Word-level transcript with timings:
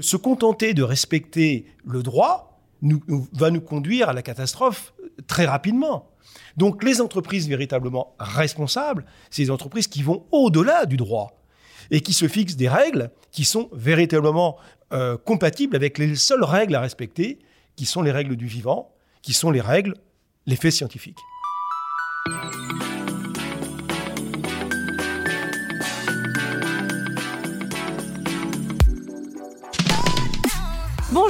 se 0.00 0.16
contenter 0.16 0.74
de 0.74 0.82
respecter 0.82 1.66
le 1.84 2.02
droit 2.02 2.60
va 3.32 3.50
nous 3.50 3.60
conduire 3.60 4.08
à 4.08 4.12
la 4.12 4.22
catastrophe 4.22 4.92
très 5.26 5.46
rapidement. 5.46 6.10
Donc 6.56 6.84
les 6.84 7.00
entreprises 7.00 7.48
véritablement 7.48 8.14
responsables, 8.18 9.04
c'est 9.30 9.42
les 9.42 9.50
entreprises 9.50 9.88
qui 9.88 10.02
vont 10.02 10.24
au-delà 10.30 10.86
du 10.86 10.96
droit 10.96 11.40
et 11.90 12.00
qui 12.00 12.12
se 12.12 12.28
fixent 12.28 12.56
des 12.56 12.68
règles 12.68 13.10
qui 13.30 13.44
sont 13.44 13.68
véritablement 13.72 14.56
euh, 14.92 15.16
compatibles 15.16 15.76
avec 15.76 15.98
les 15.98 16.14
seules 16.16 16.44
règles 16.44 16.74
à 16.74 16.80
respecter, 16.80 17.38
qui 17.76 17.86
sont 17.86 18.02
les 18.02 18.12
règles 18.12 18.36
du 18.36 18.46
vivant, 18.46 18.92
qui 19.22 19.32
sont 19.32 19.50
les 19.50 19.60
règles, 19.60 19.94
les 20.46 20.56
faits 20.56 20.72
scientifiques. 20.72 21.18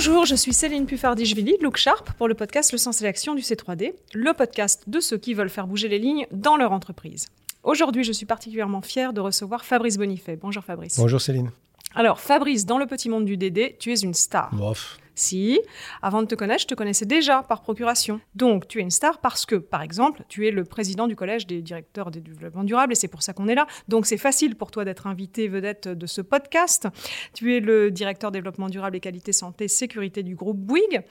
Bonjour, 0.01 0.27
je 0.27 0.37
suis 0.37 0.53
Céline 0.53 0.87
Puffardi-Jvili, 0.87 1.57
Look 1.61 1.77
Sharp, 1.77 2.13
pour 2.13 2.29
le 2.29 2.35
podcast 2.35 2.71
Le 2.71 2.79
Sens 2.79 3.01
et 3.01 3.05
l'Action 3.05 3.35
du 3.35 3.43
C3D, 3.43 3.95
le 4.15 4.33
podcast 4.33 4.85
de 4.87 5.01
ceux 5.01 5.19
qui 5.19 5.35
veulent 5.35 5.51
faire 5.51 5.67
bouger 5.67 5.89
les 5.89 5.99
lignes 5.99 6.29
dans 6.31 6.57
leur 6.57 6.71
entreprise. 6.71 7.27
Aujourd'hui, 7.65 8.05
je 8.05 8.13
suis 8.13 8.25
particulièrement 8.25 8.81
fière 8.81 9.13
de 9.13 9.21
recevoir 9.21 9.65
Fabrice 9.65 9.99
Bonifay. 9.99 10.37
Bonjour 10.37 10.63
Fabrice. 10.63 11.01
Bonjour 11.01 11.21
Céline. 11.21 11.51
Alors 11.97 12.21
Fabrice, 12.21 12.65
dans 12.65 12.79
le 12.79 12.87
petit 12.87 13.09
monde 13.09 13.25
du 13.25 13.37
DD, 13.37 13.75
tu 13.81 13.93
es 13.93 13.97
une 13.97 14.15
star. 14.15 14.55
Bof. 14.55 14.99
Si, 15.19 15.61
avant 16.03 16.23
de 16.23 16.27
te 16.27 16.35
connaître, 16.35 16.63
je 16.63 16.67
te 16.67 16.75
connaissais 16.75 17.07
déjà 17.07 17.43
par 17.43 17.63
procuration. 17.63 18.21
Donc, 18.35 18.69
tu 18.69 18.79
es 18.79 18.83
une 18.83 18.91
star 18.91 19.19
parce 19.19 19.47
que, 19.47 19.57
par 19.57 19.83
exemple, 19.83 20.23
tu 20.29 20.47
es 20.47 20.51
le 20.51 20.65
président 20.65 21.07
du 21.07 21.17
collège 21.17 21.47
des 21.47 21.61
directeurs 21.63 22.11
des 22.11 22.21
développements 22.21 22.65
durables 22.65 22.93
et 22.93 22.97
c'est 22.97 23.09
pour 23.09 23.23
ça 23.23 23.33
qu'on 23.33 23.49
est 23.49 23.55
là. 23.55 23.67
Donc, 23.89 24.07
c'est 24.07 24.17
facile 24.17 24.55
pour 24.57 24.71
toi 24.71 24.85
d'être 24.85 25.07
invité 25.07 25.49
vedette 25.49 25.89
de 25.89 26.07
ce 26.07 26.21
podcast. 26.21 26.89
Tu 27.35 27.57
es 27.57 27.61
le 27.61 27.91
directeur 27.91 28.31
développement 28.31 28.69
durable 28.69 28.97
et 28.97 29.01
qualité 29.01 29.33
santé 29.33 29.69
sécurité 29.69 30.23
du 30.23 30.35
groupe 30.35 30.59
Bouygues. 30.59 31.03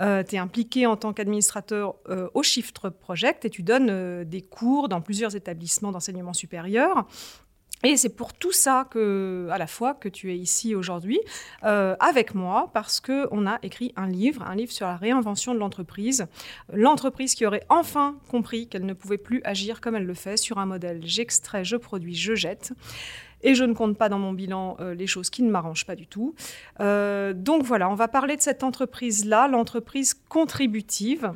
Euh, 0.00 0.22
tu 0.22 0.36
es 0.36 0.38
impliqué 0.38 0.86
en 0.86 0.96
tant 0.96 1.12
qu'administrateur 1.12 1.96
euh, 2.08 2.28
au 2.34 2.42
Shift 2.42 2.88
Project 2.88 3.44
et 3.44 3.50
tu 3.50 3.62
donnes 3.62 3.88
euh, 3.90 4.24
des 4.24 4.42
cours 4.42 4.88
dans 4.88 5.00
plusieurs 5.00 5.36
établissements 5.36 5.92
d'enseignement 5.92 6.32
supérieur. 6.32 7.06
Et 7.82 7.96
c'est 7.96 8.14
pour 8.14 8.34
tout 8.34 8.52
ça 8.52 8.86
que, 8.90 9.48
à 9.50 9.56
la 9.56 9.66
fois, 9.66 9.94
que 9.94 10.08
tu 10.08 10.30
es 10.30 10.36
ici 10.36 10.74
aujourd'hui 10.74 11.18
euh, 11.64 11.96
avec 11.98 12.34
moi, 12.34 12.70
parce 12.74 13.00
que 13.00 13.26
on 13.30 13.46
a 13.46 13.58
écrit 13.62 13.92
un 13.96 14.06
livre, 14.06 14.42
un 14.42 14.54
livre 14.54 14.72
sur 14.72 14.86
la 14.86 14.96
réinvention 14.96 15.54
de 15.54 15.58
l'entreprise, 15.58 16.26
l'entreprise 16.72 17.34
qui 17.34 17.46
aurait 17.46 17.64
enfin 17.70 18.16
compris 18.28 18.68
qu'elle 18.68 18.84
ne 18.84 18.92
pouvait 18.92 19.18
plus 19.18 19.40
agir 19.44 19.80
comme 19.80 19.94
elle 19.94 20.04
le 20.04 20.14
fait 20.14 20.36
sur 20.36 20.58
un 20.58 20.66
modèle 20.66 21.00
j'extrais, 21.02 21.64
je 21.64 21.76
produis, 21.76 22.14
je 22.14 22.34
jette. 22.34 22.72
Et 23.42 23.54
je 23.54 23.64
ne 23.64 23.72
compte 23.72 23.96
pas 23.96 24.10
dans 24.10 24.18
mon 24.18 24.34
bilan 24.34 24.76
euh, 24.80 24.94
les 24.94 25.06
choses 25.06 25.30
qui 25.30 25.42
ne 25.42 25.50
m'arrangent 25.50 25.86
pas 25.86 25.96
du 25.96 26.06
tout. 26.06 26.34
Euh, 26.80 27.32
donc 27.32 27.62
voilà, 27.62 27.88
on 27.88 27.94
va 27.94 28.06
parler 28.06 28.36
de 28.36 28.42
cette 28.42 28.62
entreprise-là, 28.62 29.48
l'entreprise 29.48 30.12
contributive. 30.28 31.32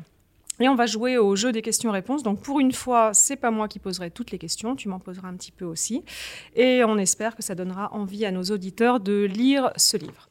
Et 0.61 0.69
on 0.69 0.75
va 0.75 0.87
jouer 0.87 1.19
au 1.19 1.35
jeu 1.35 1.53
des 1.53 1.63
questions-réponses. 1.63 2.23
Donc 2.23 2.41
pour 2.41 2.61
une 2.61 2.73
fois, 2.73 3.13
c'est 3.13 3.37
pas 3.37 3.51
moi 3.51 3.69
qui 3.69 3.79
poserai 3.79 4.11
toutes 4.11 4.31
les 4.31 4.39
questions, 4.39 4.77
tu 4.77 4.89
m'en 4.89 5.01
poseras 5.01 5.29
un 5.29 5.35
petit 5.35 5.53
peu 5.53 5.65
aussi. 5.65 6.05
Et 6.55 6.85
on 6.85 6.97
espère 6.97 7.35
que 7.35 7.43
ça 7.43 7.55
donnera 7.55 7.93
envie 7.93 8.25
à 8.25 8.31
nos 8.31 8.45
auditeurs 8.45 9.01
de 9.01 9.25
lire 9.25 9.73
ce 9.77 9.97
livre. 9.97 10.29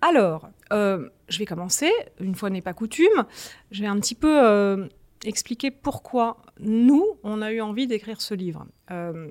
Alors, 0.00 0.48
euh, 0.72 1.08
je 1.28 1.38
vais 1.38 1.46
commencer, 1.46 1.90
une 2.20 2.34
fois 2.34 2.50
n'est 2.50 2.62
pas 2.62 2.74
coutume. 2.74 3.24
Je 3.70 3.82
vais 3.82 3.88
un 3.88 3.98
petit 3.98 4.14
peu 4.14 4.44
euh, 4.44 4.86
expliquer 5.24 5.70
pourquoi 5.70 6.38
nous, 6.60 7.04
on 7.22 7.42
a 7.42 7.52
eu 7.52 7.60
envie 7.60 7.86
d'écrire 7.86 8.20
ce 8.20 8.34
livre. 8.34 8.66
Euh, 8.90 9.28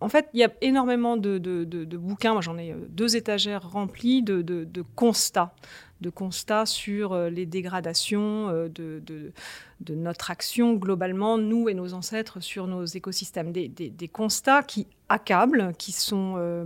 en 0.00 0.08
fait, 0.08 0.28
il 0.32 0.40
y 0.40 0.44
a 0.44 0.50
énormément 0.62 1.16
de, 1.16 1.38
de 1.38 1.96
bouquins, 1.98 2.32
moi 2.32 2.40
j'en 2.40 2.56
ai 2.56 2.74
deux 2.88 3.16
étagères 3.16 3.70
remplies 3.70 4.22
de, 4.22 4.84
constats 4.94 5.54
de 6.00 6.10
constats 6.10 6.66
sur 6.66 7.12
euh, 7.12 7.30
les 7.30 7.46
dégradations 7.46 8.48
euh, 8.48 8.68
de, 8.68 9.02
de, 9.04 9.94
notre 9.94 10.30
action 10.30 10.74
globalement, 10.74 11.38
nous 11.38 11.68
et 11.68 11.74
nos 11.74 11.94
ancêtres, 11.94 12.40
sur 12.40 12.66
nos 12.66 12.84
écosystèmes. 12.84 13.52
Des, 13.52 13.68
des, 13.68 14.08
constats 14.08 14.62
qui 14.62 14.86
accablent, 15.10 15.72
qui 15.78 15.92
sont 15.92 16.34
euh, 16.38 16.64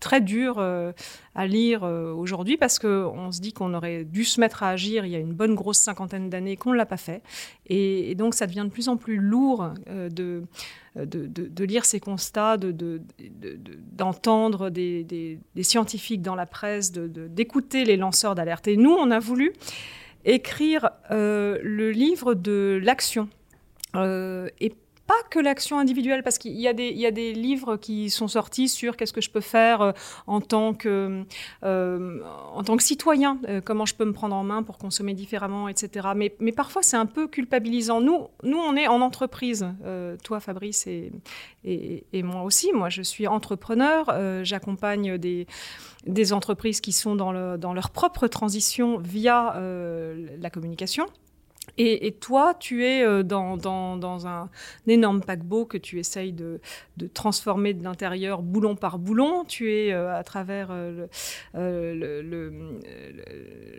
très 0.00 0.20
durs 0.20 0.58
à 0.58 1.46
lire 1.46 1.82
aujourd'hui 1.82 2.56
parce 2.56 2.78
qu'on 2.78 3.32
se 3.32 3.40
dit 3.40 3.52
qu'on 3.52 3.74
aurait 3.74 4.04
dû 4.04 4.24
se 4.24 4.40
mettre 4.40 4.62
à 4.62 4.70
agir 4.70 5.04
il 5.04 5.12
y 5.12 5.16
a 5.16 5.18
une 5.18 5.32
bonne 5.32 5.54
grosse 5.54 5.78
cinquantaine 5.78 6.30
d'années, 6.30 6.56
qu'on 6.56 6.72
ne 6.72 6.76
l'a 6.76 6.86
pas 6.86 6.96
fait. 6.96 7.22
Et, 7.66 8.14
donc 8.14 8.34
ça 8.34 8.46
devient 8.46 8.64
de 8.64 8.70
plus 8.70 8.88
en 8.88 8.96
plus 8.96 9.16
lourd 9.16 9.70
de, 9.86 10.44
de, 10.94 11.64
lire 11.64 11.84
ces 11.84 11.98
constats, 11.98 12.56
d'entendre 12.56 14.70
des, 14.70 15.04
des, 15.04 15.62
scientifiques 15.62 16.22
dans 16.22 16.36
la 16.36 16.46
presse, 16.46 16.92
d'écouter 16.92 17.84
les 17.84 17.96
lanceurs 17.96 18.34
d'alerte 18.34 18.68
et 18.68 18.76
nous, 18.76 18.92
on 18.92 19.10
a 19.10 19.18
voulu 19.18 19.52
écrire 20.26 20.90
euh, 21.10 21.58
le 21.62 21.90
livre 21.90 22.34
de 22.34 22.78
l'action. 22.82 23.28
Euh, 23.94 24.48
et 24.60 24.74
pas 25.06 25.14
que 25.30 25.38
l'action 25.38 25.78
individuelle, 25.78 26.22
parce 26.22 26.38
qu'il 26.38 26.52
y, 26.52 26.66
a 26.68 26.72
des, 26.72 27.32
livres 27.32 27.76
qui 27.76 28.10
sont 28.10 28.28
sortis 28.28 28.68
sur 28.68 28.96
qu'est-ce 28.96 29.12
que 29.12 29.20
je 29.20 29.30
peux 29.30 29.40
faire 29.40 29.80
euh, 29.80 29.92
en 30.26 30.40
tant 30.40 30.74
que, 30.74 31.24
euh, 31.64 32.20
en 32.52 32.62
tant 32.64 32.76
que 32.76 32.82
citoyen, 32.82 33.38
euh, 33.48 33.60
comment 33.64 33.86
je 33.86 33.94
peux 33.94 34.04
me 34.04 34.12
prendre 34.12 34.34
en 34.34 34.42
main 34.42 34.62
pour 34.62 34.78
consommer 34.78 35.14
différemment, 35.14 35.68
etc. 35.68 36.08
Mais, 36.14 36.30
parfois, 36.52 36.82
c'est 36.82 36.96
un 36.96 37.06
peu 37.06 37.28
culpabilisant. 37.28 38.00
Nous, 38.00 38.28
nous, 38.42 38.58
on 38.58 38.76
est 38.76 38.88
en 38.88 39.00
entreprise, 39.00 39.66
toi, 40.24 40.40
Fabrice, 40.40 40.86
et, 40.86 41.12
moi 42.22 42.42
aussi. 42.42 42.72
Moi, 42.72 42.88
je 42.88 43.02
suis 43.02 43.26
entrepreneur, 43.26 44.44
j'accompagne 44.44 45.18
des, 45.18 45.46
entreprises 46.32 46.80
qui 46.80 46.92
sont 46.92 47.14
dans 47.14 47.74
leur 47.74 47.90
propre 47.90 48.26
transition 48.26 48.98
via 48.98 49.54
la 50.40 50.50
communication. 50.50 51.06
Et, 51.78 52.12
toi, 52.12 52.54
tu 52.58 52.84
es 52.84 53.04
euh, 53.04 53.22
dans, 53.22 54.26
un, 54.26 54.48
énorme 54.86 55.20
paquebot 55.20 55.66
que 55.66 55.76
tu 55.76 55.98
essayes 55.98 56.32
de, 56.32 56.60
transformer 57.12 57.74
de 57.74 57.84
l'intérieur 57.84 58.42
boulon 58.42 58.76
par 58.76 58.98
boulon. 58.98 59.44
Tu 59.44 59.72
es 59.72 59.92
euh, 59.92 60.16
à 60.16 60.24
travers 60.24 60.68
euh, 60.70 61.06
le, 61.54 62.22
le, 62.22 62.80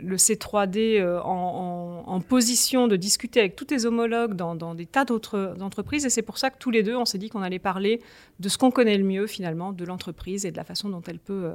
le, 0.01 0.15
C3D 0.15 1.03
en, 1.23 2.21
position 2.21 2.87
de 2.87 2.95
discuter 2.95 3.39
avec 3.39 3.55
tous 3.55 3.65
tes 3.65 3.85
homologues 3.85 4.33
dans 4.33 4.75
des 4.75 4.85
tas 4.85 5.05
d'autres 5.05 5.55
entreprises. 5.61 6.05
Et 6.05 6.09
c'est 6.09 6.21
pour 6.21 6.37
ça 6.37 6.49
que 6.49 6.57
tous 6.59 6.71
les 6.71 6.83
deux, 6.83 6.95
on 6.95 7.05
s'est 7.05 7.17
dit 7.17 7.29
qu'on 7.29 7.41
allait 7.41 7.57
parler 7.57 8.01
de 8.39 8.49
ce 8.49 8.57
qu'on 8.57 8.71
connaît 8.71 8.97
le 8.97 9.05
mieux 9.05 9.27
finalement, 9.27 9.71
de 9.71 9.85
l'entreprise 9.85 10.45
et 10.45 10.51
de 10.51 10.57
la 10.57 10.63
façon 10.63 10.89
dont 10.89 11.01
elle 11.07 11.19
peut 11.19 11.53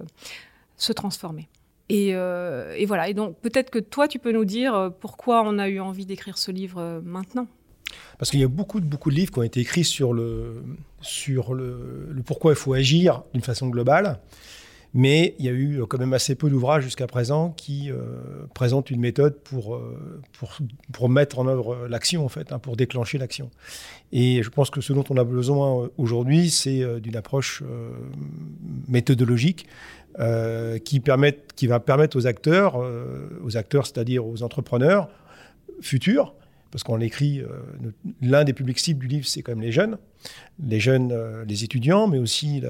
se 0.77 0.93
transformer. 0.93 1.49
Euh, 1.91 2.75
et, 2.77 2.87
voilà. 2.87 3.09
Et 3.09 3.15
donc, 3.15 3.37
peut-être 3.41 3.71
que 3.71 3.79
toi, 3.79 4.09
tu 4.09 4.19
peux 4.19 4.33
nous 4.33 4.45
dire 4.45 4.75
euh, 4.75 4.91
pourquoi 4.91 5.43
on 5.45 5.59
a 5.59 5.69
eu 5.69 5.81
envie 5.81 6.07
d'écrire 6.07 6.39
ce 6.39 6.51
livre 6.51 6.81
euh, 6.81 7.01
maintenant? 7.03 7.47
Parce 8.19 8.31
qu'il 8.31 8.41
y 8.41 8.45
a 8.45 8.49
beaucoup 8.49 8.81
beaucoup 8.81 9.11
de 9.11 9.17
livres 9.17 9.33
qui 9.33 9.39
ont 9.39 9.43
été 9.43 9.61
écrits 9.61 9.85
sur 9.85 10.15
le, 10.15 10.63
sur 11.03 11.53
le 11.53 12.15
pourquoi 12.25 12.53
il 12.53 12.57
faut 12.57 12.73
agir 12.73 13.23
d'une 13.35 13.43
façon 13.43 13.69
globale. 13.69 14.21
Mais 14.95 15.35
il 15.39 15.47
y 15.47 15.49
a 15.49 15.53
eu 15.53 15.83
quand 15.89 15.99
même 15.99 16.13
assez 16.13 16.35
peu 16.35 16.51
d'ouvrages 16.51 16.85
jusqu'à 16.85 17.07
présent 17.07 17.55
qui 17.57 17.91
présentent 18.53 18.91
une 18.91 19.01
méthode 19.01 19.39
pour, 19.39 19.81
pour, 20.39 20.59
pour, 20.93 21.09
mettre 21.09 21.39
en 21.39 21.47
œuvre 21.47 21.89
l'action, 21.89 22.27
en 22.27 22.29
fait, 22.29 22.53
hein, 22.53 22.59
pour 22.59 22.77
déclencher 22.77 23.17
l'action. 23.17 23.51
Et 24.13 24.43
je 24.43 24.51
pense 24.51 24.69
que 24.69 24.83
ce 24.83 24.93
dont 24.93 25.05
on 25.09 25.17
a 25.17 25.25
besoin 25.25 25.89
aujourd'hui, 25.97 26.51
c'est 26.51 27.01
d'une 27.01 27.17
approche 27.17 27.63
méthodologique 28.87 29.67
euh, 30.19 30.79
qui, 30.79 31.03
qui 31.57 31.67
va 31.67 31.81
permettre 31.81 32.19
aux 32.19 32.27
acteurs, 32.27 32.83
euh, 32.83 33.29
aux 33.45 33.57
acteurs, 33.57 33.87
c'est-à-dire 33.87 34.27
aux 34.27 34.43
entrepreneurs 34.43 35.09
futurs, 35.81 36.35
parce 36.71 36.85
qu'on 36.85 36.97
l'écrit, 36.97 37.41
euh, 37.41 37.49
l'un 38.21 38.45
des 38.45 38.53
publics 38.53 38.79
cibles 38.79 39.01
du 39.01 39.07
livre, 39.07 39.27
c'est 39.27 39.43
quand 39.43 39.53
même 39.53 39.63
les 39.63 39.73
jeunes, 39.73 39.97
les 40.63 40.81
jeunes, 40.81 41.15
les 41.49 41.65
étudiants, 41.65 42.09
mais 42.09 42.19
aussi 42.19 42.63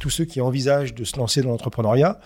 tous 0.00 0.10
ceux 0.10 0.24
qui 0.24 0.40
envisagent 0.40 0.94
de 0.94 1.04
se 1.04 1.16
lancer 1.16 1.42
dans 1.42 1.50
l'entrepreneuriat. 1.50 2.20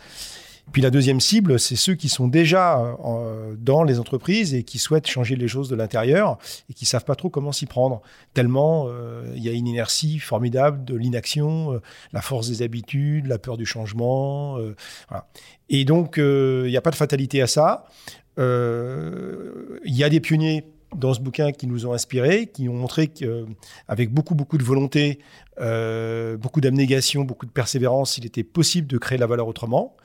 Puis 0.73 0.83
la 0.83 0.91
deuxième 0.91 1.21
cible, 1.21 1.61
c'est 1.61 1.77
ceux 1.77 1.95
qui 1.95 2.09
sont 2.09 2.27
déjà 2.27 2.79
euh, 2.79 3.55
dans 3.59 3.85
les 3.85 4.01
entreprises 4.01 4.55
et 4.55 4.65
qui 4.65 4.79
souhaitent 4.79 5.07
changer 5.07 5.37
les 5.37 5.47
choses 5.47 5.69
de 5.69 5.77
l'intérieur 5.77 6.39
et 6.71 6.75
qui 6.75 6.87
savent 6.87 7.05
pas 7.05 7.15
trop 7.15 7.29
comment 7.29 7.53
s'y 7.53 7.67
prendre. 7.67 8.01
Tellement 8.33 8.87
euh, 8.89 9.23
il 9.37 9.43
y 9.43 9.49
a 9.49 9.53
une 9.53 9.69
inertie 9.69 10.19
formidable 10.19 10.85
de 10.85 10.97
l'inaction, 10.97 11.75
euh, 11.75 11.83
la 12.13 12.23
force 12.23 12.49
des 12.49 12.63
habitudes, 12.63 13.27
la 13.27 13.39
peur 13.39 13.57
du 13.57 13.67
changement. 13.67 14.59
Et 15.69 15.85
donc 15.85 16.15
il 16.17 16.65
n'y 16.65 16.77
a 16.77 16.81
pas 16.81 16.91
de 16.91 16.97
fatalité 16.97 17.43
à 17.43 17.47
ça. 17.47 17.85
Il 18.39 18.45
y 19.85 20.03
a 20.03 20.09
des 20.09 20.21
pionniers 20.21 20.65
dans 20.97 21.13
ce 21.13 21.21
bouquin 21.21 21.53
qui 21.53 21.67
nous 21.67 21.87
ont 21.87 21.93
inspirés, 21.93 22.47
qui 22.47 22.69
ont 22.69 22.75
montré 22.75 23.09
qu'avec 23.09 24.13
beaucoup, 24.13 24.35
beaucoup 24.35 24.59
de 24.59 24.65
volonté, 24.65 25.21
beaucoup 25.59 26.61
d'abnégation, 26.61 27.23
beaucoup 27.23 27.47
de 27.47 27.53
persévérance, 27.53 28.17
il 28.19 28.27
était 28.27 28.45
possible 28.45 28.89
de 28.89 28.99
créer 28.99 29.19
la 29.19 29.27
valeur 29.27 29.47
autrement. 29.47 29.97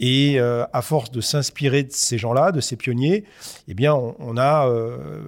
Et 0.00 0.40
euh, 0.40 0.64
à 0.72 0.82
force 0.82 1.10
de 1.10 1.20
s'inspirer 1.20 1.84
de 1.84 1.92
ces 1.92 2.18
gens-là, 2.18 2.52
de 2.52 2.60
ces 2.60 2.76
pionniers, 2.76 3.24
eh 3.68 3.74
bien, 3.74 3.94
on, 3.94 4.36
a 4.36 4.68
euh, 4.68 5.22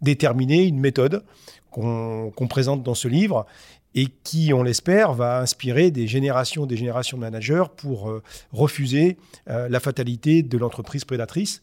déterminé 0.00 0.64
une 0.64 0.80
méthode 0.80 1.24
qu'on 1.70 2.46
présente 2.48 2.82
dans 2.82 2.94
ce 2.94 3.08
livre 3.08 3.46
et 3.96 4.06
qui, 4.24 4.52
on 4.52 4.62
l'espère, 4.62 5.12
va 5.12 5.40
inspirer 5.40 5.90
des 5.90 6.06
générations 6.06 6.66
des 6.66 6.76
générations 6.76 7.16
de 7.16 7.22
managers 7.22 7.64
pour 7.76 8.10
euh, 8.10 8.22
refuser 8.52 9.16
la 9.46 9.80
fatalité 9.80 10.42
de 10.42 10.58
l'entreprise 10.58 11.04
prédatrice 11.04 11.62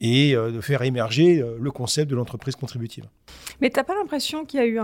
et 0.00 0.34
de 0.34 0.60
faire 0.60 0.82
émerger 0.82 1.42
le 1.58 1.70
concept 1.70 2.10
de 2.10 2.16
l'entreprise 2.16 2.54
contributive. 2.54 3.04
Mais 3.62 3.70
tu 3.70 3.78
n'as 3.78 3.84
pas 3.84 3.94
l'impression 3.94 4.44
qu'il 4.44 4.60
y 4.60 4.62
a 4.62 4.66
eu 4.66 4.78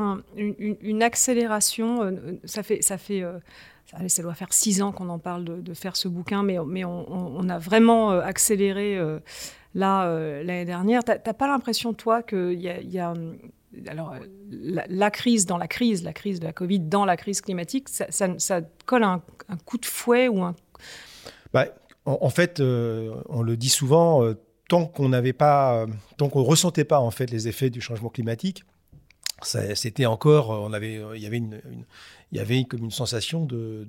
une, 0.81 1.03
accélération 1.03 2.39
Ça 2.45 2.63
fait... 2.63 2.81
Ça 2.81 2.97
fait 2.97 3.23
ça 4.09 4.23
doit 4.23 4.35
faire 4.35 4.53
six 4.53 4.83
ans 4.83 4.93
qu'on 4.93 5.09
en 5.09 5.19
parle 5.19 5.45
de, 5.45 5.75
faire 5.75 5.97
ce 5.97 6.09
bouquin, 6.09 6.43
mais, 6.43 6.85
on, 6.85 7.49
a 7.49 7.59
vraiment 7.59 8.11
accéléré 8.11 8.99
là 9.75 10.43
l'année 10.43 10.65
dernière. 10.65 11.05
Tu 11.05 11.11
n'as 11.11 11.33
pas 11.35 11.47
l'impression, 11.47 11.93
toi, 11.93 12.23
qu'il 12.23 12.61
y 12.61 12.87
y 12.89 12.99
a 12.99 13.15
alors, 13.89 14.15
la, 14.51 15.11
crise 15.11 15.47
dans 15.47 15.57
la 15.57 15.69
crise, 15.69 16.03
la 16.03 16.13
crise 16.13 16.41
de 16.41 16.45
la 16.45 16.53
Covid 16.53 16.81
dans 16.81 17.05
la 17.05 17.17
crise 17.17 17.41
climatique, 17.41 17.89
ça, 17.89 18.61
colle 18.87 19.03
un, 19.03 19.23
coup 19.65 19.79
de 19.79 19.87
fouet 19.87 20.29
ou 20.29 20.43
un... 20.43 20.55
Bah, 21.53 21.67
en, 22.05 22.31
fait, 22.31 22.61
euh, 22.61 23.15
on 23.29 23.43
le 23.43 23.57
dit 23.57 23.69
souvent, 23.69 24.25
euh, 24.25 24.35
tant 24.69 24.87
qu'on 24.87 25.09
n'avait 25.09 25.33
pas, 25.33 25.87
ressentait 26.21 26.85
pas 26.85 27.01
en 27.01 27.11
fait 27.11 27.31
les 27.31 27.49
effets 27.49 27.71
du 27.71 27.81
changement 27.81 28.09
climatique, 28.09 28.65
c'était 29.45 30.07
encore, 30.07 30.51
on 30.51 30.73
avait, 30.73 31.01
il 31.15 31.23
y 31.23 31.27
avait 31.27 31.39
une, 31.39 32.67
comme 32.67 32.85
une 32.85 32.91
sensation 32.91 33.45
de, 33.45 33.87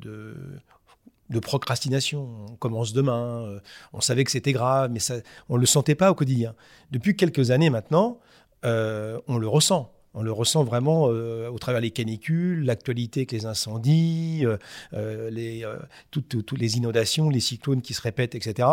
de 1.30 1.40
procrastination. 1.40 2.28
On 2.50 2.56
commence 2.56 2.94
demain, 2.94 3.44
euh, 3.46 3.60
on 3.92 4.02
savait 4.02 4.24
que 4.24 4.32
c'était 4.32 4.54
grave, 4.54 4.92
mais 4.92 5.00
ça, 5.00 5.16
on 5.50 5.58
le 5.58 5.66
sentait 5.66 5.96
pas 5.96 6.12
au 6.12 6.16
quotidien. 6.16 6.56
Depuis 6.92 7.16
quelques 7.16 7.52
années 7.52 7.70
maintenant, 7.70 8.20
euh, 8.66 9.20
on 9.28 9.38
le 9.38 9.48
ressent. 9.48 9.93
On 10.13 10.21
le 10.21 10.31
ressent 10.31 10.63
vraiment 10.63 11.07
euh, 11.10 11.50
au 11.50 11.57
travers 11.57 11.81
des 11.81 11.92
canicules, 11.92 12.63
l'actualité 12.63 13.21
avec 13.21 13.31
les 13.31 13.45
incendies, 13.45 14.45
euh, 14.94 15.30
les, 15.30 15.65
toutes, 16.12 16.51
les 16.51 16.77
inondations, 16.77 17.30
les 17.30 17.39
cyclones 17.39 17.81
qui 17.81 17.94
se 17.94 18.01
répètent, 18.01 18.36
etc. 18.36 18.68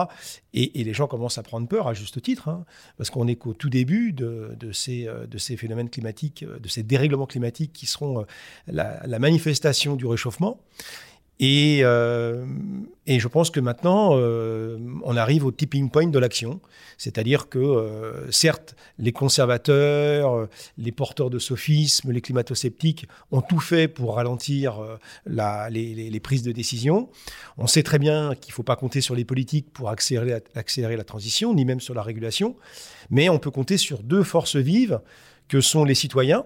Et, 0.52 0.84
les 0.84 0.94
gens 0.94 1.06
commencent 1.06 1.38
à 1.38 1.42
prendre 1.42 1.68
peur, 1.68 1.86
à 1.88 1.94
juste 1.94 2.20
titre, 2.20 2.48
hein, 2.48 2.64
parce 2.96 3.10
qu'on 3.10 3.28
est 3.28 3.36
qu'au 3.36 3.54
tout 3.54 3.70
début 3.70 4.12
de 4.12 4.72
ces 4.72 5.56
phénomènes 5.56 5.90
climatiques, 5.90 6.44
de 6.44 6.68
ces 6.68 6.82
dérèglements 6.82 7.26
climatiques 7.26 7.72
qui 7.72 7.86
seront 7.86 8.24
la 8.66 9.18
manifestation 9.18 9.96
du 9.96 10.06
réchauffement. 10.06 10.60
Euh, 11.42 12.44
et, 13.06 13.18
je 13.18 13.28
pense 13.28 13.50
que 13.50 13.60
maintenant, 13.60 14.10
euh, 14.12 14.78
on 15.04 15.16
arrive 15.16 15.44
au 15.44 15.52
tipping 15.52 15.90
point 15.90 16.06
de 16.06 16.18
l'action. 16.18 16.60
C'est-à-dire 16.98 17.48
que, 17.48 17.58
euh, 17.58 18.30
certes, 18.30 18.76
les 18.98 19.12
conservateurs, 19.12 20.48
les 20.76 20.92
porteurs 20.92 21.30
de 21.30 21.38
sophismes, 21.38 22.12
les 22.12 22.20
climato-sceptiques 22.20 23.06
ont 23.30 23.40
tout 23.40 23.60
fait 23.60 23.88
pour 23.88 24.16
ralentir 24.16 24.80
les, 25.26 26.20
prises 26.22 26.42
de 26.42 26.52
décision. 26.52 27.08
On 27.56 27.66
sait 27.66 27.82
très 27.82 27.98
bien 27.98 28.34
qu'il 28.34 28.52
ne 28.52 28.54
faut 28.54 28.62
pas 28.62 28.76
compter 28.76 29.00
sur 29.00 29.14
les 29.14 29.24
politiques 29.24 29.72
pour 29.72 29.88
accélérer, 29.88 30.42
accélérer 30.54 30.96
la 30.96 31.04
transition, 31.04 31.54
ni 31.54 31.64
même 31.64 31.80
sur 31.80 31.94
la 31.94 32.02
régulation. 32.02 32.56
Mais 33.08 33.28
on 33.30 33.38
peut 33.38 33.50
compter 33.50 33.78
sur 33.78 34.02
deux 34.02 34.22
forces 34.22 34.56
vives 34.56 35.00
que 35.48 35.60
sont 35.60 35.84
les 35.84 35.94
citoyens, 35.94 36.44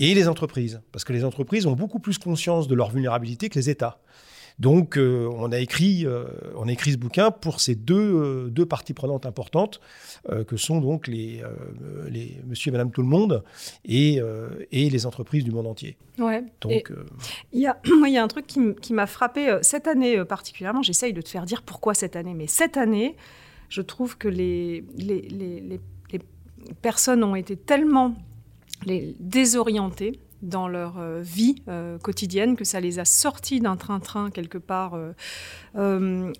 et 0.00 0.14
les 0.14 0.26
entreprises, 0.26 0.80
parce 0.92 1.04
que 1.04 1.12
les 1.12 1.24
entreprises 1.24 1.66
ont 1.66 1.74
beaucoup 1.74 2.00
plus 2.00 2.18
conscience 2.18 2.66
de 2.66 2.74
leur 2.74 2.90
vulnérabilité 2.90 3.48
que 3.48 3.58
les 3.58 3.70
États. 3.70 4.00
Donc, 4.60 4.98
euh, 4.98 5.26
on, 5.32 5.52
a 5.52 5.58
écrit, 5.58 6.04
euh, 6.04 6.24
on 6.54 6.68
a 6.68 6.72
écrit 6.72 6.92
ce 6.92 6.98
bouquin 6.98 7.30
pour 7.30 7.60
ces 7.60 7.74
deux, 7.74 7.96
euh, 7.96 8.48
deux 8.50 8.66
parties 8.66 8.92
prenantes 8.92 9.24
importantes, 9.24 9.80
que 10.46 10.58
sont 10.58 10.80
donc 10.80 11.06
les, 11.06 11.42
les 12.10 12.36
monsieur 12.46 12.68
et 12.68 12.72
madame 12.72 12.90
tout 12.90 13.00
le 13.00 13.08
monde 13.08 13.42
et, 13.86 14.18
et 14.70 14.90
les 14.90 15.06
entreprises 15.06 15.44
du 15.44 15.50
monde 15.50 15.66
entier. 15.66 15.96
Ouais. 16.18 16.44
Donc, 16.60 16.92
il 17.52 17.60
y, 17.60 17.66
a, 17.66 17.80
il 18.06 18.12
y 18.12 18.18
a 18.18 18.22
un 18.22 18.28
truc 18.28 18.46
qui 18.46 18.92
m'a 18.92 19.06
frappé 19.06 19.58
cette 19.62 19.86
année 19.86 20.22
particulièrement. 20.26 20.82
J'essaye 20.82 21.14
de 21.14 21.22
te 21.22 21.28
faire 21.30 21.46
dire 21.46 21.62
pourquoi 21.62 21.94
cette 21.94 22.16
année, 22.16 22.34
mais 22.34 22.46
cette 22.46 22.76
année, 22.76 23.16
je 23.70 23.80
trouve 23.80 24.18
que 24.18 24.28
les, 24.28 24.84
les, 24.98 25.22
les, 25.22 25.60
les 25.60 26.20
personnes 26.82 27.24
ont 27.24 27.34
été 27.34 27.56
tellement 27.56 28.14
les 28.84 29.14
désorienter 29.18 30.18
dans 30.42 30.68
leur 30.68 30.98
euh, 30.98 31.20
vie 31.22 31.62
euh, 31.68 31.98
quotidienne, 31.98 32.56
que 32.56 32.64
ça 32.64 32.80
les 32.80 32.98
a 32.98 33.04
sortis 33.04 33.60
d'un 33.60 33.76
train-train 33.76 34.30
quelque 34.30 34.58
part 34.58 34.98
euh, 35.76 36.32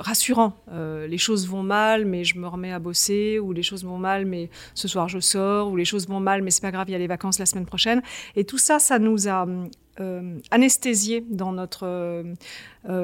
rassurant. 0.00 0.54
les 0.68 1.18
choses 1.18 1.46
vont 1.46 1.62
mal, 1.62 2.04
mais 2.04 2.24
je 2.24 2.38
me 2.38 2.48
remets 2.48 2.72
à 2.72 2.78
bosser, 2.78 3.38
ou 3.38 3.52
les 3.52 3.62
choses 3.62 3.84
vont 3.84 3.98
mal, 3.98 4.26
mais 4.26 4.50
ce 4.74 4.88
soir 4.88 5.08
je 5.08 5.20
sors, 5.20 5.70
ou 5.70 5.76
les 5.76 5.84
choses 5.84 6.08
vont 6.08 6.20
mal, 6.20 6.42
mais 6.42 6.50
c'est 6.50 6.62
pas 6.62 6.72
grave, 6.72 6.88
il 6.88 6.92
y 6.92 6.94
a 6.94 6.98
les 6.98 7.06
vacances 7.06 7.38
la 7.38 7.46
semaine 7.46 7.66
prochaine. 7.66 8.02
Et 8.36 8.44
tout 8.44 8.58
ça, 8.58 8.78
ça 8.78 8.98
nous 8.98 9.28
a 9.28 9.46
anesthésiés 10.50 11.26
dans 11.28 11.52
notre 11.52 12.24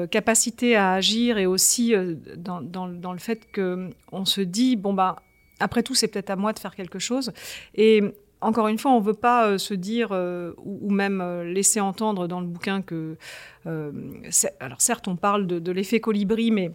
capacité 0.09 0.75
à 0.75 0.93
agir 0.93 1.37
et 1.37 1.45
aussi 1.45 1.93
dans, 2.37 3.13
le 3.13 3.19
fait 3.19 3.47
qu'on 3.53 4.25
se 4.25 4.41
dit, 4.41 4.75
bon, 4.75 4.93
bah, 4.93 5.17
après 5.59 5.83
tout, 5.83 5.95
c'est 5.95 6.07
peut-être 6.07 6.31
à 6.31 6.35
moi 6.35 6.53
de 6.53 6.59
faire 6.59 6.75
quelque 6.75 6.99
chose. 6.99 7.31
Et 7.75 8.03
encore 8.41 8.67
une 8.67 8.77
fois, 8.77 8.91
on 8.91 8.99
ne 8.99 9.05
veut 9.05 9.13
pas 9.13 9.47
euh, 9.47 9.57
se 9.57 9.73
dire 9.73 10.09
euh, 10.11 10.53
ou, 10.57 10.91
même 10.91 11.21
euh, 11.21 11.43
laisser 11.43 11.79
entendre 11.79 12.27
dans 12.27 12.39
le 12.39 12.47
bouquin 12.47 12.81
que. 12.81 13.17
alors, 14.59 14.81
certes, 14.81 15.07
on 15.07 15.15
parle 15.15 15.47
de, 15.47 15.71
l'effet 15.71 15.99
colibri, 15.99 16.51
mais 16.51 16.71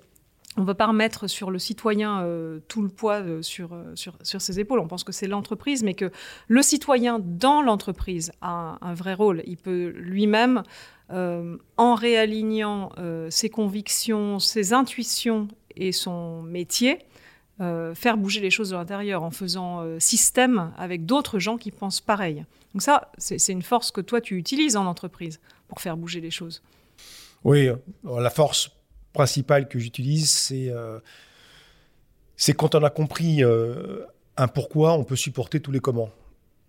on 0.57 0.63
ne 0.63 0.67
veut 0.67 0.75
pas 0.75 0.87
remettre 0.87 1.27
sur 1.29 1.51
le 1.51 1.59
citoyen 1.59 2.29
tout 2.69 2.83
le 2.83 2.91
poids 2.91 3.23
sur, 3.41 3.71
sur, 3.95 4.41
ses 4.43 4.61
épaules. 4.61 4.81
On 4.81 4.87
pense 4.87 5.03
que 5.03 5.13
c'est 5.13 5.27
l'entreprise, 5.27 5.83
mais 5.83 5.95
que 5.95 6.11
le 6.49 6.61
citoyen 6.61 7.19
dans 7.19 7.63
l'entreprise 7.63 8.33
a 8.43 8.77
un, 8.83 8.93
vrai 8.93 9.15
rôle. 9.15 9.43
Il 9.47 9.57
peut 9.57 9.95
lui-même, 9.97 10.63
en 11.09 11.95
réalignant 11.95 12.93
ses 13.31 13.49
convictions, 13.49 14.39
ses 14.39 14.75
intuitions 14.75 15.49
et 15.75 15.93
son 15.93 16.43
métier, 16.43 16.99
euh, 17.61 17.95
faire 17.95 18.17
bouger 18.17 18.41
les 18.41 18.51
choses 18.51 18.71
de 18.71 18.77
l'intérieur 18.77 19.23
en 19.23 19.31
faisant 19.31 19.81
euh, 19.81 20.01
système 20.01 20.73
avec 20.79 21.05
d'autres 21.07 21.39
gens 21.39 21.59
qui 21.59 21.71
pensent 21.71 22.01
pareil. 22.01 22.45
Donc 22.73 22.83
ça, 22.83 23.13
c'est 23.19 23.53
une 23.53 23.63
force 23.63 23.91
que 23.91 24.01
toi, 24.01 24.21
tu 24.21 24.37
utilises 24.39 24.77
en 24.77 24.87
entreprise 24.87 25.41
pour 25.69 25.81
faire 25.81 25.97
bouger 25.97 26.21
les 26.21 26.31
choses. 26.31 26.63
Oui, 27.45 27.69
la 28.05 28.31
force 28.31 28.71
principale 29.13 29.69
que 29.69 29.79
j'utilise, 29.79 30.31
c'est 30.31 30.71
euh, 30.71 30.99
quand 32.57 32.75
on 32.75 32.83
a 32.83 32.91
compris 32.91 33.43
un 33.43 34.49
pourquoi, 34.49 34.95
on 34.95 35.05
peut 35.05 35.17
supporter 35.17 35.61
tous 35.61 35.73
les 35.73 35.81
comment. 35.81 36.09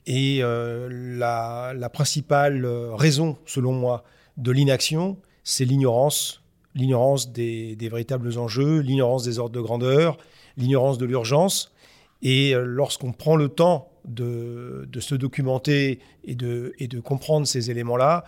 Et 0.06 0.40
la, 0.42 1.74
la, 1.74 1.90
principale 1.90 2.66
raison, 2.66 3.38
selon 3.46 3.72
moi, 3.72 4.04
de 4.36 4.52
l'inaction, 4.52 5.18
c'est 5.44 5.66
l'ignorance, 5.66 6.42
l'ignorance 6.76 7.32
des, 7.32 7.78
véritables 7.80 8.38
enjeux, 8.38 8.80
l'ignorance 8.80 9.24
des 9.24 9.40
ordres 9.40 9.56
de 9.56 9.62
grandeur, 9.62 10.18
l'ignorance 10.58 10.98
de 10.98 11.06
l'urgence. 11.06 11.74
Et 12.22 12.54
euh, 12.56 12.64
lorsqu'on 12.64 13.12
prend 13.12 13.36
le 13.36 13.50
temps 13.50 13.92
de, 14.06 14.88
se 15.00 15.16
documenter 15.16 16.00
et 16.24 16.36
de, 16.36 17.00
comprendre 17.04 17.48
ces 17.48 17.72
éléments-là, 17.72 18.26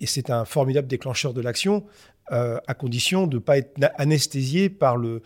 et 0.00 0.06
c'est 0.06 0.30
un 0.30 0.44
formidable 0.44 0.86
déclencheur 0.86 1.34
de 1.34 1.40
l'action, 1.40 1.84
euh, 2.30 2.58
à 2.66 2.74
condition 2.74 3.26
de 3.26 3.36
ne 3.36 3.40
pas 3.40 3.58
être 3.58 3.74
anesthésié 3.96 4.68
par 4.68 4.96
le 4.96 5.22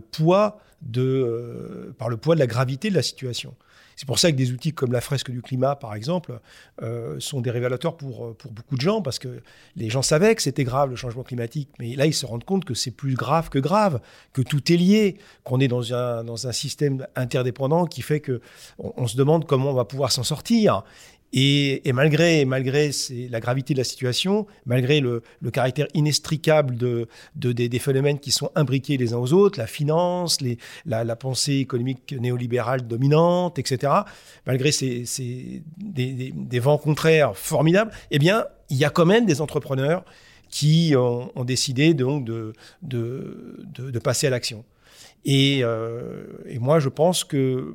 poids 0.00 0.58
de, 0.82 1.02
euh, 1.02 1.94
par 1.98 2.08
le 2.08 2.16
poids 2.16 2.34
de 2.34 2.40
la 2.40 2.46
gravité 2.46 2.90
de 2.90 2.94
la 2.94 3.02
situation. 3.02 3.54
C'est 3.96 4.06
pour 4.06 4.18
ça 4.18 4.30
que 4.30 4.36
des 4.36 4.52
outils 4.52 4.72
comme 4.72 4.92
la 4.92 5.00
fresque 5.00 5.30
du 5.30 5.42
climat, 5.42 5.74
par 5.74 5.94
exemple, 5.94 6.38
euh, 6.82 7.18
sont 7.18 7.40
des 7.40 7.50
révélateurs 7.50 7.96
pour, 7.96 8.36
pour 8.36 8.52
beaucoup 8.52 8.76
de 8.76 8.80
gens, 8.80 9.02
parce 9.02 9.18
que 9.18 9.40
les 9.74 9.90
gens 9.90 10.02
savaient 10.02 10.34
que 10.34 10.42
c'était 10.42 10.64
grave 10.64 10.90
le 10.90 10.96
changement 10.96 11.22
climatique, 11.22 11.70
mais 11.78 11.96
là, 11.96 12.06
ils 12.06 12.14
se 12.14 12.26
rendent 12.26 12.44
compte 12.44 12.64
que 12.64 12.74
c'est 12.74 12.90
plus 12.90 13.14
grave 13.14 13.48
que 13.48 13.58
grave, 13.58 14.00
que 14.32 14.42
tout 14.42 14.72
est 14.72 14.76
lié, 14.76 15.16
qu'on 15.44 15.60
est 15.60 15.68
dans 15.68 15.94
un, 15.94 16.24
dans 16.24 16.46
un 16.46 16.52
système 16.52 17.06
interdépendant 17.16 17.86
qui 17.86 18.02
fait 18.02 18.20
que 18.20 18.40
on 18.78 19.06
se 19.06 19.16
demande 19.16 19.46
comment 19.46 19.70
on 19.70 19.74
va 19.74 19.84
pouvoir 19.84 20.12
s'en 20.12 20.22
sortir. 20.22 20.84
Et, 21.32 21.82
malgré, 21.92 22.44
malgré 22.44 22.90
la 23.30 23.40
gravité 23.40 23.74
de 23.74 23.78
la 23.78 23.84
situation, 23.84 24.46
malgré 24.64 25.00
le, 25.00 25.22
caractère 25.52 25.86
inextricable 25.92 26.76
de, 26.76 27.08
des, 27.34 27.78
phénomènes 27.78 28.18
qui 28.18 28.30
sont 28.30 28.50
imbriqués 28.54 28.96
les 28.96 29.12
uns 29.12 29.18
aux 29.18 29.32
autres, 29.32 29.58
la 29.58 29.66
finance, 29.66 30.38
la, 30.86 31.16
pensée 31.16 31.56
économique 31.56 32.14
néolibérale 32.18 32.86
dominante, 32.86 33.58
etc., 33.58 33.92
malgré 34.46 34.72
ces, 34.72 35.62
des, 35.78 36.58
vents 36.60 36.78
contraires 36.78 37.36
formidables, 37.36 37.90
eh 38.10 38.18
bien, 38.18 38.44
il 38.70 38.76
y 38.76 38.84
a 38.84 38.90
quand 38.90 39.06
même 39.06 39.26
des 39.26 39.40
entrepreneurs 39.40 40.04
qui 40.48 40.94
ont, 40.96 41.44
décidé 41.44 41.92
donc 41.92 42.24
de, 42.24 42.52
de, 42.82 43.98
passer 43.98 44.28
à 44.28 44.30
l'action. 44.30 44.64
Euh, 45.28 46.24
et 46.46 46.58
moi, 46.58 46.78
je 46.78 46.88
pense 46.88 47.24
que 47.24 47.74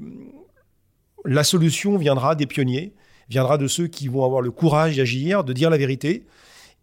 la 1.26 1.44
solution 1.44 1.98
viendra 1.98 2.36
des 2.36 2.48
pionniers 2.48 2.94
viendra 3.32 3.58
de 3.58 3.68
ceux 3.68 3.88
qui 3.88 4.08
vont 4.08 4.26
avoir 4.26 4.42
le 4.42 4.52
courage 4.52 4.98
d'agir, 4.98 5.44
de 5.44 5.54
dire 5.54 5.70
la 5.70 5.78
vérité 5.78 6.26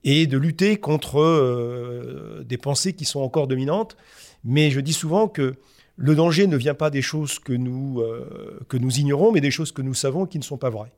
et 0.03 0.27
de 0.27 0.39
lutter 0.39 0.79
contre 0.79 1.21
euh, 1.21 2.43
des 2.45 2.57
pensées 2.57 2.95
qui 2.95 3.05
sont 3.05 3.21
encore 3.21 3.47
dominantes. 3.47 3.97
Mais 4.45 4.71
je 4.71 4.81
dis 4.81 4.95
souvent 4.95 5.29
que 5.29 5.57
le 5.97 6.15
danger 6.15 6.47
ne 6.47 6.57
vient 6.57 6.75
pas 6.75 6.91
des 6.91 7.03
choses 7.03 7.39
que 7.39 7.53
nous, 7.53 8.01
euh, 8.01 8.61
que 8.69 8.79
nous 8.79 8.99
ignorons, 8.99 9.31
mais 9.31 9.41
des 9.41 9.51
choses 9.51 9.73
que 9.73 9.83
nous 9.83 9.95
savons 9.95 10.27
qui 10.27 10.39
ne 10.39 10.45
sont 10.45 10.57
pas 10.57 10.71
vraies. 10.71 10.93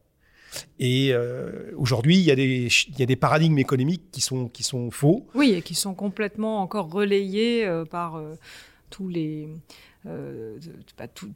Et 0.81 1.13
aujourd'hui, 1.77 2.19
il 2.19 2.29
il 2.29 2.99
y 2.99 3.03
a 3.03 3.07
des 3.07 3.15
paradigmes 3.15 3.59
économiques 3.59 4.11
qui 4.11 4.21
sont, 4.21 4.49
qui 4.49 4.65
sont 4.65 4.91
faux. 4.91 5.29
Oui, 5.37 5.53
et 5.53 5.63
qui 5.63 5.77
sont 5.77 5.95
complètement 5.95 6.61
encore 6.61 6.91
relayés 6.91 7.65
par 7.89 8.21
tous 8.91 9.09
les, 9.09 9.49
euh, 10.07 10.59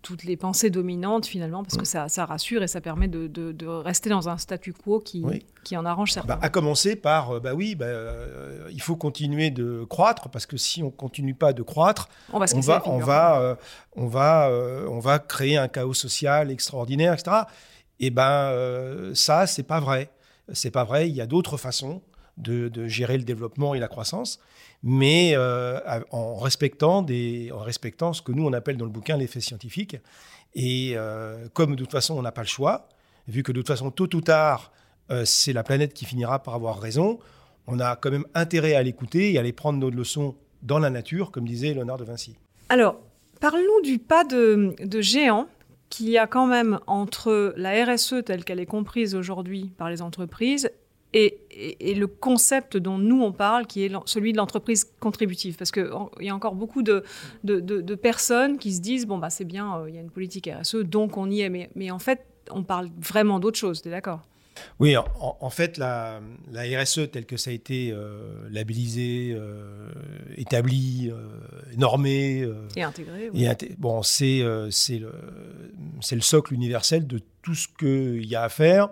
toutes 0.03 0.25
les 0.25 0.37
pensées 0.37 0.71
dominantes 0.71 1.27
finalement, 1.27 1.63
parce 1.63 1.77
que 1.77 1.85
ça, 1.85 2.25
rassure 2.25 2.63
et 2.63 2.67
ça 2.67 2.81
permet 2.81 3.09
de, 3.09 3.67
rester 3.67 4.11
dans 4.11 4.29
un 4.29 4.39
statu 4.39 4.73
quo 4.73 5.01
qui, 5.01 5.25
qui 5.65 5.77
en 5.77 5.85
arrange 5.85 6.13
certains. 6.13 6.37
Bah, 6.37 6.41
à 6.43 6.49
commencer 6.49 6.97
par, 6.97 7.33
euh, 7.33 7.41
bah 7.41 7.55
oui, 7.55 7.75
bah, 7.75 7.87
euh, 7.87 8.69
il 8.73 8.81
faut 8.81 8.97
continuer 8.97 9.51
de 9.51 9.85
croître, 9.85 10.29
parce 10.31 10.47
que 10.47 10.57
si 10.57 10.83
on 10.83 10.91
continue 10.91 11.35
pas 11.35 11.53
de 11.53 11.63
croître, 11.63 12.09
on 12.33 12.39
va, 12.39 12.47
on 12.55 12.61
va, 12.61 12.83
on 12.87 12.99
va, 12.99 13.59
on 13.97 14.07
va, 14.07 14.51
on 14.89 14.99
va 14.99 15.19
créer 15.19 15.57
un 15.57 15.69
chaos 15.69 15.95
social 15.95 16.51
extraordinaire, 16.51 17.13
etc. 17.13 17.43
Et 18.01 18.11
ben 18.11 19.13
ça, 19.15 19.47
c'est 19.47 19.63
pas 19.63 19.81
vrai. 19.81 20.11
C'est 20.53 20.71
pas 20.71 20.85
vrai. 20.85 21.09
Il 21.09 21.15
y 21.15 21.21
a 21.21 21.27
d'autres 21.27 21.57
façons 21.57 22.03
de, 22.37 22.87
gérer 22.87 23.17
le 23.17 23.25
développement 23.25 23.75
et 23.75 23.79
la 23.79 23.89
croissance 23.89 24.41
mais 24.87 25.33
euh, 25.35 25.81
en, 26.11 26.37
respectant 26.37 26.99
en 26.99 27.59
respectant 27.59 28.13
ce 28.13 28.21
que 28.21 28.33
nous, 28.33 28.47
on 28.47 28.53
appelle 28.53 28.77
dans 28.77 28.85
le 28.85 28.91
bouquin 28.91 29.17
l'effet 29.17 29.41
scientifique. 29.41 29.97
Et 30.55 30.93
euh, 30.95 31.49
comme 31.55 31.75
de 31.75 31.83
toute 31.83 31.91
façon, 31.91 32.17
on 32.19 32.23
n'a 32.23 32.33
pas 32.33 32.43
le 32.43 32.47
choix, 32.47 32.89
vu 33.27 33.43
que 33.43 33.51
de 33.51 33.61
toute 33.61 33.69
façon, 33.69 33.91
tôt 33.91 34.15
ou 34.15 34.21
tard, 34.21 34.73
euh, 35.11 35.25
c'est 35.25 35.55
la 35.55 35.65
planète 35.65 35.95
qui 35.95 36.05
finira 36.05 36.43
par 36.43 36.55
avoir 36.55 36.79
raison, 36.79 37.19
on 37.67 37.81
a 37.81 37.97
quand 37.97 38.11
même 38.11 38.27
intérêt 38.35 38.75
à 38.75 38.83
l'écouter 38.83 39.33
et 39.33 39.39
à 39.39 39.41
aller 39.41 39.55
prendre 39.55 39.79
nos 39.79 39.89
leçons 39.89 40.37
dans 40.63 40.79
la 40.79 40.91
nature, 40.91 41.31
comme 41.31 41.49
disait 41.49 41.73
Léonard 41.73 41.97
de 41.97 42.05
Vinci. 42.05 42.37
Alors, 42.69 43.01
parlons 43.41 43.81
du 43.83 43.99
pas 43.99 44.25
de, 44.25 44.75
de 44.85 45.01
géant 45.01 45.47
qu'il 45.89 46.11
y 46.11 46.19
a 46.19 46.27
quand 46.27 46.47
même 46.47 46.79
entre 46.87 47.55
la 47.57 47.85
RSE 47.85 48.17
telle 48.27 48.45
qu'elle 48.45 48.61
est 48.61 48.67
comprise 48.67 49.15
aujourd'hui 49.15 49.73
par 49.79 49.89
les 49.89 50.03
entreprises 50.03 50.71
et, 51.15 51.95
le 51.95 52.07
concept 52.07 52.77
dont 52.77 52.99
nous 52.99 53.23
on 53.23 53.33
parle, 53.33 53.67
qui 53.67 53.85
est 53.85 53.93
celui 54.07 54.33
de 54.33 54.37
l'entreprise 54.37 54.85
contributive. 55.01 55.57
Parce 55.57 55.71
qu'il 55.71 55.89
y 56.21 56.29
a 56.29 56.35
encore 56.35 56.55
beaucoup 56.55 56.83
de, 56.83 57.05
de, 57.45 57.95
personnes 57.95 58.59
qui 58.59 58.73
se 58.73 58.81
disent, 58.81 59.07
bon, 59.07 59.19
bah, 59.19 59.31
c'est 59.31 59.45
bien, 59.45 59.79
euh, 59.79 59.89
il 59.89 59.95
y 59.95 59.99
a 59.99 60.01
une 60.01 60.11
politique 60.11 60.51
RSE, 60.51 60.77
donc 60.77 61.17
on 61.17 61.31
y 61.31 61.41
est. 61.41 61.49
Mais, 61.49 61.71
mais 61.77 61.91
en 61.91 61.99
fait, 61.99 62.27
on 62.51 62.63
parle 62.65 62.91
vraiment 62.99 63.39
d'autre 63.39 63.59
chose, 63.59 63.81
tu 63.81 63.89
es 63.89 63.91
d'accord? 63.91 64.27
Oui, 64.79 64.95
en, 64.97 65.51
fait, 65.51 65.79
la, 65.79 66.21
la, 66.53 66.63
RSE, 66.63 67.11
telle 67.11 67.27
que 67.27 67.37
ça 67.37 67.51
a 67.51 67.53
été 67.53 67.91
euh, 67.91 68.49
labellisé, 68.51 69.33
euh, 69.33 69.91
établi, 70.37 71.11
normé 71.77 72.49
et 72.77 72.83
intégré, 72.83 73.31
bon, 73.79 74.03
c'est 74.05 74.45
c'est 74.71 74.99
le, 74.99 75.11
le 76.13 76.21
socle 76.21 76.55
universel 76.55 77.09
de 77.09 77.21
tout 77.43 77.57
ce 77.57 77.67
qu'il 77.67 78.27
y 78.27 78.37
a 78.37 78.45
à 78.45 78.49
faire 78.49 78.91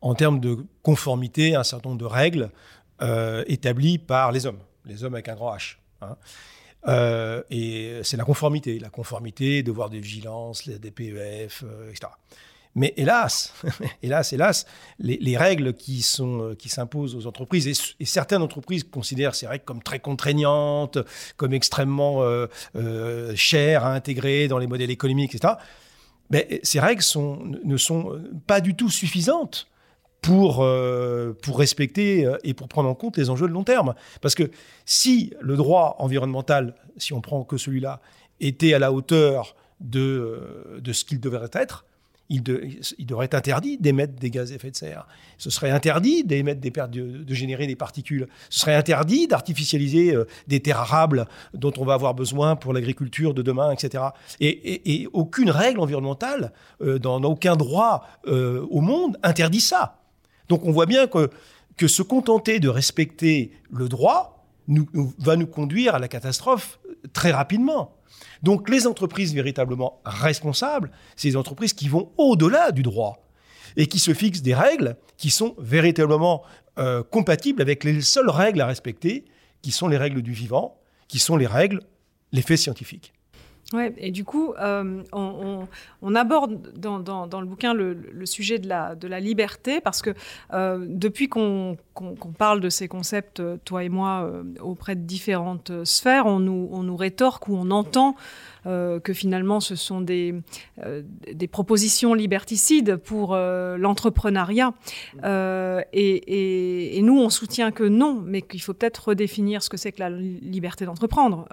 en 0.00 0.14
termes 0.14 0.40
de 0.40 0.58
conformité 0.82 1.54
un 1.54 1.64
certain 1.64 1.90
nombre 1.90 2.00
de 2.00 2.06
règles 2.06 2.50
euh, 3.02 3.44
établies 3.46 3.98
par 3.98 4.32
les 4.32 4.46
hommes, 4.46 4.60
les 4.84 5.04
hommes 5.04 5.14
avec 5.14 5.28
un 5.28 5.34
grand 5.34 5.54
H. 5.54 5.76
Hein. 6.02 6.16
Euh, 6.88 7.42
et 7.50 8.00
c'est 8.02 8.16
la 8.16 8.24
conformité, 8.24 8.78
la 8.78 8.88
conformité, 8.88 9.62
devoir 9.62 9.90
de 9.90 9.98
vigilance, 9.98 10.64
les 10.64 10.78
DPEF, 10.78 11.64
euh, 11.64 11.90
etc. 11.90 12.12
Mais 12.74 12.94
hélas, 12.96 13.52
hélas, 14.02 14.32
hélas, 14.32 14.66
les, 14.98 15.36
règles 15.36 15.74
qui 15.74 16.02
sont 16.02 16.54
qui 16.58 16.68
s'imposent 16.68 17.16
aux 17.16 17.26
entreprises 17.26 17.66
et, 17.98 18.04
certaines 18.04 18.42
entreprises 18.42 18.84
considèrent 18.84 19.34
ces 19.34 19.46
règles 19.46 19.64
comme 19.64 19.82
très 19.82 19.98
contraignantes, 19.98 20.98
comme 21.36 21.52
extrêmement 21.52 22.22
chères 23.34 23.84
à 23.84 23.92
intégrer 23.94 24.46
dans 24.46 24.58
les 24.58 24.68
modèles 24.68 24.90
économiques, 24.90 25.34
etc. 25.34 25.54
Mais 26.30 26.60
ces 26.62 26.78
règles 26.78 27.02
ne 27.64 27.76
sont 27.76 28.22
pas 28.46 28.60
du 28.60 28.76
tout 28.76 28.88
suffisantes 28.88 29.69
pour, 30.20 30.62
euh, 30.62 31.32
pour 31.42 31.58
respecter 31.58 32.26
euh, 32.26 32.36
et 32.44 32.54
pour 32.54 32.68
prendre 32.68 32.88
en 32.88 32.94
compte 32.94 33.16
les 33.16 33.30
enjeux 33.30 33.48
de 33.48 33.52
long 33.52 33.64
terme. 33.64 33.94
Parce 34.20 34.34
que 34.34 34.50
si 34.84 35.32
le 35.40 35.56
droit 35.56 35.96
environnemental, 35.98 36.74
si 36.96 37.12
on 37.12 37.20
prend 37.20 37.42
que 37.44 37.56
celui-là, 37.56 38.00
était 38.40 38.74
à 38.74 38.78
la 38.78 38.92
hauteur 38.92 39.54
de, 39.80 40.00
euh, 40.00 40.80
de 40.80 40.92
ce 40.92 41.04
qu'il 41.04 41.20
devrait 41.20 41.50
être, 41.52 41.84
il, 42.32 42.44
il, 42.98 43.06
devrait 43.06 43.24
être 43.24 43.34
interdit 43.34 43.76
d'émettre 43.76 44.12
des 44.14 44.30
gaz 44.30 44.52
à 44.52 44.54
effet 44.54 44.70
de 44.70 44.76
serre. 44.76 45.04
Ce 45.36 45.50
serait 45.50 45.70
interdit 45.70 46.22
d'émettre 46.22 46.60
des 46.60 46.70
pertes, 46.70 46.92
de, 46.92 47.24
de, 47.24 47.34
générer 47.34 47.66
des 47.66 47.74
particules. 47.74 48.28
Ce 48.50 48.60
serait 48.60 48.76
interdit 48.76 49.26
d'artificialiser 49.26 50.14
des 50.46 50.60
terres 50.60 50.78
arables 50.78 51.26
dont 51.54 51.72
on 51.76 51.84
va 51.84 51.94
avoir 51.94 52.14
besoin 52.14 52.54
pour 52.54 52.72
l'agriculture 52.72 53.34
de 53.34 53.42
demain, 53.42 53.72
etc. 53.72 54.04
Et, 54.38 55.02
et, 55.02 55.08
aucune 55.12 55.50
règle 55.50 55.80
environnementale, 55.80 56.52
dans 56.80 57.20
aucun 57.24 57.56
droit 57.56 58.06
au 58.28 58.80
monde, 58.80 59.18
interdit 59.24 59.60
ça. 59.60 59.99
Donc 60.50 60.64
on 60.64 60.72
voit 60.72 60.86
bien 60.86 61.06
que, 61.06 61.30
se 61.86 62.02
contenter 62.02 62.60
de 62.60 62.68
respecter 62.68 63.52
le 63.70 63.88
droit 63.88 64.44
va 65.18 65.36
nous 65.36 65.46
conduire 65.46 65.94
à 65.94 65.98
la 65.98 66.08
catastrophe 66.08 66.78
très 67.14 67.30
rapidement. 67.30 67.96
Donc 68.42 68.68
les 68.68 68.86
entreprises 68.86 69.32
véritablement 69.32 70.02
responsables, 70.04 70.90
c'est 71.16 71.28
les 71.28 71.36
entreprises 71.36 71.72
qui 71.72 71.88
vont 71.88 72.12
au-delà 72.18 72.72
du 72.72 72.82
droit 72.82 73.26
et 73.76 73.86
qui 73.86 73.98
se 73.98 74.12
fixent 74.12 74.42
des 74.42 74.54
règles 74.54 74.96
qui 75.16 75.30
sont 75.30 75.54
véritablement 75.58 76.42
euh, 76.78 77.02
compatibles 77.02 77.62
avec 77.62 77.84
les 77.84 78.02
seules 78.02 78.28
règles 78.28 78.60
à 78.60 78.66
respecter, 78.66 79.24
qui 79.62 79.70
sont 79.70 79.88
les 79.88 79.96
règles 79.96 80.20
du 80.20 80.32
vivant, 80.32 80.80
qui 81.08 81.18
sont 81.18 81.36
les 81.36 81.46
règles, 81.46 81.80
les 82.32 82.42
faits 82.42 82.58
scientifiques. 82.58 83.12
Ouais, 83.72 83.94
et 83.98 84.10
du 84.10 84.24
coup, 84.24 84.52
euh, 84.58 85.02
on, 85.12 86.14
aborde 86.16 86.72
dans, 86.76 86.98
le 86.98 87.46
bouquin 87.46 87.72
le, 87.72 88.26
sujet 88.26 88.58
de 88.58 88.68
la, 88.68 89.20
liberté, 89.20 89.80
parce 89.80 90.02
que 90.02 90.10
euh, 90.52 90.84
depuis 90.88 91.28
qu'on 91.28 91.76
parle 92.36 92.60
de 92.60 92.68
ces 92.68 92.88
concepts, 92.88 93.40
toi 93.64 93.84
et 93.84 93.88
moi, 93.88 94.24
euh, 94.24 94.42
auprès 94.60 94.96
de 94.96 95.02
différentes 95.02 95.84
sphères, 95.84 96.26
on 96.26 96.40
nous, 96.40 96.96
rétorque 96.96 97.46
ou 97.48 97.54
on 97.54 97.70
entend 97.70 98.16
que 98.64 99.12
finalement 99.14 99.60
ce 99.60 99.74
sont 99.74 100.00
des, 100.00 100.34
propositions 101.50 102.12
liberticides 102.12 102.96
pour 102.96 103.36
l'entrepreneuriat. 103.36 104.74
Et, 105.92 107.00
nous, 107.02 107.20
on 107.20 107.30
soutient 107.30 107.70
que 107.70 107.84
non, 107.84 108.20
mais 108.26 108.42
qu'il 108.42 108.60
faut 108.60 108.74
peut-être 108.74 109.10
redéfinir 109.10 109.62
ce 109.62 109.70
que 109.70 109.76
c'est 109.76 109.92
que 109.92 110.00
la 110.00 110.10
liberté 110.10 110.84
d'entreprendre. 110.84 111.46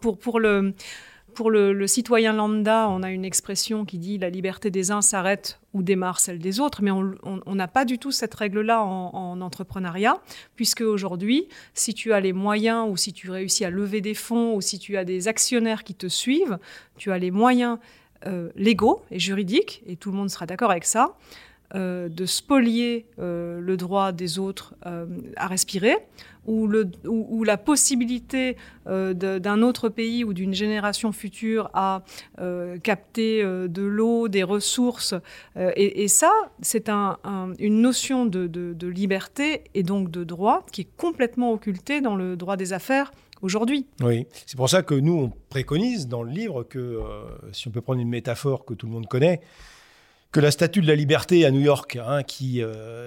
pour 0.00 0.40
le 0.40 0.74
pour 1.36 1.50
le, 1.50 1.86
citoyen 1.86 2.32
lambda, 2.32 2.88
on 2.88 3.02
a 3.02 3.10
une 3.10 3.24
expression 3.24 3.84
qui 3.84 3.98
dit 3.98 4.18
la 4.18 4.30
liberté 4.30 4.70
des 4.70 4.90
uns 4.90 5.02
s'arrête 5.02 5.60
où 5.74 5.82
démarre 5.82 6.18
celle 6.18 6.38
des 6.38 6.58
autres, 6.58 6.82
mais 6.82 6.90
on 6.90 7.54
n'a 7.54 7.68
pas 7.68 7.84
du 7.84 7.98
tout 7.98 8.10
cette 8.10 8.34
règle-là 8.34 8.82
en, 8.82 9.40
entrepreneuriat, 9.40 10.16
puisque 10.56 10.80
aujourd'hui, 10.80 11.46
si 11.74 11.92
tu 11.92 12.14
as 12.14 12.20
les 12.20 12.32
moyens 12.32 12.88
ou 12.90 12.96
si 12.96 13.12
tu 13.12 13.30
réussis 13.30 13.64
à 13.64 13.70
lever 13.70 14.00
des 14.00 14.14
fonds 14.14 14.54
ou 14.54 14.62
si 14.62 14.78
tu 14.78 14.96
as 14.96 15.04
des 15.04 15.28
actionnaires 15.28 15.84
qui 15.84 15.94
te 15.94 16.08
suivent, 16.08 16.58
tu 16.96 17.12
as 17.12 17.18
les 17.18 17.30
moyens 17.30 17.78
euh, 18.26 18.48
légaux 18.56 19.02
et 19.10 19.18
juridiques, 19.18 19.82
et 19.86 19.96
tout 19.96 20.10
le 20.10 20.16
monde 20.16 20.30
sera 20.30 20.46
d'accord 20.46 20.70
avec 20.70 20.86
ça, 20.86 21.16
euh, 21.74 22.08
de 22.08 22.26
spolier 22.26 23.06
euh, 23.18 23.60
le 23.60 23.76
droit 23.76 24.12
des 24.12 24.38
autres 24.38 24.74
à 24.82 25.46
respirer, 25.46 25.96
ou, 26.46 26.66
le, 26.66 26.90
ou, 27.04 27.44
la 27.44 27.56
possibilité 27.56 28.56
euh, 28.86 29.14
d'un 29.14 29.62
autre 29.62 29.88
pays 29.88 30.24
ou 30.24 30.32
d'une 30.32 30.54
génération 30.54 31.12
future 31.12 31.70
à 31.74 32.02
euh, 32.38 32.78
capter 32.78 33.42
euh, 33.42 33.68
de 33.68 33.82
l'eau, 33.82 34.28
des 34.28 34.42
ressources. 34.42 35.14
Et, 35.56 36.08
ça, 36.08 36.32
c'est 36.62 36.88
un, 36.88 37.18
une 37.58 37.80
notion 37.80 38.26
de, 38.26 38.46
de, 38.46 38.86
liberté 38.86 39.64
et 39.74 39.82
donc 39.82 40.10
de 40.10 40.24
droit 40.24 40.64
qui 40.70 40.82
est 40.82 40.96
complètement 40.96 41.52
occultée 41.52 42.00
dans 42.00 42.14
le 42.14 42.36
droit 42.36 42.56
des 42.56 42.72
affaires 42.72 43.12
aujourd'hui. 43.42 43.86
Oui, 44.00 44.26
c'est 44.46 44.56
pour 44.56 44.68
ça 44.68 44.82
que 44.82 44.94
nous, 44.94 45.14
on 45.14 45.32
préconise 45.50 46.08
dans 46.08 46.22
le 46.22 46.30
livre 46.30 46.62
que, 46.62 47.00
si 47.52 47.68
on 47.68 47.70
peut 47.70 47.80
prendre 47.80 48.00
une 48.00 48.08
métaphore 48.08 48.64
que 48.64 48.74
tout 48.74 48.86
le 48.86 48.92
monde 48.92 49.08
connaît, 49.08 49.40
que 50.36 50.40
la 50.42 50.50
statue 50.50 50.82
de 50.82 50.86
la 50.86 50.94
liberté 50.94 51.46
à 51.46 51.50
New 51.50 51.62
York, 51.62 51.96
hein, 52.06 52.22
qui, 52.22 52.60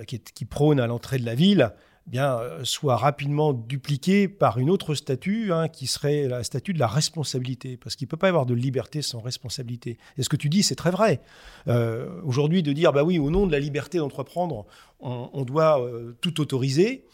qui, 0.08 0.46
prône 0.46 0.80
à 0.80 0.88
l'entrée 0.88 1.20
de 1.20 1.26
la 1.28 1.36
ville, 1.36 1.72
bien, 2.08 2.40
euh, 2.40 2.62
soit 2.64 2.98
rapidement 2.98 3.54
dupliqué 3.54 4.28
par 4.28 4.58
une 4.58 4.72
autre 4.72 4.96
statue, 4.96 5.54
hein, 5.54 5.68
qui 5.68 5.86
serait 5.86 6.28
la 6.28 6.44
statue 6.44 6.74
de 6.74 6.80
la 6.80 6.88
responsabilité, 6.88 7.78
parce 7.78 7.96
qu'il 7.96 8.08
ne 8.08 8.10
peut 8.10 8.18
pas 8.18 8.26
y 8.26 8.30
avoir 8.30 8.48
de 8.48 8.56
liberté 8.56 9.04
sans 9.04 9.20
responsabilité. 9.20 10.00
Et 10.18 10.24
ce 10.24 10.30
que 10.30 10.38
tu 10.38 10.50
dis, 10.50 10.64
c'est 10.64 10.74
très 10.74 10.90
vrai. 10.90 11.22
Euh, 11.68 12.20
aujourd'hui, 12.24 12.64
de 12.64 12.74
dire, 12.74 12.94
bah 12.94 13.04
oui, 13.04 13.20
au 13.20 13.30
nom 13.30 13.46
de 13.46 13.52
la 13.52 13.60
liberté 13.60 14.00
d'entreprendre, 14.00 14.66
on, 15.00 15.44
doit 15.44 15.80
euh, 15.80 16.18
tout 16.22 16.42
autoriser, 16.42 17.06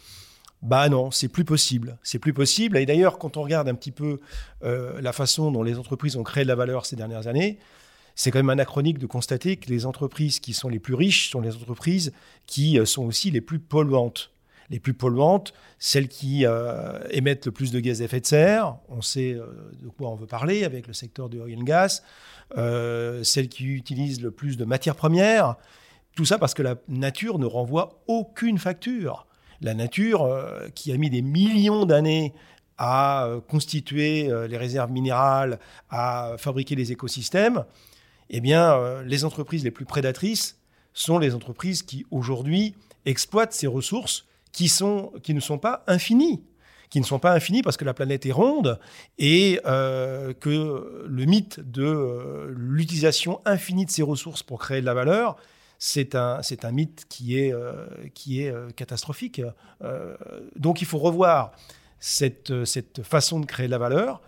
bah 0.61 0.87
non, 0.87 1.11
c'est 1.11 1.27
plus 1.27 1.43
possible. 1.43 1.97
C'est 2.03 2.19
plus 2.19 2.33
possible. 2.33 2.77
Et 2.77 2.85
d'ailleurs, 2.85 3.19
quand 3.19 3.35
on 3.35 3.43
regarde 3.43 3.67
un 3.67 3.75
petit 3.75 3.91
peu 3.91 4.21
la 4.61 5.11
façon 5.11 5.51
dont 5.51 5.61
les 5.61 5.77
entreprises 5.77 6.15
ont 6.15 6.23
créé 6.23 6.43
de 6.45 6.47
la 6.47 6.55
valeur 6.55 6.85
ces 6.85 6.95
dernières 6.95 7.27
années, 7.27 7.59
c'est 8.15 8.31
quand 8.31 8.39
même 8.39 8.49
anachronique 8.49 8.97
de 8.97 9.05
constater 9.05 9.57
que 9.57 9.69
les 9.69 9.85
entreprises 9.85 10.39
qui 10.39 10.53
sont 10.53 10.69
les 10.69 10.79
plus 10.79 10.95
riches 10.95 11.29
sont 11.29 11.41
les 11.41 11.55
entreprises 11.55 12.13
qui 12.47 12.79
sont 12.85 13.03
aussi 13.03 13.29
les 13.29 13.41
plus 13.41 13.59
polluantes 13.59 14.31
les 14.69 14.79
plus 14.79 14.93
polluantes, 14.93 15.53
celles 15.79 16.07
qui 16.07 16.45
euh, 16.45 16.99
émettent 17.11 17.45
le 17.45 17.51
plus 17.51 17.71
de 17.71 17.79
gaz 17.79 18.01
à 18.01 18.05
effet 18.05 18.19
de 18.19 18.25
serre, 18.25 18.77
on 18.89 19.01
sait 19.01 19.33
euh, 19.33 19.45
de 19.81 19.89
quoi 19.89 20.09
on 20.09 20.15
veut 20.15 20.27
parler 20.27 20.63
avec 20.63 20.87
le 20.87 20.93
secteur 20.93 21.29
du 21.29 21.39
oil 21.39 21.57
and 21.57 21.63
gas, 21.63 22.01
euh, 22.57 23.23
celles 23.23 23.49
qui 23.49 23.65
utilisent 23.65 24.21
le 24.21 24.31
plus 24.31 24.57
de 24.57 24.65
matières 24.65 24.95
premières, 24.95 25.55
Tout 26.15 26.25
ça 26.25 26.37
parce 26.37 26.53
que 26.53 26.63
la 26.63 26.75
nature 26.87 27.39
ne 27.39 27.45
renvoie 27.45 28.01
aucune 28.07 28.57
facture. 28.57 29.27
La 29.61 29.73
nature, 29.73 30.23
euh, 30.23 30.67
qui 30.73 30.91
a 30.91 30.97
mis 30.97 31.09
des 31.09 31.21
millions 31.21 31.85
d'années 31.85 32.33
à 32.77 33.25
euh, 33.25 33.39
constituer 33.41 34.29
euh, 34.29 34.47
les 34.47 34.57
réserves 34.57 34.91
minérales, 34.91 35.59
à 35.89 36.35
fabriquer 36.37 36.75
les 36.75 36.91
écosystèmes, 36.91 37.65
eh 38.29 38.41
bien, 38.41 39.01
les 39.03 39.25
entreprises 39.25 39.63
les 39.63 39.71
plus 39.71 39.85
prédatrices 39.85 40.59
sont 40.93 41.19
les 41.19 41.35
entreprises 41.35 41.83
qui, 41.83 42.05
aujourd'hui, 42.11 42.75
exploitent 43.05 43.53
ces 43.53 43.67
ressources 43.67 44.25
qui, 44.51 44.69
sont, 44.69 45.11
qui 45.23 45.33
ne 45.33 45.39
sont 45.39 45.57
pas 45.57 45.83
infinies 45.87 46.43
qui 46.91 47.01
ne 47.01 47.05
sont 47.05 47.19
pas 47.19 47.33
infinies 47.33 47.63
parce 47.63 47.77
que 47.77 47.83
la 47.83 47.95
planète 47.95 48.25
est 48.27 48.31
ronde 48.31 48.79
et 49.17 49.59
que 49.63 51.03
le 51.05 51.25
mythe 51.25 51.59
de 51.59 52.53
l'utilisation 52.55 53.41
infinie 53.43 53.85
de 53.85 53.91
ces 53.91 54.03
ressources 54.03 54.43
pour 54.43 54.59
créer 54.59 54.81
de 54.81 54.85
la 54.85 54.93
valeur, 54.93 55.35
c'est 55.79 56.15
un, 56.15 56.41
c'est 56.41 56.65
un 56.65 56.71
mythe 56.71 57.05
qui 57.09 57.39
est, 57.39 57.53
euh, 57.53 57.85
qui 58.13 58.41
est 58.41 58.51
euh, 58.51 58.69
catastrophique. 58.71 59.41
Euh, 59.83 60.15
donc 60.55 60.81
il 60.81 60.87
faut 60.87 60.97
revoir 60.97 61.51
cette, 61.99 62.65
cette 62.65 63.03
façon 63.03 63.39
de 63.39 63.45
créer 63.45 63.67
de 63.67 63.71
la 63.71 63.77
valeur, 63.77 64.21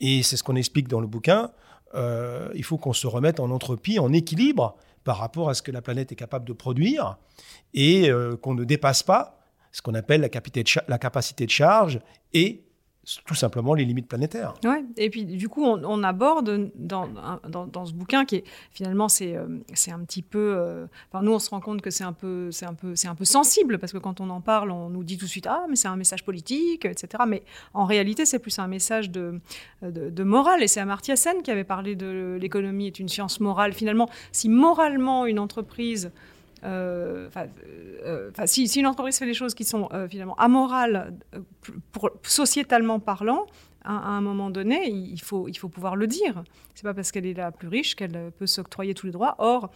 et 0.00 0.22
c'est 0.22 0.36
ce 0.36 0.42
qu'on 0.42 0.56
explique 0.56 0.88
dans 0.88 1.00
le 1.00 1.06
bouquin. 1.06 1.50
Il 1.94 2.64
faut 2.64 2.78
qu'on 2.78 2.92
se 2.92 3.06
remette 3.06 3.40
en 3.40 3.50
entropie, 3.50 3.98
en 3.98 4.12
équilibre 4.12 4.76
par 5.04 5.18
rapport 5.18 5.48
à 5.48 5.54
ce 5.54 5.62
que 5.62 5.70
la 5.70 5.80
planète 5.80 6.12
est 6.12 6.16
capable 6.16 6.46
de 6.46 6.52
produire, 6.52 7.16
et 7.74 8.10
qu'on 8.42 8.54
ne 8.54 8.64
dépasse 8.64 9.02
pas 9.02 9.38
ce 9.72 9.82
qu'on 9.82 9.94
appelle 9.94 10.20
la 10.20 10.28
capacité 10.28 10.62
de, 10.64 10.70
la 10.88 10.98
capacité 10.98 11.46
de 11.46 11.50
charge 11.50 12.00
et 12.32 12.64
tout 13.24 13.34
simplement 13.34 13.74
les 13.74 13.84
limites 13.84 14.08
planétaires. 14.08 14.54
Ouais. 14.64 14.84
Et 14.96 15.10
puis 15.10 15.24
du 15.24 15.48
coup, 15.48 15.64
on, 15.64 16.02
aborde 16.02 16.70
dans, 16.74 17.08
dans, 17.48 17.86
ce 17.86 17.92
bouquin 17.92 18.24
qui 18.24 18.36
est 18.36 18.44
finalement 18.70 19.08
c'est 19.08 19.36
euh, 19.36 19.46
un 19.88 19.98
petit 20.00 20.22
peu. 20.22 20.54
Euh, 20.56 20.86
nous, 21.22 21.32
on 21.32 21.38
se 21.38 21.50
rend 21.50 21.60
compte 21.60 21.80
que 21.80 21.90
c'est 21.90 22.04
un 22.04 22.12
peu 22.12 22.50
c'est 22.50 22.66
un 22.66 22.74
peu 22.74 22.94
c'est 22.96 23.08
un 23.08 23.14
peu 23.14 23.24
sensible 23.24 23.78
parce 23.78 23.92
que 23.92 23.98
quand 23.98 24.20
on 24.20 24.30
en 24.30 24.40
parle, 24.40 24.70
on 24.70 24.90
nous 24.90 25.04
dit 25.04 25.16
tout 25.16 25.24
de 25.24 25.30
suite 25.30 25.46
ah 25.46 25.64
mais 25.68 25.76
c'est 25.76 25.88
un 25.88 25.96
message 25.96 26.24
politique, 26.24 26.84
etc. 26.84 27.24
Mais 27.26 27.42
en 27.74 27.84
réalité, 27.84 28.26
c'est 28.26 28.38
plus 28.38 28.58
un 28.58 28.68
message 28.68 29.10
de, 29.10 29.40
de, 29.82 30.24
morale. 30.24 30.62
Et 30.62 30.68
c'est 30.68 30.80
Amartya 30.80 31.16
Sen 31.16 31.42
qui 31.42 31.50
avait 31.50 31.64
parlé 31.64 31.96
de 31.96 32.38
l'économie 32.40 32.86
est 32.86 32.98
une 32.98 33.08
science 33.08 33.40
morale. 33.40 33.72
Finalement, 33.72 34.08
si 34.32 34.48
moralement 34.48 35.26
une 35.26 35.38
entreprise 35.38 36.10
euh, 36.64 37.28
euh, 38.04 38.30
si, 38.46 38.64
une 38.78 38.86
entreprise 38.86 39.18
fait 39.18 39.26
des 39.26 39.34
choses 39.34 39.54
qui 39.54 39.64
sont 39.64 39.88
euh, 39.92 40.08
finalement 40.08 40.36
amorales, 40.36 41.14
sociétalement 42.22 43.00
parlant, 43.00 43.46
à, 43.84 43.92
un 43.92 44.20
moment 44.20 44.50
donné, 44.50 44.90
il 44.90 45.20
faut, 45.20 45.48
il 45.48 45.56
faut 45.56 45.68
pouvoir 45.68 45.96
le 45.96 46.06
dire. 46.06 46.42
C'est 46.74 46.82
pas 46.82 46.94
parce 46.94 47.10
qu'elle 47.10 47.26
est 47.26 47.34
la 47.34 47.52
plus 47.52 47.68
riche 47.68 47.94
qu'elle 47.94 48.32
peut 48.36 48.46
s'octroyer 48.46 48.92
tous 48.92 49.06
les 49.06 49.12
droits. 49.12 49.36
Or, 49.38 49.70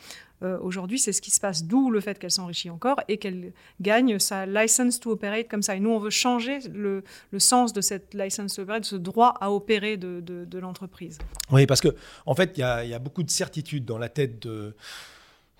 aujourd'hui, 0.61 0.99
c'est 0.99 1.13
ce 1.13 1.23
qui 1.23 1.31
se 1.31 1.41
passe, 1.41 1.65
d'où 1.65 1.89
le 1.91 2.01
fait 2.01 2.19
qu'elle 2.19 2.33
s'enrichit 2.33 2.69
encore 2.69 3.01
et 3.09 3.17
qu'elle 3.17 3.53
gagne 3.81 4.19
sa 4.19 4.45
license 4.45 4.99
to 5.01 5.13
operate 5.13 5.49
comme 5.49 5.63
ça. 5.63 5.77
Et 5.77 5.81
nous, 5.81 5.91
on 5.91 5.99
veut 5.99 6.11
changer 6.11 6.59
le, 6.69 7.05
sens 7.39 7.73
de 7.73 7.81
cette 7.81 8.13
license 8.13 8.57
to 8.57 8.63
operate, 8.63 8.83
de 8.83 8.87
ce 8.87 8.97
droit 8.97 9.35
à 9.41 9.51
opérer 9.51 9.97
de, 9.97 10.21
de, 10.21 10.59
l'entreprise. 10.59 11.19
Oui, 11.51 11.65
parce 11.65 11.81
que 11.81 11.95
en 12.27 12.35
fait, 12.35 12.53
il 12.57 12.61
y, 12.61 12.89
y, 12.89 12.95
a 12.95 12.99
beaucoup 12.99 13.23
de 13.23 13.31
certitudes 13.31 13.85
dans 13.85 13.99
la 13.99 14.09
tête 14.09 14.43
de 14.43 14.75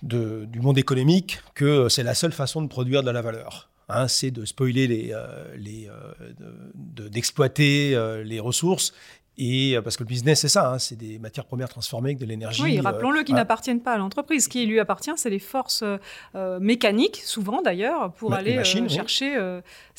du 0.03 0.59
monde 0.59 0.77
économique 0.77 1.39
que 1.55 1.89
c'est 1.89 2.03
la 2.03 2.13
seule 2.13 2.33
façon 2.33 2.61
de 2.61 2.67
produire 2.67 3.03
de 3.03 3.11
la 3.11 3.21
valeur. 3.21 3.69
Hein, 3.89 4.07
c'est 4.07 4.31
de 4.31 4.45
spoiler 4.45 4.87
les, 4.87 5.11
euh, 5.13 5.55
les 5.57 5.89
euh, 5.89 7.09
d'exploiter 7.09 7.93
euh, 7.95 8.23
les 8.23 8.39
ressources 8.39 8.93
et 9.35 9.75
parce 9.83 9.97
que 9.97 10.03
le 10.03 10.07
business, 10.07 10.41
c'est 10.41 10.47
ça, 10.47 10.71
hein, 10.71 10.77
c'est 10.77 10.95
des 10.95 11.17
matières 11.17 11.45
premières 11.45 11.67
transformées 11.67 12.09
avec 12.09 12.19
de 12.19 12.25
l'énergie. 12.25 12.61
Oui, 12.61 12.79
rappelons-le, 12.79 13.23
qui 13.23 13.33
n'appartiennent 13.33 13.81
pas 13.81 13.93
à 13.93 13.97
l'entreprise. 13.97 14.43
Ce 14.43 14.49
qui 14.49 14.67
lui 14.67 14.79
appartient, 14.79 15.11
c'est 15.15 15.31
les 15.31 15.39
forces 15.39 15.83
mécaniques, 16.61 17.19
souvent 17.25 17.63
d'ailleurs, 17.63 18.13
pour 18.13 18.35
aller 18.35 18.63
chercher 18.63 19.35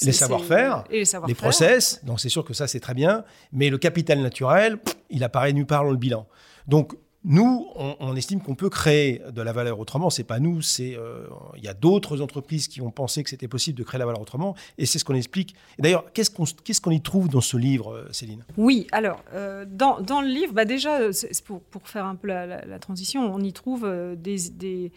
les 0.03 0.13
savoir-faire, 0.13 0.85
les, 0.89 1.03
les 1.27 1.35
process. 1.35 2.01
Donc 2.05 2.21
c'est 2.21 2.29
sûr 2.29 2.45
que 2.45 2.55
ça, 2.55 2.69
c'est 2.69 2.79
très 2.79 2.95
bien. 2.95 3.25
Mais 3.53 3.71
le 3.71 3.79
capital 3.79 4.21
naturel, 4.21 4.79
il 5.11 5.25
apparaît 5.25 5.53
nulle 5.53 5.67
part 5.67 5.83
dans 5.83 5.91
le 5.91 5.97
bilan. 5.97 6.29
Donc 6.69 6.95
nous, 7.25 7.67
on, 7.75 8.15
estime 8.17 8.43
qu'on 8.43 8.55
peut 8.55 8.69
créer 8.69 9.23
de 9.33 9.41
la 9.41 9.53
valeur 9.53 9.81
autrement. 9.81 10.11
C'est 10.11 10.25
pas 10.25 10.41
nous, 10.41 10.61
c'est 10.61 10.95
euh, 10.95 11.27
il 11.57 11.65
y 11.65 11.69
a 11.69 11.75
d'autres 11.75 12.21
entreprises 12.21 12.69
qui 12.69 12.83
ont 12.83 12.91
pensé 12.91 13.23
que 13.23 13.31
c'était 13.31 13.49
possible 13.49 13.79
de 13.79 13.83
créer 13.83 13.99
la 13.99 14.05
valeur 14.05 14.21
autrement, 14.21 14.55
et 14.77 14.85
c'est 14.85 14.99
ce 14.99 15.05
qu'on 15.05 15.15
explique. 15.15 15.55
D'ailleurs, 15.79 16.13
qu'est-ce 16.13 16.81
qu'on 16.81 16.91
y 16.91 17.01
trouve 17.01 17.29
dans 17.29 17.41
ce 17.41 17.57
livre, 17.57 17.95
euh, 17.95 18.09
Céline? 18.13 18.45
Oui, 18.59 18.87
alors 18.93 19.25
euh, 19.33 19.65
dans, 19.67 20.21
le 20.21 20.29
livre, 20.29 20.53
bah 20.53 20.67
déjà, 20.67 21.01
pour, 21.45 21.89
faire 21.89 22.05
un 22.05 22.15
peu 22.15 22.29
la, 22.29 22.79
transition, 22.79 23.35
on 23.35 23.41
y 23.41 23.53
trouve 23.53 23.89
des 24.17 24.93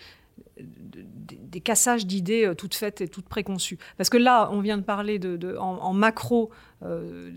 des, 0.60 1.62
cassages 1.62 2.06
d'idées 2.06 2.46
euh, 2.46 2.54
toutes 2.54 2.76
faites 2.76 3.02
et 3.02 3.08
toutes 3.08 3.28
préconçues. 3.28 3.78
Parce 3.98 4.10
que 4.10 4.18
là, 4.18 4.50
on 4.52 4.62
vient 4.62 4.78
de 4.78 4.84
parler 4.84 5.20
de, 5.20 5.58
en, 5.58 5.94
macro, 5.94 6.52
euh, 6.84 7.32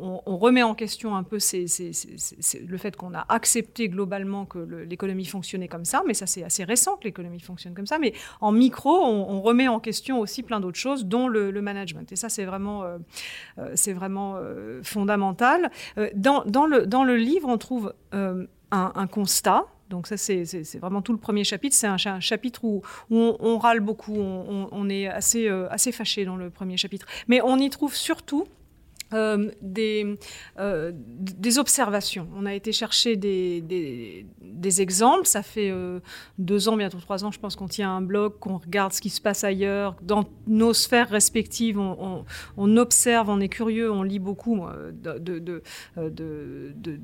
on, 0.00 0.36
remet 0.36 0.62
en 0.62 0.74
question 0.74 1.14
un 1.14 1.22
peu 1.22 1.36
le 1.36 2.78
fait 2.78 2.96
qu'on 2.96 3.14
a 3.14 3.26
accepté 3.28 3.88
globalement 3.88 4.46
que 4.46 4.58
l'économie 4.58 5.26
fonctionnait 5.26 5.68
comme 5.68 5.84
ça, 5.84 6.02
mais 6.06 6.14
ça 6.14 6.26
c'est 6.26 6.42
assez 6.42 6.64
récent 6.64 6.96
que 6.96 7.04
l'économie 7.04 7.40
fonctionne 7.40 7.74
comme 7.74 7.86
ça. 7.86 7.98
Mais 7.98 8.14
en 8.40 8.52
micro, 8.52 8.90
on, 8.90 9.40
remet 9.40 9.68
en 9.68 9.80
question 9.80 10.20
aussi 10.20 10.42
plein 10.42 10.60
d'autres 10.60 10.78
choses, 10.78 11.06
dont 11.06 11.28
le, 11.28 11.60
management. 11.60 12.10
Et 12.12 12.16
ça 12.16 12.28
c'est 12.28 12.44
vraiment, 12.44 12.84
euh, 12.84 13.74
vraiment 13.88 14.38
fondamental. 14.82 15.70
Dans, 16.14 16.44
le, 16.66 16.86
dans 16.86 17.04
le 17.04 17.16
livre, 17.16 17.48
on 17.48 17.58
trouve 17.58 17.92
un 18.12 19.06
constat 19.06 19.66
donc 19.90 20.06
ça, 20.06 20.16
c'est 20.16 20.44
vraiment 20.78 21.02
tout 21.02 21.12
le 21.12 21.18
premier 21.18 21.44
chapitre. 21.44 21.74
C'est 21.74 21.88
un, 21.88 22.20
chapitre 22.20 22.64
où, 22.64 22.82
on, 23.10 23.58
râle 23.58 23.80
beaucoup, 23.80 24.16
on, 24.16 24.88
est 24.88 25.08
assez, 25.08 25.48
euh, 25.48 25.68
assez 25.70 25.92
fâché 25.92 26.24
dans 26.24 26.36
le 26.36 26.48
premier 26.48 26.76
chapitre. 26.76 27.06
Mais 27.26 27.40
on 27.42 27.58
y 27.58 27.68
trouve 27.68 27.94
surtout 27.94 28.46
euh, 29.12 29.50
des, 29.60 30.16
euh, 30.60 30.92
des 30.94 31.58
observations. 31.58 32.28
On 32.36 32.46
a 32.46 32.54
été 32.54 32.70
chercher 32.70 33.16
des, 33.16 34.24
exemples. 34.80 35.26
Ça 35.26 35.42
fait 35.42 35.70
euh, 35.70 35.98
deux 36.38 36.68
ans, 36.68 36.76
bientôt 36.76 36.98
trois 36.98 37.24
ans, 37.24 37.32
je 37.32 37.40
pense 37.40 37.56
qu'on 37.56 37.66
tient 37.66 37.90
un 37.90 38.02
blog, 38.02 38.38
qu'on 38.38 38.58
regarde 38.58 38.92
ce 38.92 39.00
qui 39.00 39.10
se 39.10 39.20
passe 39.20 39.42
ailleurs. 39.42 39.96
Dans 40.02 40.26
nos 40.46 40.72
sphères 40.72 41.08
respectives, 41.08 41.76
on, 41.76 42.76
observe, 42.76 43.30
on 43.30 43.40
est 43.40 43.48
curieux, 43.48 43.90
on 43.90 44.04
lit 44.04 44.20
beaucoup 44.20 44.64
de, 45.02 45.62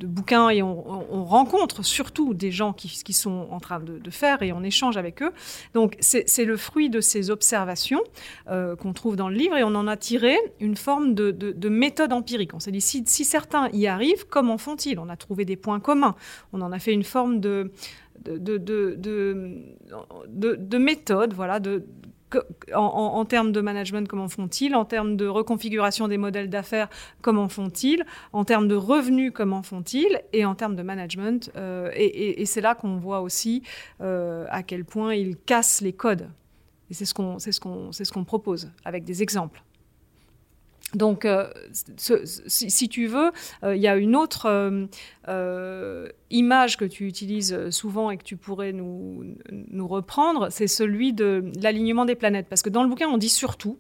bouquins 0.07 0.51
et 0.51 0.63
on, 0.63 1.25
rencontre 1.25 1.83
surtout 1.83 2.35
des 2.35 2.53
gens 2.53 2.73
qui, 2.73 2.89
qui 2.89 3.13
sont 3.13 3.49
en 3.51 3.59
train 3.59 3.81
de, 3.81 4.11
faire 4.11 4.43
et 4.43 4.53
on 4.53 4.63
échange 4.63 4.97
avec 4.97 5.23
eux. 5.23 5.33
Donc 5.75 5.97
c'est 5.99 6.45
le 6.45 6.57
fruit 6.57 6.89
de 6.89 7.01
ces 7.01 7.31
observations 7.31 8.03
qu'on 8.47 8.93
trouve 8.93 9.17
dans 9.17 9.29
le 9.29 9.35
livre 9.35 9.57
et 9.57 9.65
on 9.65 9.75
en 9.75 9.89
a 9.89 9.97
tiré 9.97 10.37
une 10.61 10.77
forme 10.77 11.15
de, 11.15 11.33
de 11.33 11.69
méthode 11.69 11.96
méthode 11.97 12.13
empirique. 12.13 12.53
On 12.53 12.61
s'est 12.61 12.73
dit, 12.73 12.83
si, 12.83 13.25
certains 13.25 13.71
y 13.71 13.87
arrivent, 13.87 14.27
comment 14.29 14.59
font-ils? 14.59 14.99
On 14.99 15.09
a 15.09 15.17
trouvé 15.17 15.47
des 15.47 15.57
points 15.57 15.81
communs. 15.81 16.15
On 16.53 16.61
en 16.61 16.71
a 16.71 16.79
fait 16.79 16.93
une 16.93 17.05
forme 17.05 17.41
de, 17.41 17.73
de, 18.23 18.59
de, 18.59 20.79
méthode, 20.79 21.33
voilà, 21.33 21.59
de, 21.59 21.87
en, 22.75 23.25
termes 23.25 23.51
de 23.51 23.63
management, 23.63 24.07
comment 24.07 24.29
font-ils? 24.29 24.75
En 24.75 24.85
termes 24.85 25.17
de 25.17 25.27
reconfiguration 25.27 26.07
des 26.07 26.19
modèles 26.19 26.51
d'affaires, 26.51 26.91
comment 27.23 27.49
font-ils? 27.49 28.05
En 28.35 28.45
termes 28.45 28.69
de 28.69 28.75
revenus, 28.75 29.33
comment 29.35 29.63
font-ils? 29.63 30.21
Et 30.35 30.45
en 30.45 30.55
termes 30.55 30.77
de 30.77 30.83
management, 30.83 31.51
euh, 31.57 31.91
et, 31.95 32.45
c'est 32.45 32.61
là 32.61 32.75
qu'on 32.75 32.99
voit 32.99 33.23
aussi 33.23 33.63
euh, 34.03 34.45
à 34.51 34.63
quel 34.63 34.85
point 34.85 35.15
ils 35.15 35.39
cassent 35.39 35.81
les 35.81 35.95
codes. 35.95 36.29
Et 36.91 36.95
c'est 36.95 37.07
ce 37.07 37.15
qu'on 37.15 38.25
propose 38.25 38.71
avec 38.85 39.05
des 39.05 39.23
exemples. 39.23 39.63
Donc, 40.95 41.25
euh, 41.25 41.49
si, 42.47 42.89
tu 42.89 43.07
veux, 43.07 43.33
euh, 43.65 43.75
il 43.75 43.83
y 43.83 43.89
a 43.89 43.97
une 43.97 44.15
autre 44.15 44.47
euh, 45.29 46.09
image 46.31 46.77
que 46.77 46.85
tu 46.85 47.07
utilises 47.07 47.71
souvent 47.71 48.11
et 48.11 48.17
que 48.17 48.23
tu 48.23 48.37
pourrais 48.37 48.73
nous, 48.73 49.37
reprendre, 49.89 50.49
c'est 50.51 50.69
celui 50.69 51.13
de 51.13 51.51
l'alignement 51.61 52.05
des 52.05 52.15
planètes. 52.15 52.47
Parce 52.49 52.63
que 52.63 52.71
dans 52.71 52.83
le 52.83 52.89
bouquin, 52.89 53.09
on 53.09 53.19
dit 53.19 53.29
surtout 53.29 53.79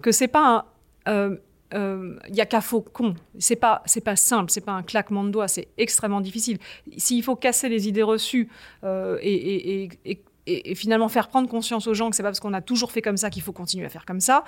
que 0.00 0.12
c'est 0.12 0.28
pas 0.28 0.66
un 1.06 1.36
il 1.76 2.32
n'y 2.32 2.40
a 2.40 2.46
qu'à 2.46 2.60
faucon. 2.60 3.16
C'est 3.40 3.56
pas 3.56 3.82
c'est 3.84 4.00
pas 4.00 4.14
simple, 4.14 4.52
c'est 4.52 4.60
pas 4.60 4.70
un 4.70 4.84
claquement 4.84 5.24
de 5.24 5.30
doigts, 5.30 5.48
c'est 5.48 5.66
extrêmement 5.76 6.20
difficile. 6.20 6.58
S'il 6.98 7.20
faut 7.24 7.34
casser 7.34 7.68
les 7.68 7.88
idées 7.88 8.04
reçues 8.04 8.48
et, 8.84 9.88
et, 10.04 10.22
et, 10.46 10.74
finalement 10.76 11.08
faire 11.08 11.26
prendre 11.26 11.48
conscience 11.48 11.88
aux 11.88 11.94
gens 11.94 12.10
que 12.10 12.16
c'est 12.16 12.22
pas 12.22 12.28
parce 12.28 12.38
qu'on 12.38 12.52
a 12.52 12.60
toujours 12.60 12.92
fait 12.92 13.02
comme 13.02 13.16
ça 13.16 13.28
qu'il 13.28 13.42
faut 13.42 13.52
continuer 13.52 13.86
à 13.86 13.88
faire 13.88 14.04
comme 14.06 14.20
ça, 14.20 14.44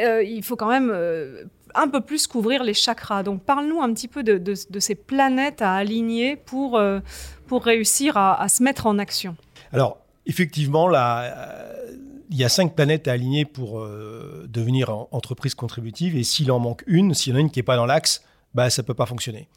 euh, 0.00 0.22
il 0.22 0.42
faut 0.42 0.56
quand 0.56 0.68
même 0.68 0.90
euh, 0.92 1.44
un 1.74 1.88
peu 1.88 2.00
plus 2.00 2.26
couvrir 2.26 2.62
les 2.62 2.74
chakras. 2.74 3.22
Donc 3.22 3.42
parle-nous 3.42 3.80
un 3.80 3.92
petit 3.92 4.08
peu 4.08 4.22
de, 4.22 4.54
ces 4.54 4.94
planètes 4.94 5.62
à 5.62 5.74
aligner 5.74 6.36
pour, 6.36 6.76
euh, 6.76 7.00
pour 7.46 7.64
réussir 7.64 8.16
à, 8.16 8.48
se 8.48 8.62
mettre 8.62 8.86
en 8.86 8.98
action. 8.98 9.36
Alors 9.72 9.98
effectivement, 10.26 10.88
il 12.30 12.36
y 12.36 12.44
a 12.44 12.48
cinq 12.48 12.74
planètes 12.74 13.08
à 13.08 13.12
aligner 13.12 13.44
pour 13.44 13.86
devenir 14.46 14.90
entreprise 15.10 15.54
contributive 15.54 16.16
et 16.16 16.22
s'il 16.22 16.50
en 16.52 16.58
manque 16.58 16.84
une, 16.86 17.14
s'il 17.14 17.32
y 17.32 17.36
en 17.36 17.38
a 17.38 17.40
une 17.40 17.50
qui 17.50 17.58
n'est 17.58 17.64
pas 17.64 17.76
dans 17.76 17.86
l'axe, 17.86 18.22
bah, 18.54 18.70
ça 18.70 18.82
ne 18.82 18.86
peut 18.86 18.94
pas 18.94 19.06
fonctionner. 19.06 19.48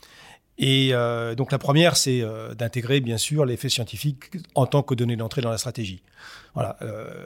Et 0.58 0.92
donc 1.38 1.52
la 1.52 1.58
première, 1.58 1.98
c'est 1.98 2.24
d'intégrer 2.58 3.00
bien 3.00 3.18
sûr 3.18 3.46
l'effet 3.46 3.70
scientifique 3.70 4.26
en 4.54 4.68
tant 4.68 4.84
que 4.84 4.94
donnée 4.94 5.16
d'entrée 5.16 5.42
dans 5.42 5.50
la 5.50 5.58
stratégie. 5.58 6.04
Voilà, 6.54 6.78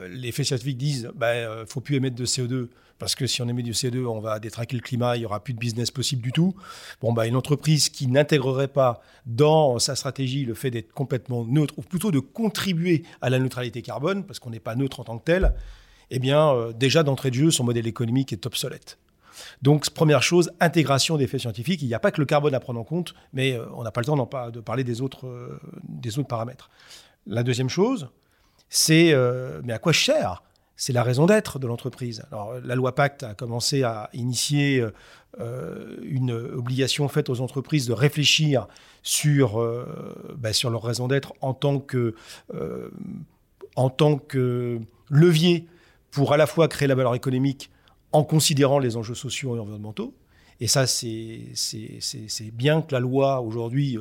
les 0.09 0.31
faits 0.31 0.45
scientifiques 0.45 0.77
disent, 0.77 1.11
ben, 1.15 1.61
ne 1.61 1.65
faut 1.65 1.81
plus 1.81 1.95
émettre 1.95 2.15
de 2.15 2.25
CO2 2.25 2.69
parce 2.97 3.15
que 3.15 3.27
si 3.27 3.41
on 3.41 3.49
émet 3.49 3.63
du 3.63 3.73
CO2, 3.73 4.05
on 4.05 4.19
va 4.19 4.39
détraquer 4.39 4.75
le 4.75 4.81
climat, 4.81 5.17
il 5.17 5.19
n'y 5.19 5.25
aura 5.25 5.43
plus 5.43 5.53
de 5.53 5.59
business 5.59 5.91
possible 5.91 6.21
du 6.21 6.31
tout. 6.31 6.55
Bon, 7.01 7.11
bah, 7.11 7.27
une 7.27 7.35
entreprise 7.35 7.89
qui 7.89 8.07
n'intégrerait 8.07 8.69
pas 8.69 9.01
dans 9.25 9.79
sa 9.79 9.95
stratégie 9.95 10.45
le 10.45 10.53
fait 10.53 10.71
d'être 10.71 10.93
complètement 10.93 11.43
neutre, 11.45 11.73
ou 11.77 11.81
plutôt 11.81 12.11
de 12.11 12.19
contribuer 12.19 13.03
à 13.21 13.29
la 13.29 13.39
neutralité 13.39 13.81
carbone, 13.81 14.23
parce 14.23 14.39
qu'on 14.39 14.49
n'est 14.49 14.59
pas 14.59 14.75
neutre 14.75 15.01
en 15.01 15.03
tant 15.03 15.17
que 15.17 15.25
tel, 15.25 15.53
eh 16.09 16.19
bien, 16.19 16.53
euh, 16.53 16.71
déjà 16.71 17.03
d'entrée 17.03 17.31
de 17.31 17.35
jeu, 17.35 17.51
son 17.51 17.63
modèle 17.63 17.87
économique 17.87 18.31
est 18.31 18.45
obsolète. 18.45 18.97
Donc, 19.61 19.89
première 19.89 20.23
chose, 20.23 20.51
intégration 20.59 21.17
des 21.17 21.27
faits 21.27 21.41
scientifiques. 21.41 21.81
Il 21.81 21.87
n'y 21.87 21.93
a 21.93 21.99
pas 21.99 22.11
que 22.11 22.21
le 22.21 22.25
carbone 22.25 22.53
à 22.53 22.59
prendre 22.59 22.79
en 22.79 22.83
compte, 22.83 23.15
mais 23.33 23.53
euh, 23.53 23.65
on 23.75 23.83
n'a 23.83 23.91
pas 23.91 24.01
le 24.01 24.05
temps 24.05 24.49
de 24.51 24.59
parler 24.59 24.83
des 24.83 25.01
autres, 25.01 25.27
euh, 25.27 25.59
des 25.83 26.17
autres 26.19 26.27
paramètres. 26.27 26.69
La 27.27 27.43
deuxième 27.43 27.69
chose, 27.69 28.09
c'est 28.69 29.15
mais 29.63 29.73
à 29.73 29.79
quoi 29.79 29.93
cher? 29.93 30.43
C'est 30.77 30.91
la 30.91 31.03
raison 31.03 31.25
d'être 31.25 31.57
de 31.57 31.67
l'entreprise. 31.67 32.23
Alors, 32.31 32.55
la 32.61 32.75
loi 32.75 32.93
Pacte 32.93 33.23
a 33.23 33.33
commencé 33.33 33.83
à 33.83 34.09
initier 34.13 34.85
euh, 35.41 35.97
une 36.03 36.31
obligation 36.31 37.09
faite 37.09 37.29
aux 37.29 37.41
entreprises 37.41 37.87
de 37.87 37.93
réfléchir 37.93 38.67
sur, 39.03 39.61
euh, 39.61 40.35
bah, 40.37 40.53
sur 40.53 40.69
leur 40.69 40.81
raison 40.81 41.09
d'être 41.09 41.33
en, 41.41 41.53
tant 41.53 41.79
que, 41.79 42.15
euh, 42.53 42.89
en 43.75 43.89
tant 43.89 44.17
que 44.17 44.79
levier 45.09 45.67
pour 46.11 46.31
à 46.31 46.37
la 46.37 46.47
fois 46.47 46.69
créer 46.69 46.87
la 46.87 46.95
valeur 46.95 47.15
économique 47.15 47.69
en 48.15 48.23
considérant 48.23 48.79
les 48.79 48.97
enjeux 48.97 49.15
sociaux 49.15 49.55
et 49.55 49.59
environnementaux. 49.59 50.13
Et 50.61 50.67
ça, 50.67 50.87
c'est 50.87 51.41
bien 52.53 52.81
que 52.81 52.93
la 52.93 52.99
loi 53.01 53.41
aujourd'hui 53.41 53.97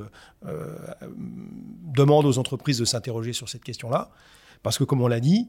demande 1.92 2.26
aux 2.26 2.38
entreprises 2.38 2.78
de 2.78 2.84
s'interroger 2.84 3.32
sur 3.32 3.48
cette 3.48 3.64
question-là. 3.64 4.10
Parce 4.62 4.78
que, 4.78 4.84
comme 4.84 5.02
on 5.02 5.08
l'a 5.08 5.20
dit, 5.20 5.48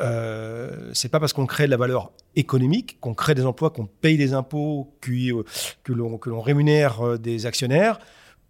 euh, 0.00 0.90
c'est 0.92 1.08
pas 1.08 1.20
parce 1.20 1.32
qu'on 1.32 1.46
crée 1.46 1.66
de 1.66 1.70
la 1.70 1.76
valeur 1.76 2.12
économique, 2.34 2.98
qu'on 3.00 3.14
crée 3.14 3.34
des 3.34 3.46
emplois, 3.46 3.70
qu'on 3.70 3.86
paye 3.86 4.16
des 4.16 4.34
impôts, 4.34 4.92
euh, 5.08 5.44
que 5.84 5.92
l'on 5.92 6.40
rémunère 6.40 7.00
euh, 7.02 7.18
des 7.18 7.46
actionnaires, 7.46 8.00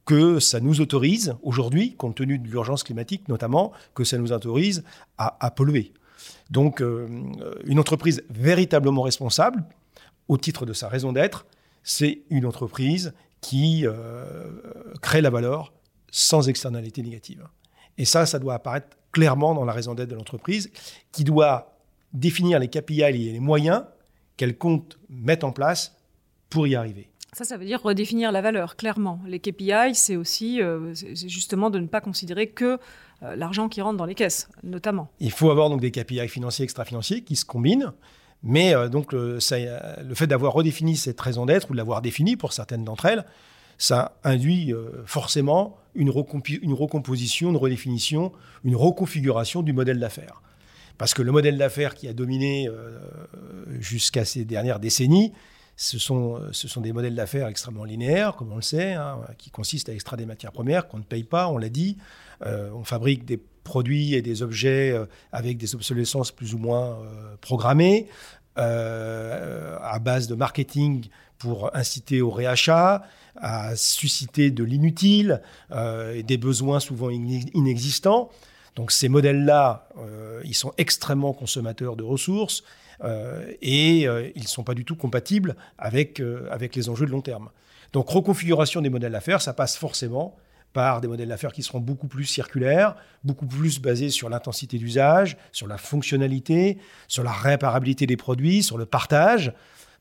que 0.06 0.38
ça 0.38 0.60
nous 0.60 0.80
autorise 0.80 1.34
aujourd'hui, 1.42 1.94
compte 1.96 2.16
tenu 2.16 2.38
de 2.38 2.48
l'urgence 2.48 2.82
climatique 2.82 3.28
notamment, 3.28 3.72
que 3.94 4.04
ça 4.04 4.18
nous 4.18 4.32
autorise 4.32 4.84
à, 5.18 5.50
polluer. 5.50 5.92
Donc 6.50 6.80
euh, 6.80 7.08
une 7.64 7.78
entreprise 7.78 8.22
véritablement 8.30 9.02
responsable, 9.02 9.64
au 10.28 10.38
titre 10.38 10.66
de 10.66 10.72
sa 10.72 10.88
raison 10.88 11.12
d'être, 11.12 11.46
c'est 11.82 12.22
une 12.30 12.46
entreprise 12.46 13.12
qui 13.42 13.84
crée 15.02 15.20
la 15.20 15.28
valeur 15.28 15.74
sans 16.10 16.48
externalité 16.48 17.02
négative. 17.02 17.46
Et 17.98 18.06
ça, 18.06 18.24
ça 18.24 18.38
doit 18.38 18.54
apparaître 18.54 18.96
clairement 19.12 19.54
dans 19.54 19.64
la 19.64 19.72
raison 19.72 19.94
d'être 19.94 20.10
de 20.10 20.14
l'entreprise, 20.14 20.70
qui 21.12 21.24
doit 21.24 21.78
définir 22.12 22.58
les 22.58 22.68
KPI 22.68 23.02
et 23.02 23.32
les 23.32 23.40
moyens 23.40 23.84
qu'elle 24.36 24.58
compte 24.58 24.98
mettre 25.08 25.46
en 25.46 25.52
place 25.52 25.96
pour 26.48 26.66
y 26.66 26.74
arriver. 26.74 27.08
Ça, 27.34 27.44
ça 27.44 27.56
veut 27.56 27.64
dire 27.64 27.82
redéfinir 27.82 28.30
la 28.32 28.40
valeur, 28.40 28.76
clairement. 28.76 29.20
Les 29.26 29.40
KPI, 29.40 29.94
c'est 29.94 30.16
aussi 30.16 30.62
euh, 30.62 30.94
justement 30.94 31.68
de 31.68 31.80
ne 31.80 31.86
pas 31.86 32.00
considérer 32.00 32.46
que 32.46 32.78
euh, 33.22 33.36
l'argent 33.36 33.68
qui 33.68 33.80
rentre 33.80 33.96
dans 33.96 34.04
les 34.04 34.14
caisses, 34.14 34.48
notamment. 34.62 35.10
Il 35.20 35.32
faut 35.32 35.50
avoir 35.50 35.68
donc 35.68 35.80
des 35.80 35.90
KPI 35.90 36.28
financiers, 36.28 36.62
extra-financiers 36.64 37.22
qui 37.22 37.36
se 37.36 37.44
combinent. 37.44 37.92
Mais 38.42 38.74
euh, 38.74 38.88
donc 38.88 39.12
le, 39.12 39.40
ça, 39.40 39.56
le 39.58 40.14
fait 40.14 40.26
d'avoir 40.26 40.52
redéfini 40.52 40.96
cette 40.96 41.20
raison 41.20 41.44
d'être 41.44 41.70
ou 41.70 41.72
de 41.72 41.78
l'avoir 41.78 42.02
définie 42.02 42.36
pour 42.36 42.52
certaines 42.52 42.84
d'entre 42.84 43.06
elles, 43.06 43.24
ça 43.78 44.16
induit 44.22 44.72
forcément 45.04 45.78
une, 45.96 46.10
recomposition, 46.10 47.50
une 47.50 47.56
redéfinition, 47.56 48.30
une 48.62 48.76
reconfiguration 48.76 49.62
du 49.62 49.72
modèle 49.72 49.98
d'affaires. 49.98 50.42
Parce 50.98 51.14
que 51.14 51.22
le 51.22 51.32
modèle 51.32 51.58
d'affaires 51.58 51.94
qui 51.94 52.06
a 52.08 52.12
dominé 52.12 52.68
euh, 52.68 52.98
jusqu'à 53.80 54.24
ces 54.24 54.44
dernières 54.44 54.78
décennies, 54.78 55.32
ce 55.76 55.98
sont, 55.98 56.40
ce 56.52 56.68
sont 56.68 56.80
des 56.80 56.92
modèles 56.92 57.14
d'affaires 57.14 57.48
extrêmement 57.48 57.84
linéaires, 57.84 58.36
comme 58.36 58.52
on 58.52 58.56
le 58.56 58.62
sait, 58.62 58.94
hein, 58.94 59.20
qui 59.38 59.50
consistent 59.50 59.88
à 59.88 59.92
extraire 59.92 60.16
des 60.16 60.26
matières 60.26 60.52
premières 60.52 60.88
qu'on 60.88 60.98
ne 60.98 61.02
paye 61.04 61.24
pas, 61.24 61.48
on 61.48 61.58
l'a 61.58 61.68
dit. 61.68 61.96
Euh, 62.46 62.70
on 62.72 62.84
fabrique 62.84 63.24
des 63.24 63.38
produits 63.64 64.14
et 64.14 64.22
des 64.22 64.42
objets 64.42 64.92
euh, 64.92 65.06
avec 65.32 65.56
des 65.56 65.74
obsolescences 65.74 66.30
plus 66.30 66.54
ou 66.54 66.58
moins 66.58 66.98
programmées, 67.40 68.08
à 68.56 69.98
base 70.00 70.28
de 70.28 70.34
marketing 70.36 71.08
pour 71.38 71.74
inciter 71.76 72.22
au 72.22 72.30
réachat, 72.30 73.02
à 73.36 73.76
susciter 73.76 74.50
de 74.50 74.64
l'inutile 74.64 75.42
euh, 75.72 76.14
et 76.14 76.22
des 76.22 76.38
besoins 76.38 76.80
souvent 76.80 77.10
inexistants. 77.10 78.30
Donc 78.76 78.92
ces 78.92 79.08
modèles-là, 79.08 79.88
euh, 79.98 80.40
ils 80.44 80.54
sont 80.54 80.72
extrêmement 80.78 81.32
consommateurs 81.32 81.96
de 81.96 82.02
ressources 82.02 82.64
euh, 83.02 83.52
et 83.62 84.02
ils 84.02 84.42
ne 84.42 84.46
sont 84.46 84.64
pas 84.64 84.74
du 84.74 84.84
tout 84.84 84.96
compatibles 84.96 85.56
avec, 85.78 86.20
avec 86.50 86.74
les 86.74 86.88
enjeux 86.88 87.06
de 87.06 87.10
long 87.10 87.22
terme. 87.22 87.50
Donc 87.92 88.08
reconfiguration 88.08 88.80
des 88.80 88.90
modèles 88.90 89.12
d'affaires, 89.12 89.40
ça 89.40 89.52
passe 89.52 89.76
forcément 89.76 90.36
par 90.74 91.00
des 91.00 91.08
modèles 91.08 91.28
d'affaires 91.28 91.52
qui 91.52 91.62
seront 91.62 91.80
beaucoup 91.80 92.08
plus 92.08 92.24
circulaires, 92.24 92.96
beaucoup 93.22 93.46
plus 93.46 93.80
basés 93.80 94.10
sur 94.10 94.28
l'intensité 94.28 94.76
d'usage, 94.76 95.38
sur 95.52 95.68
la 95.68 95.78
fonctionnalité, 95.78 96.78
sur 97.08 97.22
la 97.22 97.32
réparabilité 97.32 98.06
des 98.06 98.16
produits, 98.16 98.62
sur 98.62 98.76
le 98.76 98.84
partage. 98.84 99.52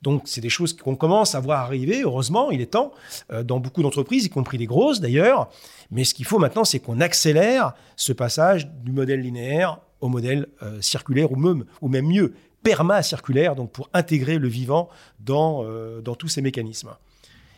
Donc, 0.03 0.23
c'est 0.25 0.41
des 0.41 0.49
choses 0.49 0.75
qu'on 0.75 0.97
commence 0.97 1.33
à 1.33 1.39
voir 1.39 1.61
arriver, 1.61 2.01
heureusement, 2.03 2.51
il 2.51 2.59
est 2.59 2.71
temps, 2.71 2.91
euh, 3.31 3.41
dans 3.41 3.59
beaucoup 3.61 3.81
d'entreprises, 3.81 4.25
y 4.25 4.29
compris 4.29 4.57
les 4.57 4.65
grosses 4.65 4.99
d'ailleurs. 4.99 5.49
Mais 5.91 6.03
ce 6.03 6.13
qu'il 6.13 6.25
faut 6.25 6.39
maintenant, 6.39 6.65
c'est 6.65 6.79
qu'on 6.79 6.99
accélère 6.99 7.73
ce 7.95 8.11
passage 8.11 8.67
du 8.67 8.91
modèle 8.91 9.21
linéaire 9.21 9.79
au 10.01 10.09
modèle 10.09 10.47
euh, 10.61 10.81
circulaire, 10.81 11.31
ou 11.31 11.37
même, 11.37 12.05
mieux, 12.05 12.33
perma-circulaire, 12.63 13.55
donc 13.55 13.71
pour 13.71 13.89
intégrer 13.93 14.37
le 14.39 14.49
vivant 14.49 14.89
dans, 15.21 15.63
euh, 15.63 16.01
dans 16.01 16.15
tous 16.15 16.27
ces 16.27 16.41
mécanismes. 16.41 16.91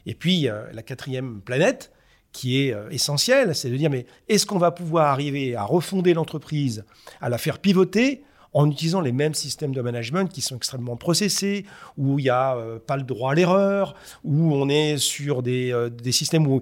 Et 0.05 0.13
puis, 0.13 0.47
la 0.71 0.83
quatrième 0.83 1.41
planète, 1.41 1.91
qui 2.31 2.59
est 2.59 2.75
essentielle, 2.91 3.55
c'est 3.55 3.71
de 3.71 3.75
dire, 3.75 3.89
mais 3.89 4.05
est-ce 4.29 4.45
qu'on 4.45 4.59
va 4.59 4.69
pouvoir 4.69 5.07
arriver 5.07 5.55
à 5.55 5.63
refonder 5.63 6.13
l'entreprise, 6.13 6.85
à 7.21 7.29
la 7.29 7.39
faire 7.39 7.57
pivoter 7.57 8.23
en 8.55 8.71
utilisant 8.71 9.01
les 9.01 9.11
mêmes 9.11 9.33
systèmes 9.33 9.75
de 9.75 9.81
management 9.81 10.31
qui 10.31 10.41
sont 10.41 10.55
extrêmement 10.55 10.95
processés, 10.95 11.65
où 11.97 12.17
il 12.19 12.23
n'y 12.23 12.29
a 12.29 12.55
euh, 12.55 12.79
pas 12.79 12.95
le 12.95 13.03
droit 13.03 13.33
à 13.33 13.35
l'erreur, 13.35 13.95
où 14.23 14.55
on 14.55 14.69
est 14.69 14.97
sur 14.97 15.43
des, 15.43 15.73
euh, 15.73 15.89
systèmes 16.11 16.47
où, 16.47 16.61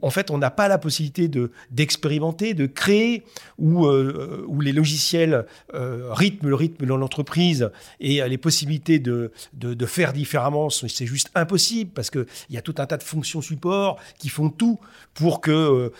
en 0.00 0.08
fait 0.08 0.30
on 0.30 0.38
n'a 0.38 0.50
pas 0.50 0.66
la 0.66 0.78
possibilité 0.78 1.28
de, 1.28 1.52
d'expérimenter, 1.70 2.54
de 2.54 2.64
créer, 2.64 3.22
où, 3.58 3.84
euh, 3.84 4.46
les 4.62 4.72
logiciels 4.72 5.44
rythment 5.72 6.48
le 6.48 6.54
rythme 6.54 6.86
dans 6.86 6.96
l'entreprise 6.96 7.70
et 8.00 8.26
les 8.26 8.38
possibilités 8.38 8.98
de, 8.98 9.30
de, 9.52 9.74
de 9.74 9.86
faire 9.86 10.12
différemment, 10.12 10.70
c'est 10.70 11.06
juste 11.06 11.30
impossible 11.34 11.90
parce 11.94 12.10
qu'il 12.10 12.26
y 12.50 12.56
a 12.56 12.62
tout 12.62 12.74
un 12.78 12.86
tas 12.86 12.96
de 12.96 13.02
fonctions 13.02 13.42
support 13.42 14.00
qui 14.18 14.28
font 14.28 14.48
tout 14.48 14.80
pour 15.14 15.40
que 15.40 15.92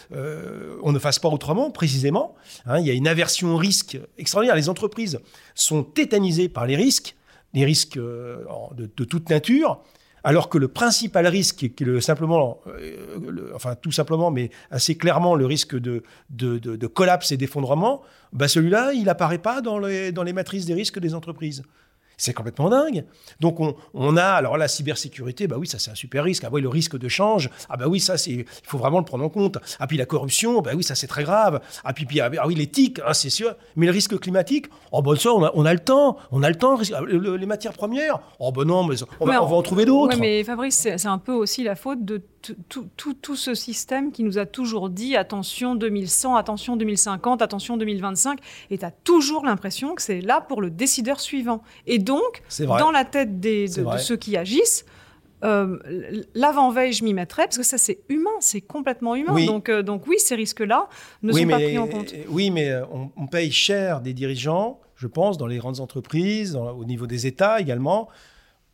on 0.83 0.91
ne 0.91 0.99
fasse 0.99 1.19
pas 1.19 1.29
autrement, 1.29 1.71
précisément. 1.71 2.35
Hein, 2.65 2.81
il 2.81 2.87
y 2.87 2.91
a 2.91 2.95
une 2.95 3.07
aversion 3.07 3.55
au 3.55 3.57
risque 3.57 3.99
extraordinaire. 4.19 4.57
Les 4.57 4.69
entreprises 4.69 5.21
sont 5.55 5.83
tétanisés 5.83 6.49
par 6.49 6.67
les 6.67 6.77
risques, 6.77 7.17
les 7.55 7.65
risques 7.65 7.97
euh, 7.97 8.45
de, 8.77 9.05
toute 9.05 9.31
nature, 9.31 9.83
alors 10.25 10.49
que 10.49 10.59
le 10.59 10.69
principal 10.69 11.27
risque, 11.27 11.67
simplement, 12.01 12.61
euh, 12.67 13.53
enfin 13.55 13.75
tout 13.77 13.93
simplement, 13.93 14.31
mais 14.31 14.51
assez 14.71 14.97
clairement 14.97 15.35
le 15.35 15.47
risque 15.47 15.77
de, 15.77 16.03
collapse 16.89 17.33
et 17.33 17.37
d'effondrement, 17.37 18.03
bah 18.33 18.49
celui-là, 18.49 18.93
il 18.93 19.05
n'apparaît 19.05 19.39
pas 19.39 19.61
dans 19.61 19.79
les 19.79 20.33
matrices 20.33 20.67
des 20.67 20.75
risques 20.75 20.99
des 20.99 21.15
entreprises. 21.15 21.63
C'est 22.17 22.33
complètement 22.33 22.71
dingue. 22.71 23.05
Donc 23.41 23.61
on, 23.93 24.17
a 24.17 24.25
alors 24.25 24.57
la 24.57 24.69
cybersécurité, 24.69 25.47
bah 25.47 25.57
oui 25.59 25.67
ça 25.67 25.79
c'est 25.79 25.91
un 25.91 25.95
super 25.95 26.25
risque. 26.25 26.45
Ah 26.45 26.49
oui 26.51 26.63
le 26.63 26.69
risque 26.69 26.97
de 26.97 27.09
change, 27.09 27.51
ah 27.69 27.77
bah 27.77 27.89
oui 27.89 28.01
ça 28.01 28.17
c'est 28.17 28.31
il 28.31 28.45
faut 28.63 28.79
vraiment 28.79 28.99
le 28.99 29.05
prendre 29.05 29.25
en 29.25 29.29
compte. 29.29 29.59
Ah 29.79 29.87
puis 29.87 29.99
la 29.99 30.07
corruption, 30.07 30.63
bah 30.63 30.71
oui 30.75 30.83
ça 30.83 30.95
c'est 30.95 31.07
très 31.07 31.25
grave. 31.25 31.61
Ah 31.85 31.93
puis, 31.93 32.07
puis 32.07 32.21
ah, 32.21 32.31
oui 32.47 32.55
l'éthique, 32.55 33.01
hein, 33.07 33.13
c'est 33.13 33.31
sûr. 33.31 33.55
Mais 33.77 33.87
le 33.87 33.93
risque 33.93 34.19
climatique, 34.19 34.67
oh 34.93 35.03
bon 35.03 35.19
ça 35.19 35.33
on 35.33 35.45
a, 35.45 35.53
on 35.55 35.67
a 35.67 35.75
le 35.75 35.81
temps, 35.81 36.17
on 36.31 36.43
a 36.43 36.49
le 36.49 36.57
temps. 36.57 36.79
Ah, 36.95 37.01
les 37.07 37.47
matières 37.47 37.75
premières, 37.75 38.21
oh 38.39 38.51
ben 38.51 38.65
non 38.65 38.85
mais 38.85 38.97
on, 39.21 39.27
va, 39.27 39.43
en 39.43 39.63
trouver 39.63 39.85
d'autres. 39.85 40.17
mais 40.19 40.43
Fabrice 40.43 40.89
c'est 40.97 41.07
un 41.07 41.19
peu 41.19 41.33
aussi 41.33 41.65
la 41.65 41.77
faute 41.77 42.05
de 42.05 42.23
tout, 42.69 42.89
tout, 42.97 43.15
tout, 43.15 43.37
ce 43.37 43.55
système 43.55 44.13
qui 44.13 44.23
nous 44.23 44.39
a 44.39 44.47
toujours 44.47 44.91
dit 44.91 45.17
attention 45.17 45.75
2100, 45.75 46.37
attention 46.37 46.77
2050, 46.77 47.43
attention 47.43 47.77
2025, 47.77 48.39
et 48.71 48.79
tu 48.79 48.85
as 48.85 48.91
toujours 48.91 49.45
l'impression 49.45 49.95
que 49.95 50.03
c'est 50.03 50.21
là 50.21 50.41
pour 50.41 50.61
le 50.61 50.71
décideur 50.71 51.21
suivant. 51.21 51.63
Et 51.87 51.99
donc, 51.99 52.43
dans 52.59 52.91
la 52.91 53.05
tête 53.05 53.41
des, 53.41 53.69
de, 53.69 53.99
ceux 53.99 54.17
qui 54.17 54.37
agissent, 54.37 54.85
euh, 55.45 55.79
l'avant-veille, 56.35 56.93
je 56.93 57.05
m'y 57.05 57.13
mettrais, 57.13 57.45
parce 57.45 57.59
que 57.59 57.63
ça, 57.63 57.79
c'est 57.79 58.01
humain, 58.09 58.31
c'est 58.41 58.61
complètement 58.63 59.15
humain. 59.15 59.45
Donc, 59.45 59.69
euh, 59.69 59.83
donc 59.83 60.07
oui, 60.07 60.17
ces 60.19 60.35
risques-là 60.35 60.89
ne 61.23 61.33
sont 61.33 61.47
pas 61.47 61.57
pris 61.57 61.79
en 61.79 61.87
compte. 61.87 62.15
Oui, 62.29 62.51
mais 62.51 62.71
euh, 62.71 62.85
on, 63.17 63.27
paye 63.27 63.53
cher 63.53 64.01
des 64.01 64.15
dirigeants, 64.15 64.81
je 64.97 65.07
pense, 65.07 65.37
dans 65.37 65.47
les 65.47 65.59
grandes 65.59 65.81
entreprises, 65.81 66.57
au 66.57 66.85
niveau 66.85 67.07
des 67.07 67.27
États 67.27 67.61
également, 67.61 68.09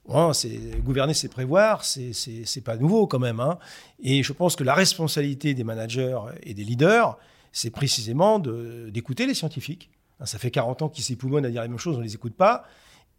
gouverner, 0.08 1.14
c'est 1.14 1.28
prévoir, 1.28 1.84
c'est 1.84 2.64
pas 2.64 2.76
nouveau 2.76 3.06
quand 3.06 3.18
même. 3.18 3.40
Hein. 3.40 3.58
Et 4.02 4.22
je 4.22 4.32
pense 4.32 4.56
que 4.56 4.64
la 4.64 4.74
responsabilité 4.74 5.54
des 5.54 5.64
managers 5.64 6.18
et 6.42 6.54
des 6.54 6.64
leaders, 6.64 7.18
c'est 7.52 7.70
précisément 7.70 8.38
d'écouter 8.38 9.26
les 9.26 9.34
scientifiques. 9.34 9.90
Hein, 10.20 10.26
ça 10.26 10.38
fait 10.38 10.50
40 10.50 10.82
ans 10.82 10.88
qu'ils 10.88 11.04
s'époumonnent 11.04 11.46
à 11.46 11.50
dire 11.50 11.62
les 11.62 11.68
mêmes 11.68 11.78
choses, 11.78 11.96
on 11.96 12.00
ne 12.00 12.04
les 12.04 12.14
écoute 12.14 12.34
pas. 12.34 12.64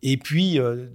Et 0.01 0.17
puis, 0.17 0.59
euh, 0.59 0.87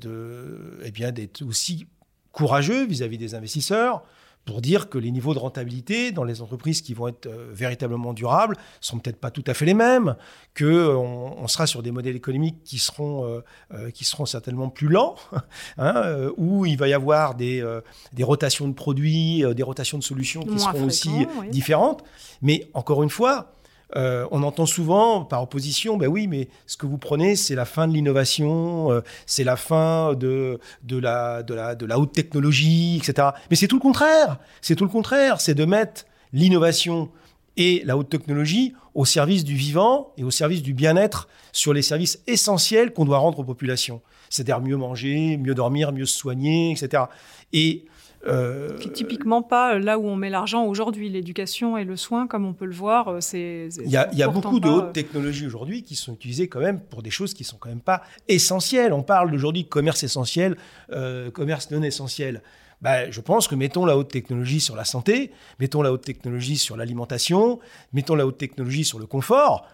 eh 0.84 1.12
d'être 1.12 1.42
aussi 1.42 1.86
courageux 2.32 2.86
vis-à-vis 2.86 3.18
des 3.18 3.34
investisseurs, 3.34 4.04
pour 4.48 4.62
dire 4.62 4.88
que 4.88 4.96
les 4.96 5.10
niveaux 5.10 5.34
de 5.34 5.38
rentabilité 5.38 6.10
dans 6.10 6.24
les 6.24 6.40
entreprises 6.40 6.80
qui 6.80 6.94
vont 6.94 7.08
être 7.08 7.26
euh, 7.26 7.50
véritablement 7.52 8.14
durables 8.14 8.56
sont 8.80 8.98
peut-être 8.98 9.20
pas 9.20 9.30
tout 9.30 9.44
à 9.46 9.52
fait 9.52 9.66
les 9.66 9.74
mêmes, 9.74 10.16
que 10.54 10.64
euh, 10.64 10.96
on, 10.96 11.46
sera 11.48 11.66
sur 11.66 11.82
des 11.82 11.90
modèles 11.90 12.16
économiques 12.16 12.62
qui 12.64 12.78
seront 12.78 13.42
euh, 13.74 13.90
qui 13.90 14.06
seront 14.06 14.24
certainement 14.24 14.70
plus 14.70 14.88
lents, 14.88 15.16
hein, 15.76 16.30
où 16.38 16.64
il 16.64 16.78
va 16.78 16.88
y 16.88 16.94
avoir 16.94 17.34
des, 17.34 17.62
des 18.14 18.24
rotations 18.24 18.66
de 18.68 18.72
produits, 18.72 19.44
des 19.54 19.62
rotations 19.62 19.98
de 19.98 20.02
solutions 20.02 20.42
qui 20.42 20.58
seront 20.58 20.84
aussi 20.84 21.26
différentes. 21.50 22.02
Mais 22.40 22.70
encore 22.72 23.02
une 23.02 23.10
fois, 23.10 23.52
euh, 23.96 24.26
on 24.30 24.42
entend 24.42 24.66
souvent 24.66 25.24
par 25.24 25.42
opposition, 25.42 25.96
ben 25.96 26.08
oui, 26.08 26.26
mais 26.26 26.48
ce 26.66 26.76
que 26.76 26.86
vous 26.86 26.98
prenez, 26.98 27.36
c'est 27.36 27.54
la 27.54 27.64
fin 27.64 27.88
de 27.88 27.94
l'innovation, 27.94 28.92
euh, 28.92 29.00
c'est 29.26 29.44
la 29.44 29.56
fin 29.56 30.14
de, 30.14 30.60
la 30.90 31.98
haute 31.98 32.12
technologie, 32.12 32.98
etc. 32.98 33.28
Mais 33.50 33.56
c'est 33.56 33.66
tout 33.66 33.76
le 33.76 33.82
contraire. 33.82 34.38
C'est 34.60 34.74
tout 34.74 34.84
le 34.84 34.90
contraire. 34.90 35.40
C'est 35.40 35.54
de 35.54 35.64
mettre 35.64 36.04
l'innovation 36.32 37.10
et 37.56 37.82
la 37.84 37.96
haute 37.96 38.10
technologie 38.10 38.74
au 38.94 39.04
service 39.04 39.44
du 39.44 39.54
vivant 39.54 40.12
et 40.16 40.24
au 40.24 40.30
service 40.30 40.62
du 40.62 40.74
bien-être 40.74 41.28
sur 41.52 41.72
les 41.72 41.82
services 41.82 42.22
essentiels 42.26 42.92
qu'on 42.92 43.04
doit 43.04 43.18
rendre 43.18 43.38
aux 43.40 43.44
populations. 43.44 44.02
C'est-à-dire 44.28 44.60
mieux 44.60 44.76
manger, 44.76 45.38
mieux 45.38 45.54
dormir, 45.54 45.92
mieux 45.92 46.04
se 46.04 46.16
soigner, 46.16 46.72
etc. 46.72 47.04
Et 47.52 47.86
euh, 48.26 48.76
qui 48.78 48.90
typiquement 48.90 49.42
pas 49.42 49.74
euh, 49.74 49.78
là 49.78 49.96
où 49.96 50.06
on 50.06 50.16
met 50.16 50.28
l'argent 50.28 50.64
aujourd'hui. 50.64 51.08
L'éducation 51.08 51.76
et 51.76 51.84
le 51.84 51.96
soin, 51.96 52.26
comme 52.26 52.46
on 52.46 52.52
peut 52.52 52.64
le 52.64 52.74
voir, 52.74 53.08
euh, 53.08 53.20
c'est. 53.20 53.68
Il 53.84 53.90
y 53.90 53.96
a, 53.96 54.28
beaucoup 54.28 54.58
de 54.58 54.68
hautes 54.68 54.92
technologies 54.92 55.46
aujourd'hui 55.46 55.84
qui 55.84 55.94
sont 55.94 56.14
utilisées 56.14 56.48
quand 56.48 56.58
même 56.58 56.80
pour 56.80 57.02
des 57.02 57.10
choses 57.10 57.32
qui 57.32 57.44
sont 57.44 57.58
quand 57.58 57.68
même 57.68 57.80
pas 57.80 58.02
essentielles. 58.26 58.92
On 58.92 59.04
parle 59.04 59.30
d'aujourd'hui 59.30 59.62
de 59.62 59.68
commerce 59.68 60.02
essentiel, 60.02 60.56
commerce 61.32 61.70
non 61.70 61.82
essentiel. 61.82 62.42
Ben, 62.80 63.10
je 63.10 63.20
pense 63.20 63.48
que 63.48 63.54
mettons 63.54 63.84
la 63.84 63.96
haute 63.96 64.10
technologie 64.10 64.60
sur 64.60 64.76
la 64.76 64.84
santé, 64.84 65.32
mettons 65.58 65.82
la 65.82 65.92
haute 65.92 66.04
technologie 66.04 66.56
sur 66.56 66.76
l'alimentation, 66.76 67.58
mettons 67.92 68.14
la 68.14 68.26
haute 68.26 68.38
technologie 68.38 68.84
sur 68.84 68.98
le 68.98 69.06
confort. 69.06 69.66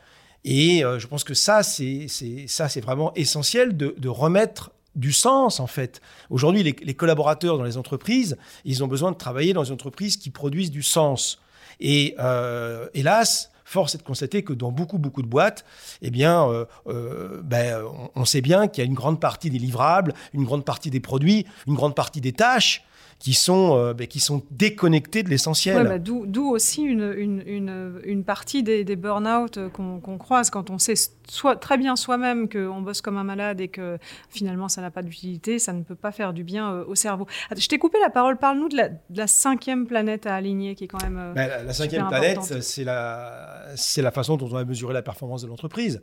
Et 0.45 0.81
je 0.81 1.07
pense 1.07 1.25
que 1.25 1.35
ça, 1.35 1.63
c'est 1.63 2.07
ça, 2.47 2.69
c'est 2.69 2.81
vraiment 2.81 3.13
essentiel 3.15 3.77
de, 3.77 3.95
de 3.97 4.09
remettre 4.09 4.74
du 4.95 5.13
sens 5.13 5.61
en 5.61 5.67
fait. 5.67 6.01
Aujourd'hui, 6.31 6.63
les, 6.63 6.95
collaborateurs 6.95 7.59
dans 7.59 7.65
les 7.65 7.77
entreprises, 7.77 8.37
ils 8.65 8.85
ont 8.85 8.89
besoin 8.89 9.13
de 9.13 9.17
travailler 9.17 9.53
dans 9.53 9.63
des 9.63 9.73
entreprises 9.73 10.17
qui 10.17 10.31
produisent 10.31 10.71
du 10.71 10.83
sens. 10.83 11.41
Et 11.81 12.15
euh, 12.19 12.87
hélas, 12.95 13.51
force 13.65 13.95
est 13.95 13.99
de 13.99 14.03
constater 14.03 14.43
que 14.43 14.53
dans 14.53 14.71
beaucoup 14.71 14.99
beaucoup 14.99 15.23
de 15.23 15.27
boîtes, 15.27 15.65
eh 16.03 16.11
bien, 16.11 16.49
euh, 16.49 16.65
euh, 16.87 17.41
ben, 17.43 17.83
on, 18.15 18.25
sait 18.25 18.41
bien 18.41 18.69
qu'il 18.69 18.83
y 18.83 18.87
a 18.87 18.89
une 18.89 18.95
grande 18.95 19.21
partie 19.21 19.51
des 19.51 19.59
livrables, 19.59 20.15
une 20.33 20.45
grande 20.45 20.65
partie 20.65 20.91
des 20.91 21.01
produits, 21.01 21.47
une 21.67 21.75
grande 21.75 21.95
partie 21.95 22.21
des 22.21 22.33
tâches 22.33 22.85
qui 23.19 23.35
sont, 23.35 23.77
euh, 23.77 23.95
ben, 23.95 24.07
qui 24.07 24.21
sont 24.21 24.43
déconnectés 24.51 25.23
de 25.23 25.31
l'essentiel. 25.31 25.87
Bah, 25.87 25.99
d'où 25.99 26.49
aussi 26.51 26.83
une, 26.83 27.15
une, 27.17 28.01
une, 28.05 28.25
partie 28.25 28.63
des, 28.63 28.85
des 28.85 28.97
burn-out 28.97 29.57
euh, 29.57 29.69
qu'on 29.69 30.19
croise 30.19 30.51
quand 30.51 30.71
on 30.71 30.79
sait 30.79 30.95
soit, 31.29 31.57
très 31.57 31.79
bien 31.79 31.97
soi-même 31.97 32.49
qu'on 32.49 32.83
bosse 32.83 33.01
comme 33.01 33.17
un 33.17 33.25
malade 33.25 33.61
et 33.61 33.69
que 33.69 33.99
finalement 34.29 34.69
ça 34.69 34.81
n'a 34.81 34.91
pas 34.91 35.03
d'utilité, 35.03 35.59
ça 35.59 35.73
ne 35.73 35.83
peut 35.83 35.95
pas 35.95 36.13
faire 36.13 36.33
du 36.33 36.45
bien 36.45 36.73
euh, 36.73 36.85
au 36.87 36.95
cerveau. 36.95 37.27
je 37.57 37.67
t'ai 37.67 37.79
coupé 37.79 37.99
la 38.01 38.11
parole, 38.11 38.37
parle-nous 38.37 38.69
de, 38.69 38.77
la, 38.77 39.27
cinquième 39.27 39.87
planète 39.87 40.27
à 40.27 40.35
aligner 40.35 40.75
qui 40.75 40.85
est 40.85 40.89
quand 40.89 41.03
même. 41.03 41.33
Ben, 41.35 41.65
la, 41.65 41.73
cinquième 41.73 42.09
planète, 42.09 42.41
c'est 42.61 42.85
la, 42.85 43.69
la 43.97 44.11
façon 44.11 44.37
dont 44.37 44.47
on 44.47 44.51
va 44.51 44.65
mesurer 44.65 44.93
la 44.93 45.03
performance 45.03 45.43
de 45.43 45.49
l'entreprise. 45.49 46.03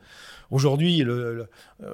Aujourd'hui, 0.50 1.06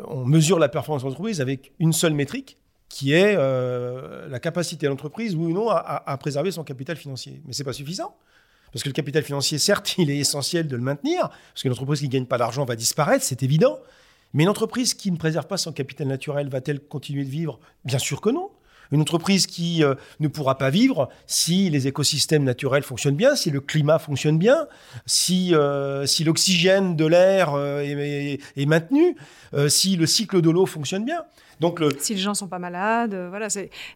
on 0.07 0.25
mesure 0.25 0.57
la 0.57 0.69
performance 0.69 1.03
de 1.03 1.07
l'entreprise 1.07 1.41
avec 1.41 1.73
une 1.79 1.93
seule 1.93 2.13
métrique, 2.13 2.57
qui 2.89 3.13
est 3.13 3.35
euh, 3.37 4.27
la 4.29 4.39
capacité 4.39 4.85
de 4.85 4.91
l'entreprise, 4.91 5.35
oui 5.35 5.51
ou 5.51 5.53
non, 5.53 5.69
à, 5.69 6.17
préserver 6.19 6.51
son 6.51 6.63
capital 6.63 6.95
financier. 6.95 7.41
Mais 7.45 7.53
ce 7.53 7.61
n'est 7.61 7.65
pas 7.65 7.73
suffisant. 7.73 8.15
Parce 8.71 8.83
que 8.83 8.89
le 8.89 8.93
capital 8.93 9.23
financier, 9.23 9.57
certes, 9.59 9.95
il 9.97 10.09
est 10.09 10.17
essentiel 10.17 10.67
de 10.67 10.75
le 10.75 10.81
maintenir, 10.81 11.29
parce 11.29 11.61
qu'une 11.61 11.71
entreprise 11.71 11.99
qui 11.99 12.07
ne 12.07 12.11
gagne 12.11 12.25
pas 12.25 12.37
d'argent 12.37 12.65
va 12.65 12.75
disparaître, 12.75 13.23
c'est 13.23 13.43
évident. 13.43 13.79
Mais 14.33 14.43
une 14.43 14.49
entreprise 14.49 14.93
qui 14.93 15.11
ne 15.11 15.17
préserve 15.17 15.47
pas 15.47 15.57
son 15.57 15.71
capital 15.71 16.07
naturel, 16.07 16.49
va-t-elle 16.49 16.79
continuer 16.79 17.23
de 17.23 17.29
vivre? 17.29 17.59
Bien 17.85 17.99
sûr 17.99 18.21
que 18.21 18.29
non. 18.29 18.51
Une 18.91 19.01
entreprise 19.01 19.47
qui 19.47 19.83
euh, 19.83 19.95
ne 20.21 20.29
pourra 20.29 20.57
pas 20.57 20.69
vivre 20.69 21.09
si 21.25 21.69
les 21.69 21.87
écosystèmes 21.87 22.45
naturels 22.45 22.83
fonctionnent 22.83 23.17
bien, 23.17 23.35
si 23.35 23.51
le 23.51 23.59
climat 23.59 23.99
fonctionne 23.99 24.37
bien, 24.37 24.67
si, 25.05 25.53
euh, 25.53 26.05
si 26.05 26.23
l'oxygène 26.23 26.95
de 26.95 27.05
l'air 27.05 27.57
est, 27.57 28.39
est, 28.55 28.65
maintenu, 28.65 29.17
si 29.67 29.97
le 29.97 30.05
cycle 30.05 30.41
de 30.41 30.49
l'eau 30.49 30.65
fonctionne 30.65 31.03
bien. 31.03 31.23
Donc 31.59 31.81
Si 31.99 32.13
les 32.13 32.19
gens 32.19 32.33
sont 32.33 32.47
pas 32.47 32.59
malades, 32.59 33.13
euh, 33.13 33.29
voilà. 33.29 33.47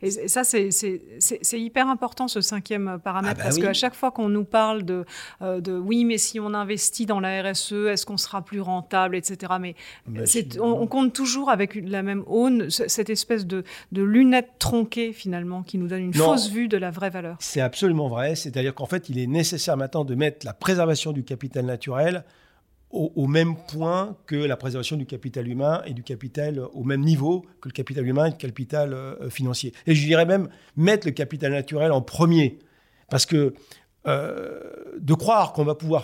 Et, 0.02 0.12
ça, 0.28 0.44
c'est 0.44 0.70
hyper 1.54 1.88
important, 1.88 2.28
ce 2.28 2.42
cinquième 2.42 3.00
paramètre, 3.04 3.36
ah 3.36 3.38
bah 3.38 3.44
parce 3.44 3.58
qu'à 3.60 3.74
chaque 3.74 3.94
fois 3.94 4.12
qu'on 4.12 4.30
nous 4.30 4.46
parle 4.46 4.84
de, 4.84 5.06
euh, 5.42 5.62
de 5.62 5.78
oui, 5.78 6.06
mais 6.06 6.18
si 6.18 6.40
on 6.40 6.54
investit 6.54 7.06
dans 7.06 7.20
la 7.20 7.42
RSE, 7.42 7.74
est-ce 7.90 8.06
qu'on 8.06 8.18
sera 8.18 8.42
plus 8.42 8.62
rentable, 8.62 9.16
etc. 9.16 9.54
Mais 9.60 9.76
bah, 10.08 10.22
on, 10.60 10.88
compte 10.88 11.14
toujours 11.14 11.50
avec 11.50 11.76
la 11.76 12.04
même 12.04 12.24
aune, 12.28 12.70
cette 12.70 13.10
espèce 13.10 13.46
de, 13.46 13.64
de 13.92 14.02
lunette 14.02 14.50
tronquée, 14.60 15.14
finalement, 15.14 15.64
qui 15.64 15.78
nous 15.78 15.88
donne 15.88 16.04
une 16.04 16.14
fausse 16.14 16.50
vue 16.50 16.68
de 16.68 16.78
la 16.78 16.92
vraie 16.92 17.10
valeur. 17.10 17.38
C'est 17.40 17.62
absolument 17.62 18.08
vrai. 18.08 18.36
C'est-à-dire 18.36 18.74
qu'en 18.74 18.86
fait, 18.86 19.10
il 19.10 19.20
est 19.20 19.28
nécessaire 19.28 19.78
maintenant 19.78 20.06
de 20.06 20.16
mettre 20.16 20.46
la 20.46 20.54
préservation 20.54 21.12
du 21.12 21.24
capital 21.24 21.66
naturel 21.66 22.24
au, 22.92 23.28
même 23.28 23.56
point 23.56 24.18
que 24.26 24.36
la 24.36 24.58
préservation 24.58 24.98
du 24.98 25.06
capital 25.06 25.48
humain 25.48 25.82
et 25.86 25.94
du 25.94 26.04
capital 26.04 26.60
euh, 26.60 26.68
au 26.74 26.84
même 26.84 27.02
niveau 27.02 27.46
que 27.62 27.70
le 27.70 27.74
capital 27.74 28.06
humain 28.06 28.26
et 28.26 28.32
le 28.32 28.36
capital 28.36 28.94
euh, 28.94 29.30
financier. 29.30 29.74
Et 29.88 29.96
je 29.96 30.06
dirais 30.06 30.26
même 30.26 30.50
mettre 30.76 31.08
le 31.08 31.14
capital 31.14 31.52
naturel 31.52 31.92
en 31.92 32.02
premier. 32.02 32.60
Parce 33.10 33.26
que 33.26 33.54
euh, 34.08 34.60
de 35.00 35.14
croire 35.14 35.54
qu'on 35.54 35.64
va 35.64 35.76
pouvoir 35.76 36.04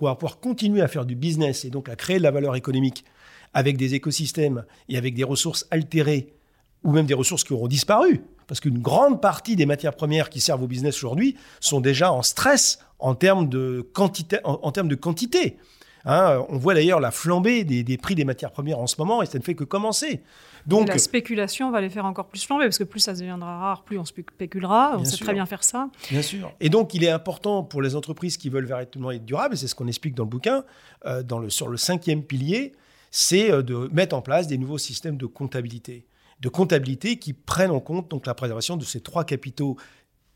va 0.00 0.14
pouvoir 0.14 0.40
continuer 0.40 0.80
à 0.80 0.88
faire 0.88 1.04
du 1.04 1.14
business 1.14 1.64
et 1.64 1.70
donc 1.70 1.88
à 1.88 1.96
créer 1.96 2.18
de 2.18 2.22
la 2.22 2.30
valeur 2.30 2.56
économique 2.56 3.04
avec 3.52 3.76
des 3.76 3.94
écosystèmes 3.94 4.64
et 4.88 4.96
avec 4.96 5.14
des 5.14 5.24
ressources 5.24 5.66
altérées 5.70 6.34
ou 6.82 6.92
même 6.92 7.06
des 7.06 7.14
ressources 7.14 7.44
qui 7.44 7.52
auront 7.52 7.68
disparu, 7.68 8.22
parce 8.46 8.60
qu'une 8.60 8.78
grande 8.78 9.22
partie 9.22 9.56
des 9.56 9.64
matières 9.64 9.94
premières 9.94 10.28
qui 10.28 10.40
servent 10.40 10.62
au 10.62 10.66
business 10.66 10.96
aujourd'hui 10.98 11.36
sont 11.60 11.80
déjà 11.80 12.12
en 12.12 12.22
stress 12.22 12.78
en 12.98 13.14
termes 13.14 13.48
de 13.48 13.88
quantité. 13.94 14.38
en 14.44 14.70
termes 14.70 14.88
de 14.88 14.94
quantité. 14.94 15.56
Hein, 16.06 16.44
on 16.50 16.58
voit 16.58 16.74
d'ailleurs 16.74 17.00
la 17.00 17.10
flambée 17.10 17.64
des, 17.64 17.96
prix 17.96 18.14
des 18.14 18.24
matières 18.24 18.50
premières 18.50 18.78
en 18.78 18.86
ce 18.86 18.96
moment 18.98 19.22
et 19.22 19.26
ça 19.26 19.38
ne 19.38 19.42
fait 19.42 19.54
que 19.54 19.64
commencer. 19.64 20.22
Donc, 20.66 20.88
la 20.88 20.98
spéculation 20.98 21.70
va 21.70 21.80
les 21.80 21.90
faire 21.90 22.04
encore 22.04 22.26
plus 22.26 22.44
flamber 22.44 22.64
parce 22.64 22.78
que 22.78 22.84
plus 22.84 23.00
ça 23.00 23.14
deviendra 23.14 23.58
rare, 23.58 23.82
plus 23.84 23.98
on 23.98 24.04
spéculera. 24.04 24.96
On 24.98 25.04
sait 25.04 25.16
très 25.16 25.32
bien 25.32 25.46
faire 25.46 25.64
ça. 25.64 25.88
Bien 26.10 26.22
sûr. 26.22 26.52
Et 26.60 26.68
donc, 26.68 26.94
il 26.94 27.04
est 27.04 27.10
important 27.10 27.62
pour 27.62 27.82
les 27.82 27.96
entreprises 27.96 28.36
qui 28.36 28.48
veulent 28.48 28.66
véritablement 28.66 29.10
être 29.12 29.24
durables, 29.24 29.54
et 29.54 29.56
c'est 29.56 29.68
ce 29.68 29.74
qu'on 29.74 29.88
explique 29.88 30.14
dans 30.14 30.24
le 30.24 30.30
bouquin, 30.30 30.64
euh, 31.06 31.22
dans 31.22 31.38
le, 31.38 31.50
sur 31.50 31.68
le 31.68 31.76
cinquième 31.76 32.22
pilier, 32.22 32.72
c'est 33.10 33.50
euh, 33.50 33.62
de 33.62 33.88
mettre 33.92 34.16
en 34.16 34.22
place 34.22 34.46
des 34.46 34.58
nouveaux 34.58 34.78
systèmes 34.78 35.16
de 35.16 35.26
comptabilité. 35.26 36.06
De 36.40 36.48
comptabilité 36.48 37.18
qui 37.18 37.32
prennent 37.32 37.70
en 37.70 37.80
compte 37.80 38.10
donc, 38.10 38.26
la 38.26 38.34
préservation 38.34 38.76
de 38.76 38.84
ces 38.84 39.00
trois 39.00 39.24
capitaux 39.24 39.76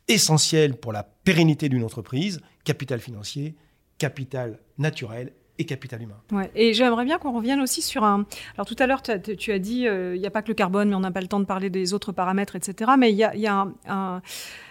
essentiels 0.09 0.77
pour 0.77 0.93
la 0.93 1.03
pérennité 1.03 1.69
d'une 1.69 1.85
entreprise 1.85 2.41
capital 2.65 3.01
financier, 3.01 3.57
capital 3.99 4.59
naturel 4.79 5.33
et 5.59 5.65
capital 5.65 6.03
humain. 6.03 6.47
Et 6.55 6.73
j'aimerais 6.73 7.05
bien 7.05 7.19
qu'on 7.19 7.33
revienne 7.33 7.61
aussi 7.61 7.83
sur 7.83 8.05
un... 8.05 8.27
Alors 8.55 8.67
tout 8.67 8.77
à 8.79 8.87
l'heure, 8.87 9.03
tu, 9.03 9.53
as 9.53 9.59
dit, 9.59 9.87
euh, 9.87 10.15
il 10.15 10.21
n'y 10.21 10.27
a 10.27 10.31
pas 10.31 10.43
que 10.43 10.49
le 10.49 10.55
carbone, 10.55 10.89
mais 10.89 10.95
on 10.95 11.01
n'a 11.01 11.11
pas 11.11 11.21
le 11.21 11.27
temps 11.27 11.41
de 11.41 11.45
parler 11.45 11.69
des 11.71 11.95
autres 11.95 12.13
paramètres, 12.13 12.57
etc. 12.57 12.93
Mais 12.99 13.13
il 13.13 13.17
y 13.17 13.47
a, 13.47 13.67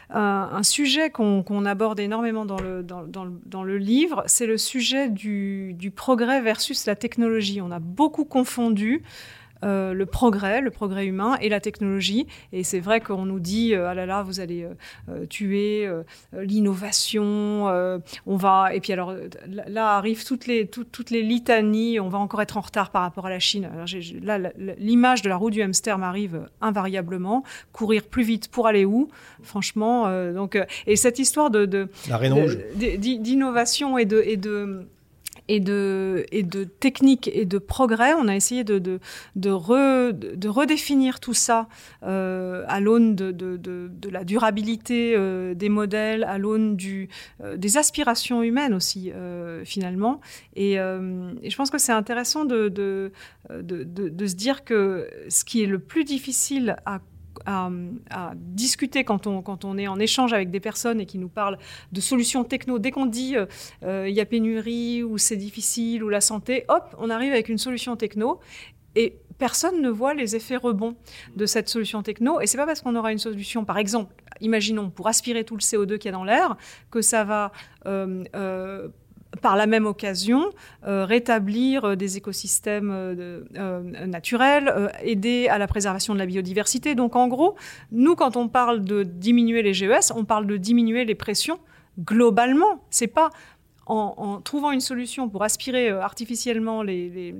un, 0.10 0.64
sujet 0.64 1.10
qu'on 1.10 1.66
aborde 1.66 2.00
énormément 2.00 2.46
dans 2.46 2.58
le, 2.58 3.78
livre, 3.78 4.24
c'est 4.28 4.46
le 4.46 4.58
sujet 4.58 5.10
du, 5.10 5.92
progrès 5.96 6.42
versus 6.42 6.86
la 6.86 6.96
technologie. 6.96 7.62
On 7.62 7.72
a 7.72 7.80
beaucoup 7.80 8.26
confondu 8.26 9.04
euh, 9.64 9.94
le 9.94 10.06
progrès, 10.06 10.62
le 10.62 10.72
progrès 10.72 11.06
humain 11.06 11.38
et 11.42 11.50
la 11.50 11.60
technologie. 11.60 12.28
Et 12.54 12.64
c'est 12.64 12.80
vrai 12.80 13.00
qu'on 13.02 13.26
nous 13.26 13.40
dit, 13.40 13.74
euh, 13.74 13.90
ah 13.90 13.94
là 13.94 14.06
là, 14.06 14.24
vous 14.24 14.40
allez 14.40 14.68
euh, 15.10 15.26
tuer 15.26 15.90
l'innovation, 16.34 17.66
on 18.26 18.36
va... 18.36 18.74
Et 18.74 18.80
puis 18.80 18.94
alors 18.94 19.14
là 19.46 19.96
arrivent 19.98 20.26
toutes 20.26 20.48
les, 20.48 20.68
toutes 20.68 21.10
les 21.10 21.24
litanies, 21.24 22.00
on 22.00 22.10
va 22.10 22.18
encore 22.18 22.42
être 22.42 22.58
en 22.58 22.62
retard 22.62 22.92
par 22.92 23.02
rapport 23.02 23.26
à 23.26 23.30
la 23.30 23.40
Chine. 23.40 23.70
là, 24.24 24.40
l'image 24.78 25.22
de 25.22 25.30
la 25.30 25.36
roue 25.36 25.50
du 25.50 25.62
hamster 25.62 25.98
m'arrive 25.98 26.48
invariablement. 26.62 27.44
Courir 27.72 28.04
plus 28.04 28.24
vite 28.24 28.50
pour 28.50 28.68
aller 28.68 28.86
où? 28.86 29.10
Franchement, 29.42 30.32
donc... 30.34 30.58
et 30.86 30.96
cette 30.96 31.20
histoire 31.20 31.50
de... 31.50 31.90
la 32.10 32.20
d'innovation 32.78 33.98
et 33.98 34.06
de... 34.06 34.22
Et 34.26 34.38
de 34.38 34.88
et 35.48 35.60
de, 35.60 36.26
et 36.32 36.44
de 36.44 36.64
techniques 36.64 37.30
et 37.34 37.46
de 37.46 37.58
progrès. 37.58 38.14
On 38.14 38.28
a 38.28 38.36
essayé 38.36 38.64
de, 38.64 38.80
de, 38.80 39.00
de, 39.36 40.12
de 40.36 40.50
redéfinir 40.50 41.20
tout 41.20 41.34
ça 41.34 41.68
euh, 42.04 42.64
à 42.68 42.80
l'aune 42.80 43.16
de, 43.16 43.32
de, 43.32 44.10
la 44.10 44.24
durabilité 44.24 45.14
euh, 45.16 45.54
des 45.54 45.70
modèles, 45.70 46.24
à 46.24 46.38
l'aune 46.38 46.78
euh, 47.42 47.58
des 47.58 47.78
aspirations 47.78 48.44
humaines 48.44 48.74
aussi, 48.74 49.12
finalement. 49.66 50.22
Et, 50.56 50.74
et, 50.74 51.50
je 51.50 51.56
pense 51.56 51.70
que 51.70 51.78
c'est 51.78 51.92
intéressant 51.92 52.46
de, 52.46 52.70
de, 52.70 53.12
de, 53.50 54.28
se 54.28 54.36
dire 54.36 54.64
que 54.64 55.10
ce 55.30 55.44
qui 55.46 55.64
est 55.64 55.68
le 55.68 55.80
plus 55.80 56.04
difficile 56.04 56.78
à 56.86 57.00
à, 57.46 57.70
discuter 58.36 59.04
quand 59.04 59.28
on, 59.28 59.42
quand 59.42 59.66
on 59.66 59.78
est 59.78 59.88
en 59.88 60.00
échange 60.00 60.34
avec 60.34 60.50
des 60.50 60.60
personnes 60.60 61.00
et 61.00 61.06
qui 61.06 61.18
nous 61.18 61.30
parlent 61.30 61.58
de 61.92 62.02
solutions 62.02 62.44
techno. 62.44 62.80
Dès 62.80 62.92
qu'on 62.92 63.06
dit 63.06 63.36
euh, 63.36 63.46
euh, 63.84 64.08
il 64.10 64.16
y 64.16 64.22
a 64.22 64.26
pénurie 64.26 65.04
ou 65.04 65.18
c'est 65.18 65.38
difficile 65.38 66.04
ou 66.04 66.10
la 66.10 66.22
santé, 66.22 66.66
hop, 66.68 66.96
on 66.98 67.10
arrive 67.10 67.32
avec 67.32 67.50
une 67.50 67.58
solution 67.58 67.96
techno 67.96 68.40
et 68.96 69.20
personne 69.38 69.82
ne 69.82 69.90
voit 69.90 70.14
les 70.14 70.36
effets 70.36 70.58
rebonds 70.58 70.96
de 71.36 71.46
cette 71.46 71.70
solution 71.70 72.02
techno. 72.02 72.42
Et 72.42 72.48
c'est 72.48 72.58
pas 72.58 72.66
parce 72.66 72.82
qu'on 72.82 72.96
aura 72.96 73.12
une 73.12 73.20
solution, 73.20 73.66
par 73.66 73.78
exemple, 73.78 74.16
imaginons 74.42 74.90
pour 74.90 75.08
aspirer 75.08 75.44
tout 75.44 75.56
le 75.56 75.62
CO2 75.62 75.98
qu'il 75.98 76.06
y 76.06 76.10
a 76.10 76.18
dans 76.18 76.24
l'air, 76.24 76.58
que 76.90 77.02
ça 77.02 77.24
va 77.24 77.52
euh, 77.86 78.90
par 79.42 79.56
la 79.56 79.68
même 79.68 79.86
occasion, 79.86 80.46
euh, 80.86 81.06
rétablir 81.06 81.86
euh, 81.86 81.96
des 81.96 82.18
écosystèmes 82.18 82.92
euh, 82.92 84.06
naturels, 84.06 84.92
aider 85.04 85.48
à 85.50 85.58
la 85.58 85.68
préservation 85.68 86.14
de 86.14 86.20
la 86.20 86.26
biodiversité. 86.26 86.96
Donc 86.96 87.16
en 87.16 87.28
gros, 87.28 87.56
nous, 87.92 88.16
quand 88.16 88.36
on 88.38 88.48
parle 88.48 88.84
de 88.84 89.04
diminuer 89.04 89.62
les 89.62 89.74
GES, 89.74 90.12
on 90.16 90.26
parle 90.26 90.48
de 90.48 90.58
diminuer 90.58 91.06
les 91.06 91.16
pressions 91.16 91.60
globalement. 92.00 92.84
C'est 92.90 93.08
pas 93.08 93.32
en, 93.90 94.42
trouvant 94.42 94.72
une 94.72 94.82
solution 94.82 95.30
pour 95.30 95.44
aspirer 95.44 95.90
euh, 95.90 96.02
artificiellement 96.02 96.84
les, 96.84 97.34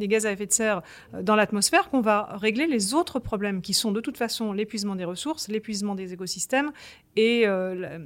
gaz 0.00 0.26
à 0.26 0.32
effet 0.32 0.46
de 0.46 0.52
serre 0.52 0.82
euh, 1.14 1.22
dans 1.22 1.34
l'atmosphère 1.34 1.88
qu'on 1.88 2.00
va 2.00 2.36
régler 2.36 2.66
les 2.66 2.94
autres 2.94 3.18
problèmes 3.18 3.62
qui 3.62 3.74
sont 3.74 3.92
de 3.92 4.00
toute 4.00 4.16
façon 4.16 4.52
l'épuisement 4.52 4.96
des 4.96 5.04
ressources, 5.04 5.48
l'épuisement 5.48 5.94
des 5.94 6.12
écosystèmes 6.12 6.72
et 7.16 7.42
euh, 7.46 7.98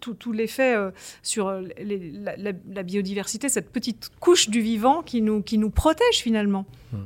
tout, 0.00 0.32
l'effet 0.32 0.74
sur 1.22 1.50
la, 1.50 2.82
biodiversité, 2.82 3.48
cette 3.48 3.70
petite 3.70 4.10
couche 4.20 4.48
du 4.48 4.60
vivant 4.60 5.02
qui 5.02 5.22
nous, 5.22 5.42
qui 5.42 5.58
nous 5.58 5.70
protège 5.70 6.16
finalement. 6.16 6.66
Hmm. 6.92 7.04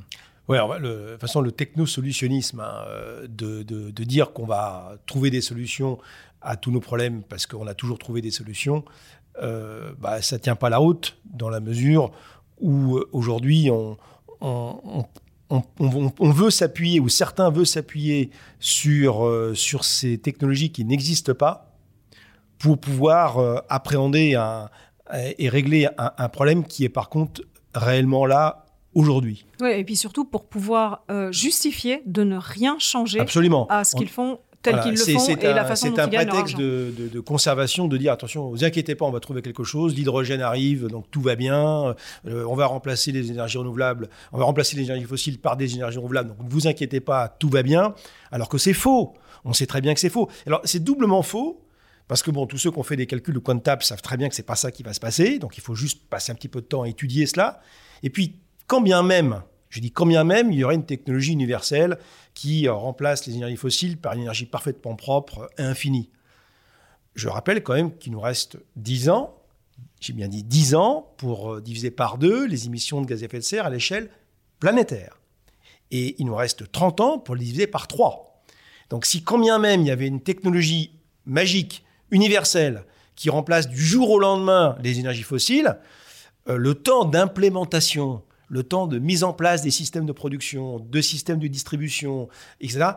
Oui, 0.49 0.59
de 0.59 1.11
toute 1.13 1.21
façon, 1.21 1.43
le 1.43 1.53
technosolutionnisme, 1.53 2.59
hein, 2.59 2.85
de, 3.29 3.63
de, 3.63 4.05
dire 4.05 4.33
qu'on 4.33 4.47
va 4.47 4.97
trouver 5.07 5.31
des 5.31 5.41
solutions 5.41 5.99
à 6.43 6.57
tous 6.57 6.71
nos 6.71 6.81
problèmes 6.81 7.23
parce 7.23 7.47
qu'on 7.47 7.67
a 7.67 7.75
toujours 7.75 7.99
trouvé 7.99 8.21
des 8.21 8.31
solutions, 8.31 8.85
euh, 9.43 9.93
bah, 9.99 10.23
ça 10.23 10.37
ne 10.37 10.41
tient 10.41 10.57
pas 10.57 10.71
la 10.71 10.79
route 10.79 11.17
dans 11.25 11.49
la 11.49 11.61
mesure 11.61 12.11
où 12.61 12.97
euh, 12.97 13.09
aujourd'hui 13.13 13.71
on, 13.71 13.97
on, 14.41 16.31
veut 16.31 16.51
s'appuyer, 16.51 17.01
ou 17.01 17.09
certains 17.09 17.51
veulent 17.51 17.67
s'appuyer 17.67 18.31
sur, 18.59 19.27
euh, 19.27 19.55
sur 19.55 19.85
ces 19.85 20.19
technologies 20.19 20.71
qui 20.71 20.85
n'existent 20.85 21.35
pas 21.35 21.75
pour 22.59 22.79
pouvoir 22.79 23.63
appréhender 23.71 24.39
et 25.39 25.49
régler 25.49 25.89
un, 25.97 26.29
problème 26.29 26.65
qui 26.65 26.85
est 26.85 26.91
par 26.91 27.09
contre 27.09 27.41
réellement 27.75 28.27
là 28.27 28.67
aujourd'hui. 28.93 29.47
Oui, 29.63 29.71
et 29.71 29.83
puis 29.83 29.97
surtout 29.97 30.27
pour 30.27 30.45
pouvoir 30.45 31.05
justifier 31.31 32.03
de 32.05 32.23
ne 32.23 32.37
rien 32.37 32.79
changer 32.79 33.19
Absolument. 33.19 33.67
à 33.69 33.85
ce 33.85 33.97
qu'ils 33.97 34.11
font 34.11 34.41
tel 34.63 34.81
qu'ils 34.81 34.93
le 34.93 35.19
font 35.19 35.27
et 35.27 35.47
un, 35.47 35.55
la 35.55 35.65
façon 35.65 35.89
dont 35.89 35.97
C'est 35.97 36.03
un 36.03 36.09
prétexte 36.09 36.57
de, 36.57 36.93
de, 37.13 37.21
conservation 37.21 37.89
de 37.89 37.97
dire 37.97 38.13
attention, 38.13 38.51
vous 38.51 38.65
inquiétez 38.65 38.95
pas, 38.95 39.07
on 39.07 39.11
va 39.11 39.21
trouver 39.21 39.43
quelque 39.43 39.65
chose. 39.65 39.95
L'hydrogène 39.95 40.43
arrive, 40.43 40.87
donc 40.89 41.07
tout 41.11 41.23
va 41.23 41.35
bien. 41.35 41.95
Euh, 42.27 42.45
on 42.47 42.55
va 42.55 42.67
remplacer 42.67 43.13
les 43.13 43.31
énergies 43.31 43.59
renouvelables, 43.59 44.09
on 44.33 44.39
va 44.39 44.45
remplacer 44.45 44.77
les 44.77 44.85
énergies 44.85 45.05
fossiles 45.05 45.39
par 45.39 45.57
des 45.57 45.75
énergies 45.75 45.99
renouvelables. 45.99 46.31
Donc 46.31 46.45
ne 46.45 46.51
vous 46.51 46.67
inquiétez 46.67 47.01
pas, 47.01 47.29
tout 47.29 47.49
va 47.49 47.63
bien. 47.63 47.95
Alors 48.31 48.49
que 48.49 48.59
c'est 48.59 48.75
faux. 48.75 49.15
On 49.45 49.55
sait 49.55 49.67
très 49.67 49.81
bien 49.81 49.95
que 49.95 50.01
c'est 50.01 50.11
faux. 50.11 50.29
Alors 50.47 50.61
c'est 50.65 50.85
doublement 50.85 51.23
faux. 51.23 51.65
Parce 52.07 52.25
que 52.25 52.33
bon, 52.33 52.47
tous 52.47 52.59
ceux 52.59 52.73
qui 52.73 52.79
ont 52.79 52.83
fait 52.83 52.97
des 52.97 53.07
calculs 53.07 53.35
de 53.35 53.39
coin 53.39 53.55
de 53.55 53.61
table 53.61 53.85
savent 53.85 54.03
très 54.03 54.17
bien 54.17 54.29
que 54.29 54.35
c'est 54.35 54.43
pas 54.43 54.57
ça 54.57 54.73
qui 54.73 54.83
va 54.83 54.93
se 54.93 54.99
passer. 54.99 55.39
Donc 55.39 55.57
il 55.57 55.61
faut 55.61 55.77
juste 55.77 56.09
passer 56.11 56.33
un 56.33 56.35
petit 56.35 56.49
peu 56.49 56.61
de 56.61 56.67
temps 56.67 56.83
à 56.83 56.89
étudier 56.89 57.25
cela. 57.25 57.61
Et 58.03 58.11
puis, 58.11 58.41
quand 58.67 58.81
bien 58.81 59.05
même 59.05 59.43
je 59.71 59.81
dis 59.81 59.93
combien 59.93 60.25
même 60.25 60.53
il 60.53 60.59
y 60.59 60.65
aurait 60.65 60.75
une 60.75 60.85
technologie 60.85 61.33
universelle 61.33 61.99
qui 62.35 62.67
euh, 62.67 62.75
remplace 62.75 63.27
les 63.27 63.37
énergies 63.37 63.57
fossiles 63.57 63.97
par 63.97 64.15
une 64.15 64.23
énergie 64.23 64.47
parfaitement 64.47 64.97
propre 64.97 65.49
et 65.59 65.63
infinie. 65.63 66.11
Je 67.15 67.29
rappelle 67.29 67.63
quand 67.63 67.75
même 67.75 67.97
qu'il 67.97 68.13
nous 68.13 68.21
reste 68.21 68.59
10 68.77 69.09
ans, 69.11 69.37
j'ai 70.01 70.13
bien 70.13 70.29
dit 70.29 70.43
10 70.43 70.75
ans, 70.75 71.15
pour 71.17 71.55
euh, 71.55 71.61
diviser 71.61 71.91
par 71.91 72.19
deux 72.19 72.47
les 72.47 72.67
émissions 72.67 73.01
de 73.01 73.07
gaz 73.07 73.23
à 73.23 73.27
effet 73.27 73.39
de 73.39 73.45
serre 73.45 73.67
à 73.67 73.71
l'échelle 73.71 74.11
planétaire. 74.59 75.17
Et 75.93 76.17
il 76.21 76.27
nous 76.27 76.35
reste 76.35 76.71
30 76.71 77.01
ans 77.01 77.19
pour 77.19 77.37
les 77.37 77.45
diviser 77.45 77.67
par 77.67 77.87
3. 77.87 78.45
Donc 78.91 79.07
si 79.07 79.23
combien 79.23 79.59
même 79.59 79.83
il 79.83 79.87
y 79.87 79.91
avait 79.91 80.07
une 80.07 80.21
technologie 80.21 80.93
magique, 81.27 81.85
universelle, 82.11 82.85
qui 83.15 83.31
remplace 83.31 83.69
du 83.69 83.81
jour 83.81 84.11
au 84.11 84.19
lendemain 84.19 84.77
les 84.83 84.99
énergies 84.99 85.23
fossiles, 85.23 85.79
euh, 86.49 86.57
le 86.57 86.75
temps 86.75 87.05
d'implémentation 87.05 88.23
le 88.51 88.65
temps 88.65 88.87
de 88.87 88.99
mise 88.99 89.25
en 89.25 89.33
place 89.33 89.63
des 89.63 89.71
systèmes 89.71 90.05
de 90.05 90.13
production, 90.13 90.81
de 90.81 91.01
systèmes 91.01 91.39
de 91.39 91.47
distribution, 91.47 92.29
etc. 92.61 92.91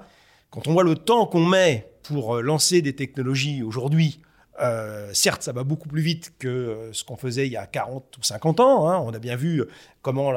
Quand 0.50 0.68
on 0.68 0.74
voit 0.74 0.84
le 0.84 0.96
temps 0.96 1.26
qu'on 1.26 1.46
met 1.46 1.90
pour 2.02 2.36
euh, 2.36 2.42
lancer 2.42 2.82
des 2.82 2.94
technologies 2.94 3.64
aujourd'hui, 3.64 4.20
euh, 4.62 5.10
certes, 5.14 5.42
ça 5.42 5.52
va 5.52 5.64
beaucoup 5.64 5.88
plus 5.88 6.02
vite 6.02 6.34
que 6.38 6.48
euh, 6.48 6.94
ce 6.94 7.04
qu'on 7.04 7.18
faisait 7.18 7.48
il 7.48 7.54
y 7.54 7.58
a 7.58 7.66
40 7.66 8.18
ou 8.18 8.24
50 8.24 8.60
ans. 8.60 8.90
Hein. 8.90 9.02
On 9.06 9.14
a 9.14 9.20
bien 9.20 9.36
vu 9.36 9.64
comment 10.02 10.32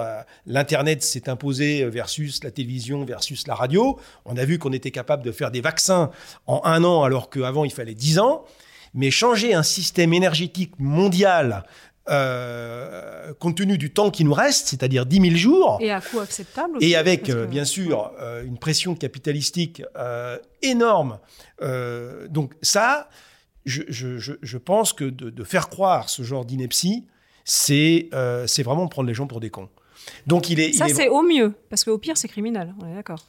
l'Internet 0.47 1.03
s'est 1.03 1.29
imposé 1.29 1.85
versus 1.87 2.45
la 2.45 2.51
télévision 2.51 3.05
versus 3.05 3.47
la 3.47 3.55
radio. 3.55 3.99
On 4.27 4.37
a 4.37 4.45
vu 4.45 4.59
qu'on 4.59 4.73
était 4.73 4.91
capable 4.91 5.23
de 5.23 5.33
faire 5.33 5.51
des 5.51 5.61
vaccins 5.61 6.11
en 6.47 6.61
un 6.65 6.85
an 6.85 7.03
alors 7.03 7.31
qu'avant 7.31 7.65
il 7.65 7.73
fallait 7.73 7.95
10 7.95 8.19
ans. 8.19 8.45
Mais 8.95 9.11
changer 9.11 9.53
un 9.53 9.63
système 9.63 10.15
énergétique 10.15 10.73
mondial 10.79 11.65
euh, 12.09 13.33
compte 13.41 13.57
tenu 13.57 13.79
du 13.79 13.93
temps 13.93 14.11
qui 14.11 14.25
nous 14.25 14.33
reste, 14.33 14.69
c'est-à-dire 14.69 15.07
10 15.07 15.21
000 15.21 15.37
jours. 15.37 15.79
Et 15.81 15.91
à 15.91 16.01
coût 16.01 16.21
acceptable 16.21 16.79
Et 16.81 16.95
avec, 16.95 17.29
euh, 17.29 17.47
bien 17.47 17.65
sûr, 17.65 18.13
euh, 18.21 18.45
une 18.45 18.59
pression 18.59 18.95
capitalistique 18.95 19.83
énorme. 20.63 21.19
donc 21.61 22.53
ça, 22.63 23.09
je, 23.65 23.83
je, 23.89 24.35
je, 24.41 24.59
pense 24.59 24.93
que 24.93 25.05
de, 25.05 25.31
de, 25.31 25.45
faire 25.45 25.69
croire 25.69 26.09
ce 26.09 26.23
genre 26.23 26.45
d'ineptie, 26.45 27.07
c'est 27.45 28.09
c'est 28.47 28.63
vraiment 28.63 28.87
prendre 28.87 29.09
les 29.09 29.15
gens 29.15 29.27
pour 29.27 29.41
des 29.41 29.51
cons. 29.51 29.69
Donc 30.27 30.51
il 30.51 30.61
est. 30.61 30.73
Ça, 30.73 30.89
c'est 30.89 31.09
au 31.09 31.23
mieux, 31.23 31.55
parce 31.69 31.85
qu'au 31.85 31.99
pire, 31.99 32.17
c'est 32.17 32.29
criminel. 32.29 32.75
On 32.81 32.89
est 32.89 32.95
d'accord. 32.95 33.25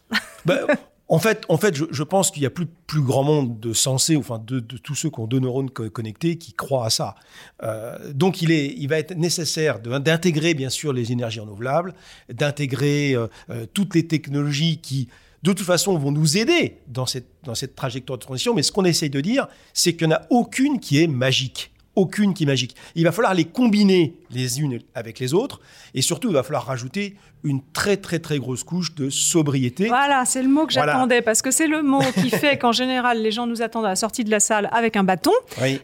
Bah, 0.46 0.62
en 1.10 1.20
fait, 1.20 1.44
en 1.48 1.58
fait, 1.58 1.76
je, 1.76 2.04
pense 2.04 2.32
qu'il 2.32 2.44
y 2.44 2.46
a 2.46 2.50
plus, 2.50 2.66
plus 2.66 3.02
grand 3.02 3.24
monde 3.24 3.60
de 3.60 3.72
sensés, 3.72 4.18
enfin 4.18 4.42
de, 4.46 4.60
tous 4.60 4.94
ceux 4.94 5.10
qui 5.10 5.20
ont 5.20 5.28
deux 5.28 5.40
neurones 5.40 5.70
connectés, 5.70 6.38
qui 6.38 6.52
croient 6.54 6.86
à 6.86 6.90
ça. 6.90 7.16
Euh, 7.64 7.98
donc, 8.14 8.42
il, 8.42 8.52
est, 8.52 8.74
il 8.78 8.88
va 8.88 9.00
être 9.00 9.16
nécessaire 9.16 9.80
d'intégrer 9.80 10.54
bien 10.54 10.70
sûr 10.70 10.92
les 10.92 11.14
énergies 11.14 11.40
renouvelables, 11.40 11.94
d'intégrer 12.30 13.14
euh, 13.14 13.28
euh, 13.50 13.66
toutes 13.74 13.96
les 13.96 14.06
technologies 14.06 14.80
qui, 14.80 15.08
de 15.44 15.54
toute 15.54 15.66
façon, 15.66 15.98
vont 15.98 16.12
nous 16.12 16.38
aider 16.38 16.80
dans 16.88 17.06
cette, 17.06 17.30
dans 17.44 17.56
cette 17.56 17.76
trajectoire 17.76 18.18
de 18.18 18.24
transition. 18.24 18.54
Mais 18.54 18.64
ce 18.64 18.74
qu'on 18.74 18.86
essaye 18.86 19.10
de 19.10 19.22
dire, 19.22 19.48
c'est 19.74 19.96
qu'il 19.96 20.08
n'y 20.08 20.14
en 20.14 20.18
a 20.18 20.28
aucune 20.30 20.80
qui 20.80 21.02
est 21.02 21.08
magique 21.08 21.72
aucune 21.98 22.36
qui 22.36 22.44
est 22.44 22.46
magique. 22.46 22.76
Il 22.96 23.04
va 23.04 23.12
falloir 23.12 23.34
les 23.34 23.46
combiner 23.46 24.14
les 24.32 24.62
unes 24.62 24.80
avec 24.96 25.20
les 25.20 25.34
autres, 25.34 25.62
et 25.94 26.02
surtout, 26.02 26.30
il 26.30 26.34
va 26.34 26.44
falloir 26.44 26.66
rajouter 26.66 27.16
une 27.44 27.62
très 27.74 27.98
très 27.98 28.20
très 28.20 28.40
grosse 28.40 28.64
couche 28.64 28.96
de 28.96 29.10
sobriété. 29.10 29.88
Voilà, 29.88 30.26
c'est 30.26 30.42
le 30.42 30.50
mot 30.50 30.66
que 30.66 30.74
j'attendais, 30.74 31.22
parce 31.22 31.42
que 31.42 31.52
c'est 31.52 31.68
le 31.68 31.84
mot 31.84 32.02
qui 32.14 32.30
fait 32.30 32.58
qu'en 32.58 32.72
général, 32.78 33.22
les 33.22 33.32
gens 33.32 33.48
nous 33.48 33.62
attendent 33.62 33.86
à 33.86 33.90
la 33.90 33.96
sortie 33.96 34.24
de 34.24 34.32
la 34.32 34.40
salle 34.40 34.70
avec 34.72 34.96
un 34.96 35.04
bâton. 35.04 35.32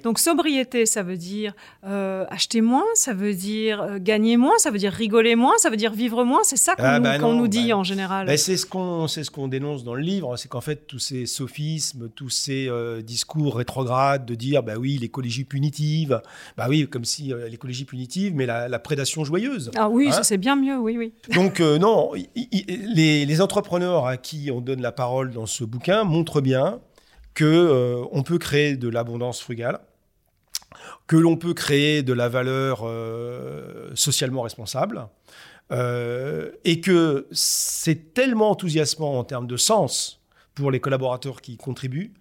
Donc 0.03 0.19
sobriété, 0.19 0.85
ça 0.85 1.03
veut 1.03 1.17
dire 1.17 1.53
euh, 1.85 2.25
acheter 2.29 2.61
moins, 2.61 2.85
ça 2.95 3.13
veut 3.13 3.33
dire 3.33 3.81
euh, 3.81 3.97
gagner 3.99 4.37
moins, 4.37 4.57
ça 4.57 4.71
veut 4.71 4.77
dire 4.77 4.91
rigoler 4.91 5.35
moins, 5.35 5.53
ça 5.57 5.69
veut 5.69 5.77
dire 5.77 5.93
vivre 5.93 6.23
moins. 6.23 6.41
C'est 6.43 6.57
ça 6.57 6.75
qu'on 6.75 6.83
ah, 6.83 6.99
nous, 6.99 7.03
bah 7.03 7.17
nous, 7.19 7.47
dit 7.47 7.69
bah 7.69 7.77
en 7.77 7.83
général. 7.83 8.27
Bah, 8.27 8.37
c'est 8.37 8.57
ce 8.57 8.65
qu'on 8.65 9.07
ce 9.07 9.29
qu'on 9.29 9.47
dénonce 9.47 9.83
dans 9.83 9.95
le 9.95 10.01
livre, 10.01 10.35
c'est 10.37 10.49
qu'en 10.49 10.61
fait 10.61 10.87
tous 10.87 10.99
ces 10.99 11.25
sophismes, 11.25 12.09
tous 12.09 12.29
ces 12.29 12.67
euh, 12.67 13.01
discours 13.01 13.57
rétrogrades 13.57 14.25
de 14.25 14.35
dire 14.35 14.63
bah 14.63 14.73
oui 14.77 14.97
l'écologie 14.97 15.43
punitive, 15.43 16.21
bah 16.57 16.65
oui 16.67 16.87
comme 16.89 17.05
si 17.05 17.31
l'écologie 17.49 17.85
punitive, 17.85 18.32
mais 18.33 18.45
la, 18.45 18.79
prédation 18.79 19.23
joyeuse. 19.23 19.71
Ah 19.75 19.89
oui, 19.89 20.11
ça 20.11 20.19
hein 20.19 20.23
c'est 20.23 20.37
bien 20.37 20.55
mieux, 20.55 20.77
oui 20.77 20.97
oui. 20.97 21.13
Donc 21.35 21.59
non, 21.59 22.11
les, 22.35 23.41
entrepreneurs 23.41 24.05
à 24.05 24.17
qui 24.17 24.49
on 24.51 24.61
donne 24.61 24.81
la 24.81 24.91
parole 24.91 25.31
dans 25.31 25.45
ce 25.45 25.63
bouquin 25.63 26.03
montrent 26.03 26.41
bien 26.41 26.79
que 27.33 27.45
euh, 27.45 28.05
on 28.11 28.23
peut 28.23 28.37
créer 28.37 28.75
de 28.75 28.87
l'abondance 28.87 29.41
frugale, 29.41 29.79
que 31.07 31.15
l'on 31.15 31.35
peut 31.35 31.53
créer 31.53 32.03
de 32.03 32.13
la 32.13 32.29
valeur 32.29 32.81
euh, 32.83 33.91
socialement 33.95 34.41
responsable, 34.41 35.07
euh, 35.71 36.51
et 36.63 36.81
que 36.81 37.27
c'est 37.31 38.13
tellement 38.13 38.51
enthousiasmant 38.51 39.17
en 39.17 39.23
termes 39.23 39.47
de 39.47 39.57
sens 39.57 40.21
pour 40.55 40.71
les 40.71 40.79
collaborateurs 40.79 41.41
qui 41.41 41.53
y 41.53 41.57
contribuent, 41.57 42.13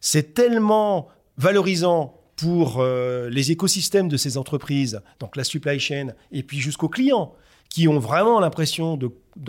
c'est 0.00 0.34
tellement 0.34 1.08
valorisant 1.36 2.20
pour 2.36 2.80
euh, 2.80 3.28
les 3.30 3.50
écosystèmes 3.50 4.08
de 4.08 4.16
ces 4.16 4.36
entreprises, 4.36 5.00
donc 5.20 5.36
la 5.36 5.44
supply 5.44 5.80
chain, 5.80 6.08
et 6.32 6.42
puis 6.42 6.58
jusqu'aux 6.60 6.88
clients 6.88 7.34
qui 7.68 7.88
ont 7.88 7.98
vraiment 7.98 8.38
l'impression 8.40 8.98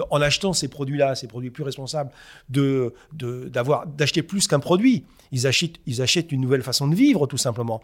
en 0.10 0.22
achetant 0.22 0.54
ces 0.54 0.68
produits-là, 0.68 1.16
ces 1.16 1.28
produits 1.28 1.52
plus 1.52 1.64
responsables, 1.64 2.12
d'avoir, 2.50 3.86
d'acheter 3.86 4.24
plus 4.24 4.48
qu'un 4.48 4.60
produit. 4.60 5.06
Ils 5.32 5.48
achètent, 5.48 5.76
ils 5.86 6.02
achètent 6.02 6.32
une 6.32 6.42
nouvelle 6.42 6.64
façon 6.64 6.88
de 6.88 6.96
vivre, 6.96 7.28
tout 7.28 7.38
simplement, 7.38 7.82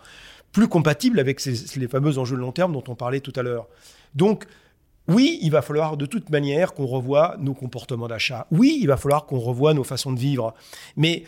plus 0.52 0.68
compatible 0.68 1.20
avec 1.20 1.44
les 1.46 1.88
fameux 1.88 2.18
enjeux 2.18 2.36
de 2.36 2.42
long 2.42 2.52
terme 2.52 2.74
dont 2.74 2.84
on 2.88 2.96
parlait 2.96 3.20
tout 3.20 3.34
à 3.36 3.44
l'heure. 3.44 3.68
Donc, 4.16 4.46
oui, 5.08 5.40
il 5.42 5.52
va 5.52 5.62
falloir 5.62 5.98
de 5.98 6.06
toute 6.06 6.30
manière 6.30 6.74
qu'on 6.74 6.86
revoie 6.86 7.36
nos 7.40 7.54
comportements 7.54 8.08
d'achat. 8.08 8.48
Oui, 8.52 8.80
il 8.82 8.88
va 8.88 8.98
falloir 8.98 9.26
qu'on 9.26 9.40
revoie 9.40 9.74
nos 9.74 9.84
façons 9.84 10.14
de 10.14 10.20
vivre. 10.20 10.54
Mais 10.96 11.24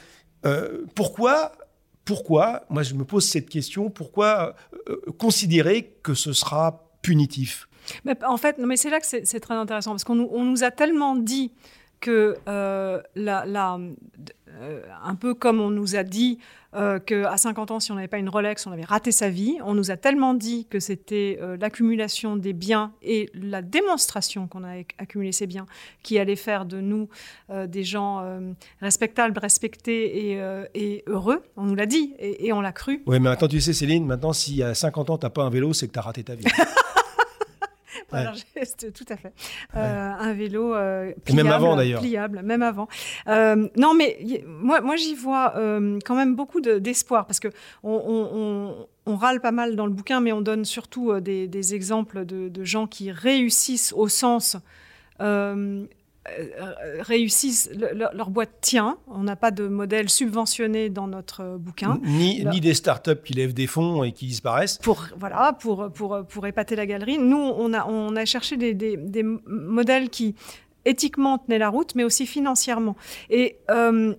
euh, 0.46 0.84
pourquoi 0.96 1.52
pourquoi, 2.06 2.66
moi 2.70 2.84
je 2.84 2.94
me 2.94 3.04
pose 3.04 3.28
cette 3.28 3.50
question, 3.50 3.90
pourquoi 3.90 4.56
euh, 4.90 5.02
considérer 5.18 5.98
que 6.04 6.14
ce 6.14 6.34
sera 6.34 6.88
punitif? 7.02 7.68
En 8.26 8.38
fait, 8.38 8.58
c'est 8.76 8.90
là 8.90 9.00
que 9.00 9.06
c'est 9.06 9.40
très 9.40 9.54
intéressant, 9.54 9.92
parce 9.92 10.04
qu'on 10.04 10.16
nous, 10.16 10.64
a 10.64 10.72
tellement 10.72 11.16
dit 11.16 11.52
que 12.06 12.38
euh, 12.48 13.02
la, 13.16 13.80
euh, 14.62 14.82
un 15.04 15.16
peu 15.16 15.34
comme 15.34 15.60
on 15.60 15.72
nous 15.72 15.96
a 15.96 16.04
dit 16.04 16.38
euh, 16.76 17.00
qu'à 17.00 17.36
50 17.36 17.72
ans, 17.72 17.80
si 17.80 17.92
on 17.92 17.96
n'avait 17.96 18.08
pas 18.08 18.20
une 18.20 18.30
Rolex, 18.30 18.68
on 18.68 18.72
avait 18.72 18.84
raté 18.84 19.12
sa 19.12 19.28
vie. 19.28 19.58
On 19.66 19.74
nous 19.74 19.90
a 19.90 19.98
tellement 19.98 20.36
dit 20.36 20.68
que 20.70 20.80
c'était 20.80 21.40
l'accumulation 21.60 22.36
des 22.36 22.54
biens 22.54 22.92
et 23.02 23.32
la 23.34 23.64
démonstration 23.64 24.48
qu'on 24.48 24.64
a 24.64 24.82
accumulé 25.00 25.32
ces 25.32 25.48
biens 25.48 25.66
qui 26.04 26.20
allait 26.20 26.36
faire 26.36 26.66
de 26.68 26.80
nous 26.80 27.10
des 27.50 27.84
gens 27.84 28.24
respectables, 28.82 29.40
respectés 29.40 30.38
et, 30.76 31.04
heureux. 31.08 31.42
On 31.58 31.64
nous 31.64 31.76
l'a 31.76 31.88
dit 31.88 32.14
et, 32.20 32.54
on 32.54 32.62
l'a 32.62 32.74
cru. 32.74 33.02
Oui, 33.08 33.20
mais 33.20 33.30
maintenant, 33.30 33.48
tu 33.48 33.62
sais, 33.62 33.74
Céline, 33.74 34.06
maintenant, 34.06 34.34
si 34.34 34.62
à 34.62 34.76
50 34.76 35.10
ans, 35.10 35.18
tu 35.18 35.26
n'as 35.26 35.32
pas 35.32 35.44
un 35.44 35.50
vélo, 35.50 35.74
c'est 35.74 35.88
que 35.88 35.94
tu 35.94 36.00
as 36.00 36.04
raté 36.04 36.24
ta 36.24 36.36
vie. 36.36 36.46
tout 38.94 39.06
à 39.10 39.18
fait. 39.18 39.34
Euh, 39.76 40.12
un 40.18 40.34
vélo 40.34 40.74
euh, 40.74 41.12
pliable, 41.24 41.44
même 41.44 41.52
avant, 41.52 41.76
d'ailleurs. 41.76 42.02
pliable, 42.02 42.42
même 42.44 42.62
avant. 42.62 42.88
Euh, 43.28 43.68
non, 43.78 43.94
mais 43.94 44.18
moi, 44.46 44.82
moi 44.82 44.96
j'y 44.96 45.16
vois 45.16 45.54
quand 46.06 46.16
même 46.16 46.36
beaucoup 46.36 46.62
d'espoir 46.62 47.26
parce 47.26 47.40
que 47.40 47.50
on, 47.84 48.88
râle 49.08 49.40
pas 49.40 49.52
mal 49.52 49.76
dans 49.76 49.86
le 49.86 49.92
bouquin, 49.92 50.20
mais 50.20 50.32
on 50.32 50.42
donne 50.42 50.66
surtout 50.66 51.20
des, 51.20 51.76
exemples 51.76 52.26
de, 52.26 52.50
de, 52.50 52.64
gens 52.64 52.88
qui 52.88 53.12
réussissent 53.12 53.94
au 53.94 54.08
sens 54.08 54.58
euh, 55.22 55.86
réussissent, 57.00 57.70
leur 57.74 58.30
boîte 58.30 58.50
tient. 58.62 58.98
On 59.08 59.24
n'a 59.24 59.36
pas 59.36 59.52
de 59.52 59.68
modèle 59.68 60.10
subventionné 60.10 60.90
dans 60.90 61.08
notre 61.08 61.42
euh, 61.42 61.58
bouquin. 61.58 62.00
Ni, 62.04 62.44
ni 62.46 62.60
des 62.60 62.74
startups 62.74 63.22
qui 63.24 63.34
lèvent 63.34 63.54
des 63.54 63.68
fonds 63.68 64.04
et 64.04 64.12
qui 64.12 64.26
disparaissent. 64.28 64.80
Pour, 64.80 65.08
voilà, 65.18 65.54
pour, 65.54 65.92
pour, 65.92 66.26
pour 66.28 66.48
épater 66.48 66.76
la 66.76 66.86
galerie. 66.86 67.18
Nous, 67.18 67.38
on 67.38 67.74
a, 67.74 67.86
on 67.88 68.16
a 68.16 68.26
cherché 68.26 68.58
des, 68.58 68.74
des, 68.74 68.98
des 68.98 69.24
modèles 69.24 70.10
qui 70.10 70.36
éthiquement 70.86 71.38
tenaient 71.38 71.58
la 71.58 71.70
route, 71.70 71.96
mais 71.96 72.04
aussi 72.04 72.26
financièrement. 72.26 72.96
Et 73.30 73.58
euh, 73.72 74.16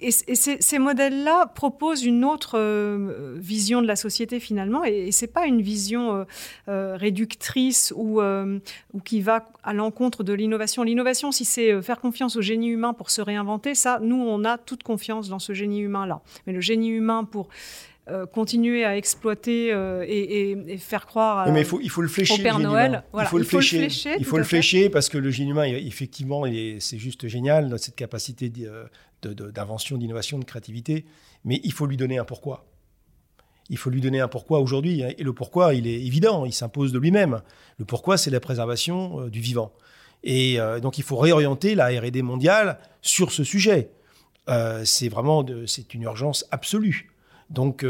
et, 0.00 0.10
ces, 0.12 0.78
modèles-là 0.78 1.46
proposent 1.46 2.04
une 2.04 2.24
autre 2.24 2.58
euh, 2.58 3.34
vision 3.36 3.82
de 3.82 3.86
la 3.86 3.96
société 3.96 4.38
finalement, 4.38 4.84
et, 4.84 5.10
ce 5.10 5.24
n'est 5.24 5.30
pas 5.30 5.46
une 5.46 5.60
vision 5.60 6.14
euh, 6.14 6.24
euh, 6.68 6.96
réductrice 6.96 7.92
ou, 7.96 8.20
ou, 8.20 9.00
qui 9.04 9.20
va 9.20 9.48
à 9.64 9.72
l'encontre 9.72 10.22
de 10.22 10.32
l'innovation. 10.32 10.82
L'innovation, 10.82 11.32
si 11.32 11.44
c'est 11.44 11.82
faire 11.82 12.00
confiance 12.00 12.36
au 12.36 12.42
génie 12.42 12.68
humain 12.68 12.92
pour 12.92 13.10
se 13.10 13.20
réinventer, 13.20 13.74
ça, 13.74 13.98
nous, 14.00 14.16
on 14.16 14.44
a 14.44 14.58
toute 14.58 14.82
confiance 14.82 15.28
dans 15.28 15.38
ce 15.38 15.52
génie 15.52 15.80
humain-là. 15.80 16.20
Mais 16.46 16.52
le 16.52 16.60
génie 16.60 16.90
humain 16.90 17.24
pour 17.24 17.48
continuer 18.32 18.86
à 18.86 18.96
exploiter 18.96 19.68
et, 20.08 20.78
faire 20.78 21.04
croire 21.04 21.52
mais 21.52 21.60
il 21.60 21.66
faut, 21.66 21.78
il 21.82 21.90
faut 21.90 22.00
le 22.00 22.08
flécher, 22.08 22.34
au 22.34 22.42
Père 22.42 22.58
Noël. 22.58 23.02
il, 23.14 23.26
faut 23.26 23.36
le 23.36 23.44
flécher. 23.44 23.88
il 24.18 24.24
faut 24.24 24.38
le 24.38 24.44
flécher 24.44 24.88
parce 24.88 25.10
que 25.10 25.18
le 25.18 25.30
génie 25.30 25.50
humain, 25.50 25.64
effectivement, 25.64 26.44
c'est 26.78 26.98
juste 26.98 27.28
génial, 27.28 27.78
cette 27.78 27.96
capacité 27.96 28.50
d'invention, 29.22 29.98
d'innovation, 29.98 30.38
de 30.38 30.44
créativité, 30.44 31.04
mais 31.44 31.60
il 31.64 31.72
faut 31.72 31.86
lui 31.86 31.96
donner 31.96 32.18
un 32.18 32.24
pourquoi. 32.24 32.66
Il 33.70 33.76
faut 33.76 33.90
lui 33.90 34.00
donner 34.00 34.20
un 34.20 34.28
pourquoi 34.28 34.60
aujourd'hui, 34.60 35.02
hein, 35.02 35.12
et 35.18 35.22
le 35.22 35.32
pourquoi, 35.32 35.74
il 35.74 35.86
est 35.86 36.00
évident, 36.00 36.46
il 36.46 36.52
s'impose 36.52 36.92
de 36.92 36.98
lui-même. 36.98 37.42
Le 37.78 37.84
pourquoi, 37.84 38.16
c'est 38.16 38.30
la 38.30 38.40
préservation 38.40 39.20
euh, 39.20 39.30
du 39.30 39.40
vivant. 39.40 39.72
Et 40.24 40.58
euh, 40.58 40.80
donc, 40.80 40.98
il 40.98 41.04
faut 41.04 41.16
réorienter 41.16 41.74
la 41.74 41.88
R&D 41.88 42.22
mondiale 42.22 42.78
sur 43.02 43.30
ce 43.30 43.44
sujet. 43.44 43.90
Euh, 44.48 44.84
c'est 44.84 45.08
vraiment, 45.08 45.44
c'est 45.66 45.92
une 45.94 46.02
urgence 46.02 46.46
absolue. 46.50 47.12
Donc, 47.50 47.82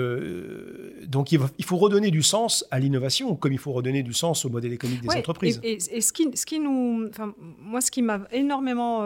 donc 1.09 1.33
il, 1.33 1.65
faut 1.65 1.79
redonner 1.79 2.13
du 2.13 2.23
sens 2.23 2.65
à 2.71 2.79
l'innovation, 2.79 3.35
comme 3.35 3.53
il 3.53 3.59
faut 3.59 3.73
redonner 3.73 4.05
du 4.05 4.13
sens 4.13 4.45
au 4.45 4.51
modèle 4.51 4.73
économique 4.73 5.03
des 5.03 5.17
entreprises. 5.17 5.59
Et, 5.65 5.81
ce, 5.81 6.13
qui, 6.13 6.31
ce 6.37 6.47
qui 6.47 6.61
nous, 6.61 7.11
moi, 7.59 7.81
ce 7.81 7.91
qui 7.91 8.03
m'a 8.03 8.21
énormément, 8.31 9.03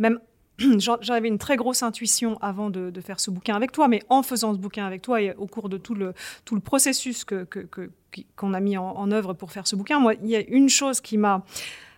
même 0.00 0.18
j'avais 1.00 1.28
une 1.28 1.38
très 1.38 1.56
grosse 1.56 1.82
intuition 1.82 2.38
avant 2.40 2.70
de, 2.70 2.92
faire 3.00 3.20
ce 3.20 3.30
bouquin 3.30 3.54
avec 3.54 3.72
toi, 3.72 3.88
mais 3.88 4.02
en 4.08 4.22
faisant 4.22 4.52
ce 4.54 4.58
bouquin 4.58 4.86
avec 4.86 5.02
toi 5.02 5.20
et 5.20 5.34
au 5.34 5.46
cours 5.46 5.68
de 5.68 5.78
tout 5.78 5.94
le, 5.94 6.14
tout 6.44 6.54
le 6.54 6.60
processus 6.60 7.24
qu'on 7.24 7.44
que, 7.44 8.54
a 8.54 8.60
mis 8.60 8.76
en, 8.76 9.10
œuvre 9.10 9.34
pour 9.34 9.52
faire 9.52 9.66
ce 9.66 9.76
bouquin, 9.76 9.98
moi, 9.98 10.14
il 10.22 10.28
y 10.28 10.36
a 10.36 10.42
une 10.48 10.68
chose 10.68 11.00
qui 11.00 11.18
m'a 11.18 11.44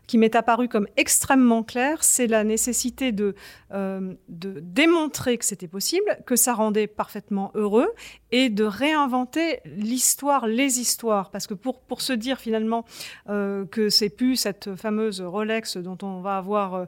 qui 0.06 0.18
m'est 0.18 0.36
apparue 0.36 0.68
comme 0.68 0.86
extrêmement 0.96 1.62
claire, 1.62 2.04
c'est 2.04 2.26
la 2.26 2.44
nécessité 2.44 3.12
de, 3.12 3.34
euh, 3.72 4.14
de 4.28 4.60
démontrer 4.60 5.36
que 5.36 5.44
c'était 5.44 5.68
possible, 5.68 6.18
que 6.26 6.36
ça 6.36 6.54
rendait 6.54 6.86
parfaitement 6.86 7.50
heureux, 7.54 7.88
et 8.30 8.48
de 8.48 8.64
réinventer 8.64 9.60
l'histoire, 9.64 10.46
les 10.46 10.80
histoires. 10.80 11.30
Parce 11.30 11.46
que 11.46 11.54
pour, 11.54 11.80
pour 11.80 12.00
se 12.00 12.12
dire 12.12 12.38
finalement 12.38 12.84
euh, 13.28 13.64
que 13.66 13.88
c'est 13.88 14.08
plus 14.08 14.36
cette 14.36 14.76
fameuse 14.76 15.20
Rolex 15.20 15.76
dont 15.76 15.98
on 16.02 16.20
va 16.20 16.36
avoir 16.36 16.74
euh, 16.74 16.84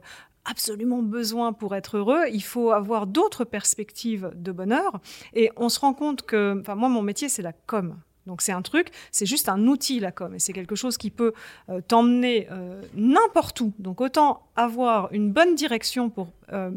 absolument 0.49 1.01
besoin 1.01 1.53
pour 1.53 1.75
être 1.75 1.97
heureux, 1.97 2.23
il 2.31 2.43
faut 2.43 2.71
avoir 2.71 3.07
d'autres 3.07 3.45
perspectives 3.45 4.31
de 4.35 4.51
bonheur. 4.51 4.99
Et 5.33 5.51
on 5.55 5.69
se 5.69 5.79
rend 5.79 5.93
compte 5.93 6.23
que, 6.23 6.59
enfin 6.59 6.75
moi 6.75 6.89
mon 6.89 7.01
métier 7.01 7.29
c'est 7.29 7.41
la 7.41 7.53
com. 7.53 7.95
Donc 8.25 8.41
c'est 8.41 8.51
un 8.51 8.61
truc, 8.61 8.91
c'est 9.11 9.25
juste 9.25 9.49
un 9.49 9.65
outil 9.67 9.99
la 9.99 10.11
com, 10.11 10.35
et 10.35 10.39
c'est 10.39 10.53
quelque 10.53 10.75
chose 10.75 10.97
qui 10.97 11.09
peut 11.09 11.33
euh, 11.69 11.81
t'emmener 11.81 12.47
euh, 12.51 12.81
n'importe 12.93 13.59
où. 13.61 13.73
Donc 13.79 14.01
autant 14.01 14.43
avoir 14.55 15.11
une 15.11 15.31
bonne 15.31 15.55
direction 15.55 16.09
pour 16.09 16.27
euh, 16.53 16.71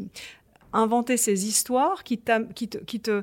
inventer 0.73 1.17
ces 1.17 1.47
histoires 1.47 2.05
qui, 2.05 2.19
te, 2.19 3.23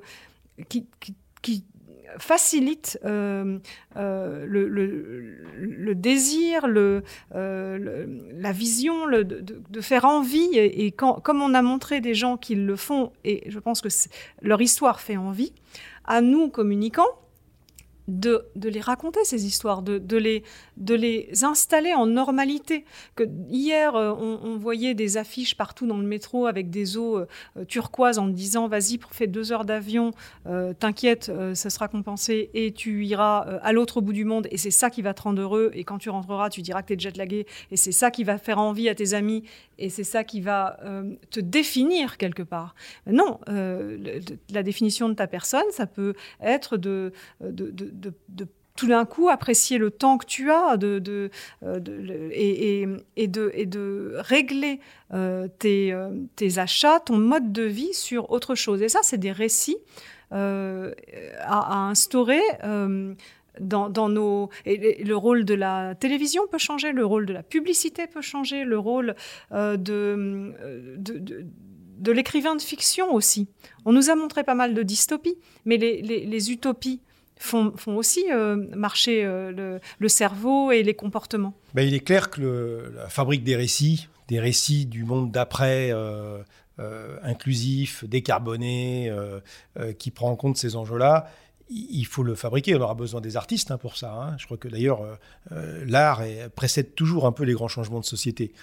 facilite 2.18 3.00
euh, 3.06 3.60
euh, 3.98 4.46
le, 4.48 5.96
désir, 5.96 6.66
euh, 6.66 7.02
la 8.34 8.52
vision, 8.52 9.08
de, 9.08 9.82
faire 9.82 10.06
envie. 10.06 10.50
Et, 10.56 10.92
comme 10.92 11.42
on 11.42 11.54
a 11.54 11.62
montré 11.62 12.02
des 12.02 12.14
gens 12.14 12.38
qui 12.38 12.56
le 12.56 12.76
font, 12.76 13.12
et 13.24 13.44
je 13.50 13.60
pense 13.60 13.82
que 13.82 13.90
leur 14.42 14.62
histoire 14.62 15.00
fait 15.00 15.18
envie, 15.18 15.54
à 16.06 16.22
nous, 16.22 16.50
communicants, 16.50 17.04
de, 18.10 18.46
les 18.56 18.82
raconter, 18.82 19.24
ces 19.24 19.46
histoires, 19.46 19.82
de, 19.82 20.18
les, 20.18 20.44
de 20.78 20.96
les 20.96 21.44
installer 21.44 21.94
en 21.94 22.06
normalité. 22.06 22.86
Que 23.16 23.24
hier, 23.50 23.96
euh, 23.96 24.14
on, 24.14 24.58
voyait 24.58 24.94
des 24.94 25.18
affiches 25.18 25.56
partout 25.56 25.88
dans 25.88 25.98
le 25.98 26.06
métro 26.06 26.48
avec 26.48 26.70
des 26.70 26.98
eaux 26.98 27.20
euh, 27.20 27.26
turquoises 27.68 28.20
en 28.20 28.28
disant 28.28 28.68
vas-y, 28.68 29.00
fais 29.12 29.28
deux 29.28 29.52
heures 29.52 29.64
d'avion, 29.64 30.12
euh, 30.48 30.74
t'inquiète, 30.74 31.32
ça 31.54 31.70
sera 31.70 31.88
compensé 31.88 32.50
et 32.54 32.74
tu 32.74 33.06
iras 33.06 33.40
à 33.62 33.72
l'autre 33.72 34.02
bout 34.02 34.14
du 34.14 34.26
monde 34.26 34.48
et 34.52 34.58
c'est 34.58 34.72
ça 34.72 34.90
qui 34.90 35.02
va 35.02 35.14
te 35.14 35.22
rendre 35.22 35.42
heureux. 35.42 35.72
Et 35.74 35.84
quand 35.84 35.98
tu 35.98 36.10
rentreras, 36.10 36.50
tu 36.50 36.62
diras 36.62 36.82
que 36.82 36.88
tu 36.88 36.94
es 36.94 37.00
jetlagué 37.00 37.46
et 37.72 37.78
c'est 37.78 37.92
ça 37.92 38.12
qui 38.12 38.24
va 38.24 38.38
faire 38.38 38.60
envie 38.60 38.90
à 38.90 38.96
tes 38.96 39.14
amis 39.14 39.44
et 39.78 39.90
c'est 39.90 40.04
ça 40.04 40.24
qui 40.24 40.42
va 40.42 40.78
te 41.30 41.40
définir 41.40 42.18
quelque 42.18 42.44
part. 42.44 42.76
Non, 43.08 43.40
la 43.48 44.64
définition 44.64 45.10
de 45.10 45.14
ta 45.14 45.28
personne, 45.28 45.64
ça 45.72 45.86
peut 45.86 46.14
être 46.42 46.78
de, 46.78 47.14
tout 48.80 48.88
d'un 48.88 49.04
coup 49.04 49.28
apprécier 49.28 49.78
le 49.78 49.92
temps 49.92 50.18
que 50.18 50.26
tu 50.26 50.50
as 50.52 50.78
de, 50.78 51.00
de, 51.00 51.30
euh, 51.64 52.30
et, 52.32 52.88
et, 53.18 53.28
de, 53.28 53.52
et 53.54 53.66
de 53.66 54.14
régler 54.16 54.80
euh, 55.14 55.50
tes, 55.60 55.92
euh, 55.92 56.12
tes, 56.38 56.60
achats, 56.60 57.02
ton 57.02 57.18
mode 57.18 57.52
de 57.52 57.64
vie 57.64 57.94
sur 57.94 58.32
autre 58.32 58.56
chose. 58.56 58.82
Et 58.82 58.88
ça, 58.88 59.02
c'est 59.04 59.18
des 59.18 59.34
récits 59.34 59.78
à, 60.32 61.90
instaurer. 61.90 62.42
Dans, 63.60 63.90
dans, 63.90 64.08
nos 64.08 64.50
et 64.66 65.04
le 65.04 65.18
rôle 65.18 65.44
de 65.44 65.54
la 65.54 65.94
télévision 65.94 66.44
peut 66.50 66.58
changer, 66.58 66.94
le 66.94 67.06
rôle 67.06 67.26
de 67.26 67.34
la 67.34 67.44
publicité 67.44 68.08
peut 68.08 68.22
changer, 68.22 68.64
le 68.64 68.80
rôle 68.80 69.16
de, 69.52 69.76
de, 69.76 71.46
de, 71.98 72.12
l'écrivain 72.14 72.56
de 72.56 72.62
fiction 72.62 73.14
aussi. 73.14 73.50
On 73.84 73.92
nous 73.92 74.10
a 74.10 74.16
montré 74.16 74.46
pas 74.46 74.56
mal 74.56 74.74
de 74.74 74.82
dystopies, 74.82 75.36
mais 75.66 75.76
les, 75.76 76.02
les 76.02 76.52
utopies 76.52 77.02
font, 77.40 77.74
aussi 77.88 78.26
euh, 78.32 78.58
marcher 78.76 79.24
euh, 79.24 79.80
le, 80.00 80.08
cerveau 80.08 80.72
et 80.72 80.84
les 80.84 80.94
comportements. 80.94 81.54
Ben, 81.74 81.88
il 81.88 81.94
est 81.94 82.02
clair 82.02 82.30
que 82.30 82.92
la 82.96 83.10
fabrique 83.10 83.44
des 83.44 83.56
récits, 83.56 84.08
des 84.28 84.40
récits 84.40 84.86
du 84.86 85.06
monde 85.06 85.32
d'après, 85.32 85.90
euh, 85.92 86.44
inclusif, 87.24 88.06
décarboné, 88.06 89.12
qui 89.98 90.12
prend 90.12 90.30
en 90.30 90.36
compte 90.36 90.58
ces 90.58 90.76
enjeux-là, 90.76 91.30
il 91.70 92.06
faut 92.06 92.24
le 92.24 92.36
fabriquer. 92.36 92.76
On 92.76 92.82
aura 92.82 92.96
besoin 92.96 93.22
des 93.22 93.36
artistes 93.38 93.70
hein, 93.70 93.78
pour 93.78 93.98
ça. 93.98 94.14
Hein. 94.14 94.36
Je 94.38 94.46
crois 94.46 94.58
que 94.58 94.68
d'ailleurs, 94.70 95.02
l'art 95.52 96.22
précède 96.56 96.96
toujours 96.96 97.26
un 97.26 97.32
peu 97.34 97.44
les 97.44 97.54
grands 97.54 97.68
changements 97.68 98.00
de 98.00 98.06
société. 98.06 98.54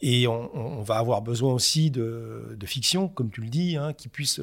Et 0.00 0.28
on, 0.28 0.82
va 0.82 0.96
avoir 0.96 1.22
besoin 1.22 1.52
aussi 1.54 1.90
de, 1.90 2.56
fiction, 2.64 3.08
comme 3.08 3.30
tu 3.30 3.40
le 3.40 3.48
dis, 3.48 3.76
hein, 3.76 3.94
qui 3.94 4.08
puisse 4.08 4.40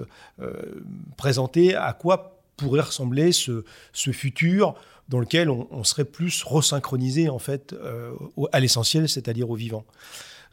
présenter 1.16 1.76
à 1.76 1.94
quoi 1.94 2.43
pourrait 2.58 2.82
ressembler 2.82 3.32
ce, 3.32 3.64
ce 3.94 4.12
futur 4.12 4.76
dans 5.10 5.20
lequel 5.20 5.50
on, 5.50 5.84
serait 5.84 6.06
plus 6.06 6.44
resynchronisé 6.44 7.30
en 7.30 7.40
fait 7.40 7.74
euh, 7.74 8.14
à 8.52 8.60
l'essentiel, 8.60 9.10
c'est-à-dire 9.10 9.50
au 9.50 9.56
vivant. 9.56 9.86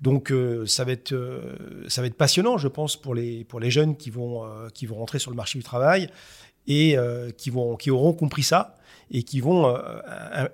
Donc 0.00 0.32
euh, 0.32 0.66
ça, 0.66 0.84
va 0.84 0.92
être, 0.92 1.12
euh, 1.12 1.54
ça 1.88 2.00
va 2.00 2.08
être 2.08 2.16
passionnant, 2.16 2.58
je 2.58 2.68
pense, 2.68 2.96
pour 2.96 3.14
les, 3.14 3.44
pour 3.44 3.60
les 3.60 3.70
jeunes 3.70 3.96
qui 3.96 4.10
vont, 4.10 4.44
qui 4.74 4.86
vont 4.86 4.96
rentrer 4.96 5.18
sur 5.18 5.30
le 5.30 5.36
marché 5.36 5.58
du 5.58 5.64
travail 5.64 6.08
et 6.66 6.96
qui, 7.36 7.50
vont, 7.50 7.76
qui 7.76 7.90
auront 7.90 8.12
compris 8.12 8.42
ça 8.42 8.76
et 9.12 9.24
qui 9.24 9.40
vont 9.40 9.74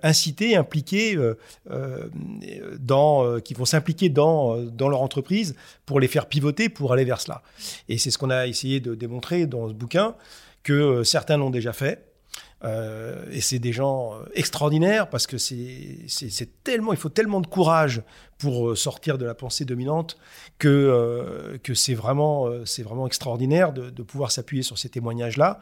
inciter, 0.03 0.57
impliquer, 0.57 1.19
dans, 2.79 3.41
qui 3.41 3.53
vont 3.55 3.65
s'impliquer 3.67 4.09
dans, 4.09 4.57
dans 4.63 4.89
leur 4.89 5.03
entreprise 5.03 5.57
pour 5.85 6.01
les 6.01 6.09
faire 6.09 6.27
pivoter, 6.27 6.69
pour 6.69 6.93
aller 6.93 7.05
vers 7.05 7.21
cela. 7.21 7.43
Et 7.89 7.99
c'est 7.99 8.11
ce 8.11 8.17
qu'on 8.17 8.31
a 8.31 8.47
essayé 8.47 8.81
de 8.81 8.95
démontrer 8.95 9.47
dans 9.47 9.69
ce 9.69 9.75
bouquin, 9.75 10.15
que 10.67 11.05
certains 11.05 11.37
l'ont 11.37 11.51
déjà 11.51 11.73
fait, 11.73 12.13
euh, 12.65 13.25
et 13.31 13.41
c'est 13.41 13.61
des 13.61 13.73
gens 13.73 14.15
euh, 14.15 14.25
extraordinaires 14.35 15.09
parce 15.09 15.29
que 15.29 15.39
c'est 15.39 16.65
tellement, 16.65 16.93
il 16.93 16.99
faut 16.99 17.09
tellement 17.09 17.41
de 17.41 17.47
courage 17.47 18.03
pour 18.39 18.71
euh, 18.71 18.75
sortir 18.75 19.17
de 19.17 19.25
la 19.25 19.35
pensée 19.35 19.65
dominante 19.65 20.17
que, 20.59 21.59
que 21.63 21.75
c'est 21.75 21.95
vraiment, 21.95 22.49
c'est 22.65 22.83
vraiment 22.83 23.07
extraordinaire 23.07 23.73
de, 23.73 23.91
de 23.91 24.03
pouvoir 24.03 24.33
s'appuyer 24.33 24.65
sur 24.65 24.77
ces 24.77 24.89
témoignages-là. 24.89 25.61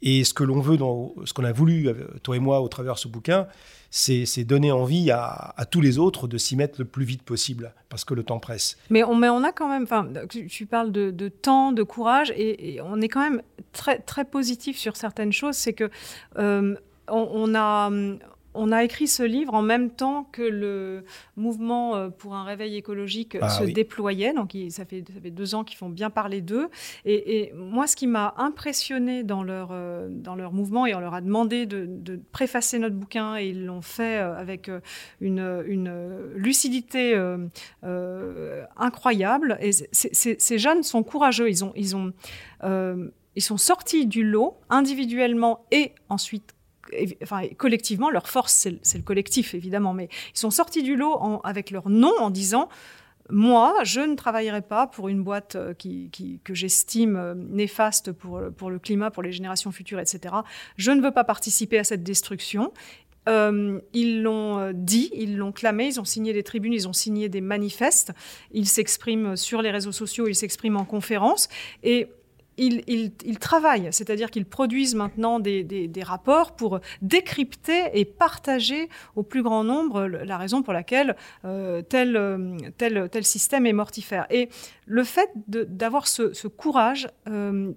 Et 0.00 0.24
ce 0.24 0.32
que 0.32 0.44
l'on 0.44 0.60
veut, 0.60 0.78
dans, 0.78 1.12
ce 1.24 1.34
qu'on 1.34 1.44
a 1.44 1.52
voulu, 1.52 1.90
toi 2.22 2.36
et 2.36 2.40
moi, 2.40 2.60
au 2.62 2.68
travers 2.68 2.94
de 2.94 2.98
ce 3.00 3.08
bouquin, 3.08 3.48
c'est 3.90 4.44
donner 4.44 4.70
envie 4.72 5.10
à, 5.10 5.54
tous 5.70 5.80
les 5.80 5.98
autres 5.98 6.28
de 6.28 6.38
s'y 6.38 6.56
mettre 6.56 6.76
le 6.78 6.84
plus 6.84 7.04
vite 7.04 7.22
possible, 7.22 7.72
parce 7.88 8.04
que 8.04 8.14
le 8.14 8.22
temps 8.22 8.38
presse. 8.38 8.76
Mais 8.90 9.02
on, 9.02 9.22
a 9.22 9.52
quand 9.52 9.68
même, 9.68 9.86
tu, 10.28 10.66
parles 10.66 10.92
de, 10.92 11.28
temps, 11.28 11.72
de 11.72 11.82
courage, 11.82 12.32
et, 12.36 12.80
on 12.82 13.00
est 13.00 13.08
quand 13.08 13.22
même 13.22 13.42
très, 13.72 13.98
très 13.98 14.24
positif 14.24 14.76
sur 14.76 14.96
certaines 14.96 15.32
choses. 15.32 15.56
C'est 15.56 15.72
que 15.72 15.90
euh, 16.38 16.74
on, 17.08 17.54
a 17.54 17.90
on 18.58 18.72
a 18.72 18.82
écrit 18.82 19.06
ce 19.06 19.22
livre 19.22 19.54
en 19.54 19.62
même 19.62 19.90
temps 19.90 20.28
que 20.32 20.42
le 20.42 21.04
mouvement 21.36 21.94
euh, 21.94 22.08
pour 22.10 22.34
un 22.34 22.44
réveil 22.44 22.76
écologique 22.76 23.38
ah 23.40 23.48
se 23.48 23.64
déployait. 23.64 24.34
Donc, 24.34 24.56
ça, 24.70 24.84
fait, 24.84 25.02
deux 25.02 25.54
ans 25.54 25.64
qu'ils 25.64 25.78
font 25.78 25.88
bien 25.88 26.10
parler 26.10 26.40
d'eux. 26.40 26.68
Et, 27.04 27.52
moi, 27.54 27.86
ce 27.86 27.96
qui 27.96 28.06
m'a 28.06 28.34
impressionné 28.36 29.22
dans 29.22 29.42
leur, 29.42 29.68
euh, 29.72 30.08
dans 30.10 30.34
leur 30.34 30.52
mouvement, 30.52 30.86
et 30.86 30.94
on 30.94 31.00
leur 31.00 31.14
a 31.14 31.20
demandé 31.20 31.66
de, 31.66 32.20
préfacer 32.32 32.78
notre 32.78 32.96
bouquin, 32.96 33.36
et 33.36 33.48
ils 33.48 33.64
l'ont 33.64 33.82
fait 33.82 34.18
euh, 34.18 34.36
avec 34.36 34.70
une, 35.20 35.62
une 35.66 35.92
lucidité 36.34 37.16
incroyable. 38.76 39.58
Et 39.60 39.70
ces 39.72 40.58
jeunes 40.58 40.82
sont 40.82 41.02
courageux. 41.02 41.48
Ils 41.48 41.64
ont. 41.64 41.72
Ils 41.76 41.96
ont 41.96 42.12
ils 43.36 43.42
sont 43.42 43.56
sortis 43.56 44.06
du 44.06 44.24
lot 44.24 44.58
individuellement 44.68 45.64
et 45.70 45.92
ensuite 46.08 46.56
enfin, 47.22 47.42
collectivement, 47.56 48.10
leur 48.10 48.28
force, 48.28 48.68
c'est 48.82 48.98
le, 48.98 49.02
collectif, 49.02 49.54
évidemment, 49.54 49.94
mais 49.94 50.08
ils 50.34 50.38
sont 50.38 50.50
sortis 50.50 50.82
du 50.82 50.96
lot 50.96 51.40
avec 51.44 51.70
leur 51.70 51.88
nom 51.88 52.12
en 52.18 52.30
disant 52.30 52.68
moi, 53.30 53.74
je 53.84 54.00
ne 54.00 54.14
travaillerai 54.14 54.62
pas 54.62 54.86
pour 54.86 55.08
une 55.08 55.22
boîte 55.22 55.56
euh, 55.56 55.74
qui, 55.74 56.10
que 56.44 56.54
j'estime 56.54 57.16
euh, 57.16 57.34
néfaste 57.34 58.12
pour, 58.12 58.40
pour 58.56 58.70
le 58.70 58.78
climat, 58.78 59.10
pour 59.10 59.22
les 59.22 59.32
générations 59.32 59.70
futures, 59.70 60.00
etc. 60.00 60.34
Je 60.76 60.90
ne 60.92 61.02
veux 61.02 61.10
pas 61.10 61.24
participer 61.24 61.78
à 61.78 61.84
cette 61.84 62.02
destruction. 62.02 62.72
Euh, 63.28 63.80
ils 63.92 64.22
l'ont 64.22 64.72
dit, 64.72 65.10
ils 65.12 65.36
l'ont 65.36 65.52
clamé, 65.52 65.88
ils 65.88 66.00
ont 66.00 66.06
signé 66.06 66.32
des 66.32 66.42
tribunes, 66.42 66.72
ils 66.72 66.88
ont 66.88 66.94
signé 66.94 67.28
des 67.28 67.42
manifestes, 67.42 68.12
ils 68.52 68.66
s'expriment 68.66 69.36
sur 69.36 69.60
les 69.60 69.70
réseaux 69.70 69.92
sociaux, 69.92 70.28
ils 70.28 70.34
s'expriment 70.34 70.78
en 70.78 70.86
conférences. 70.86 71.50
Et 71.82 72.08
ils, 72.58 73.38
travaillent, 73.38 73.88
c'est-à-dire 73.92 74.30
qu'ils 74.30 74.46
produisent 74.46 74.94
maintenant 74.94 75.40
des, 75.40 75.90
rapports 76.02 76.52
pour 76.52 76.80
décrypter 77.02 77.84
et 77.94 78.04
partager 78.04 78.88
au 79.16 79.22
plus 79.22 79.42
grand 79.42 79.64
nombre 79.64 80.04
la 80.06 80.36
raison 80.38 80.62
pour 80.62 80.72
laquelle 80.72 81.16
euh, 81.44 81.82
tel, 81.82 82.18
tel, 82.76 83.08
tel 83.10 83.24
système 83.24 83.66
est 83.66 83.72
mortifère. 83.72 84.26
Et 84.30 84.48
le 84.86 85.04
fait 85.04 85.30
d'avoir 85.46 86.08
ce, 86.08 86.48
courage 86.48 87.08
euh, 87.28 87.72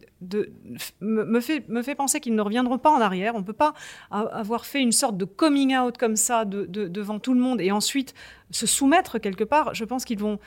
me 1.01 1.39
fait 1.41 1.95
penser 1.95 2.19
qu'ils 2.19 2.35
ne 2.35 2.41
reviendront 2.41 2.77
pas 2.77 2.89
en 2.89 3.01
arrière. 3.01 3.35
On 3.35 3.39
ne 3.39 3.43
peut 3.43 3.53
pas 3.53 3.73
avoir 4.09 4.65
fait 4.65 4.79
une 4.79 4.91
sorte 4.91 5.17
de 5.17 5.25
coming 5.25 5.75
out 5.77 5.97
comme 5.97 6.15
ça 6.15 6.45
devant 6.45 7.19
tout 7.19 7.33
le 7.33 7.39
monde 7.39 7.61
et 7.61 7.71
ensuite 7.71 8.13
se 8.49 8.65
soumettre 8.65 9.19
quelque 9.19 9.43
part. 9.43 9.73
Je 9.73 9.85
pense 9.85 10.05
qu'ils 10.05 10.19
vont 10.19 10.39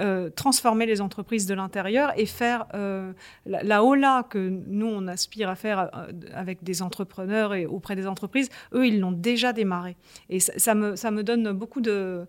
euh, 0.00 0.30
transformer 0.30 0.86
les 0.86 1.02
entreprises 1.02 1.44
de 1.44 1.52
l'intérieur 1.52 2.18
et 2.18 2.24
faire 2.24 2.64
euh, 2.72 3.12
la, 3.44 3.62
la, 3.62 3.84
hola 3.84 4.26
que 4.30 4.38
nous, 4.38 4.86
on 4.86 5.06
aspire 5.06 5.50
à 5.50 5.54
faire 5.54 5.90
euh, 5.94 6.10
avec 6.34 6.64
des 6.64 6.80
entrepreneurs 6.80 7.52
et 7.52 7.66
auprès 7.66 7.94
des 7.94 8.06
entreprises, 8.06 8.48
eux, 8.72 8.86
ils 8.86 9.00
l'ont 9.00 9.12
déjà 9.12 9.52
démarré. 9.52 9.98
Et 10.30 10.40
ça, 10.40 10.74
me, 10.74 10.96
ça 10.96 11.10
me 11.10 11.22
donne 11.22 11.52
beaucoup 11.52 11.82
de 11.82 12.26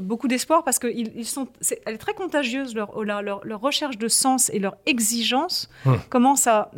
beaucoup 0.00 0.28
d'espoir 0.28 0.64
parce 0.64 0.78
qu'elle 0.78 0.96
ils 0.96 1.26
sont, 1.26 1.46
est, 1.70 1.82
elle 1.84 1.96
est 1.96 1.98
très 1.98 2.14
contagieuse, 2.14 2.74
leur 2.74 3.02
leur, 3.04 3.20
leur, 3.20 3.60
recherche 3.60 3.98
de 3.98 4.08
sens 4.08 4.48
et 4.48 4.58
leur 4.58 4.76
exigence 4.86 5.68
hum. 5.84 5.98
commence 6.08 6.46
à, 6.46 6.70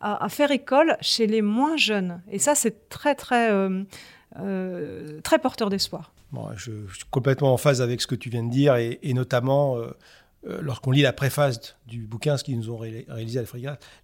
à, 0.00 0.28
faire 0.28 0.52
école 0.52 0.96
chez 1.00 1.26
les 1.26 1.42
moins 1.42 1.76
jeunes. 1.76 2.22
Et 2.30 2.38
ça, 2.38 2.54
c'est 2.54 2.88
très, 2.88 3.16
très, 3.16 3.50
très 5.22 5.38
porteur 5.38 5.70
d'espoir 5.70 6.12
je, 6.56 6.70
suis 6.94 7.04
complètement 7.10 7.52
en 7.52 7.56
phase 7.56 7.82
avec 7.82 8.00
ce 8.00 8.06
que 8.06 8.14
tu 8.14 8.30
viens 8.30 8.42
de 8.42 8.50
dire, 8.50 8.76
et, 8.76 8.98
notamment 9.14 9.76
euh, 9.76 9.90
euh, 10.46 10.60
lorsqu'on 10.62 10.90
lit 10.90 11.02
la 11.02 11.12
préface 11.12 11.76
du 11.86 12.06
bouquin, 12.06 12.36
ce 12.36 12.44
qu'ils 12.44 12.56
nous 12.56 12.70
ont 12.70 12.78
réalisé 12.78 13.40
à 13.40 13.44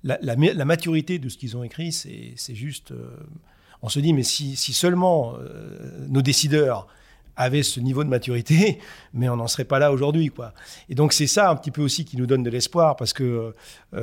la, 0.03 0.19
la, 0.21 0.65
maturité 0.65 1.19
de 1.19 1.29
ce 1.29 1.37
qu'ils 1.37 1.57
ont 1.57 1.63
écrit, 1.63 1.93
c'est 1.93 2.55
juste... 2.55 2.93
Euh, 2.93 3.17
on 3.83 3.89
se 3.89 4.01
dit, 4.01 4.13
mais 4.13 4.23
si, 4.23 4.57
seulement 4.57 5.35
nos 6.09 6.23
décideurs 6.23 6.89
avaient 7.37 7.63
ce 7.63 7.79
niveau 7.79 8.03
de 8.05 8.09
maturité, 8.09 8.81
mais 9.15 9.29
on 9.29 9.37
n'en 9.37 9.47
serait 9.49 9.67
pas 9.67 9.79
là 9.79 9.93
aujourd'hui. 9.93 10.29
quoi. 10.31 10.55
Et 10.89 10.95
donc 10.95 11.13
c'est 11.13 11.27
ça 11.27 11.51
un 11.51 11.57
petit 11.57 11.71
peu 11.71 11.83
aussi 11.83 12.07
qui 12.07 12.17
nous 12.17 12.27
donne 12.27 12.43
de 12.43 12.49
l'espoir, 12.49 12.97
parce 12.97 13.13
que 13.13 13.55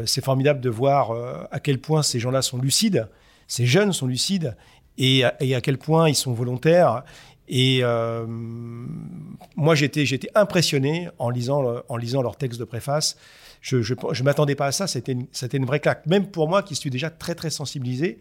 c'est 0.05 0.24
formidable 0.24 0.61
de 0.61 0.69
voir 0.69 1.11
à 1.51 1.59
quel 1.59 1.82
point 1.82 2.03
ces 2.03 2.19
gens-là 2.19 2.43
sont 2.43 2.59
lucides, 2.59 3.09
ces 3.47 3.65
jeunes 3.65 3.93
sont 3.93 4.05
lucides, 4.05 4.55
et, 4.98 5.24
à 5.24 5.62
quel 5.62 5.78
point 5.78 6.10
ils 6.10 6.16
sont 6.16 6.34
volontaires 6.34 7.04
et 7.50 7.80
euh, 7.84 8.26
moi, 8.28 9.76
j'étais, 9.76 10.06
impressionné 10.34 11.10
en 11.20 11.30
lisant, 11.30 11.82
en 11.89 11.98
lisant 11.98 12.22
leur 12.22 12.38
texte 12.38 12.60
de 12.60 12.66
préface. 12.66 13.18
Je 13.62 13.78
ne 13.78 14.24
m'attendais 14.24 14.56
pas 14.56 14.68
à 14.68 14.72
ça, 14.72 14.88
c'était 14.88 15.12
une, 15.12 15.28
une 15.54 15.66
vraie 15.66 15.80
claque. 15.80 16.06
Même 16.06 16.28
pour 16.28 16.48
moi 16.50 16.64
qui 16.64 16.76
suis 16.76 16.89
déjà 16.89 17.10
très, 17.10 17.36
très 17.36 17.50
sensibilisé. 17.50 18.20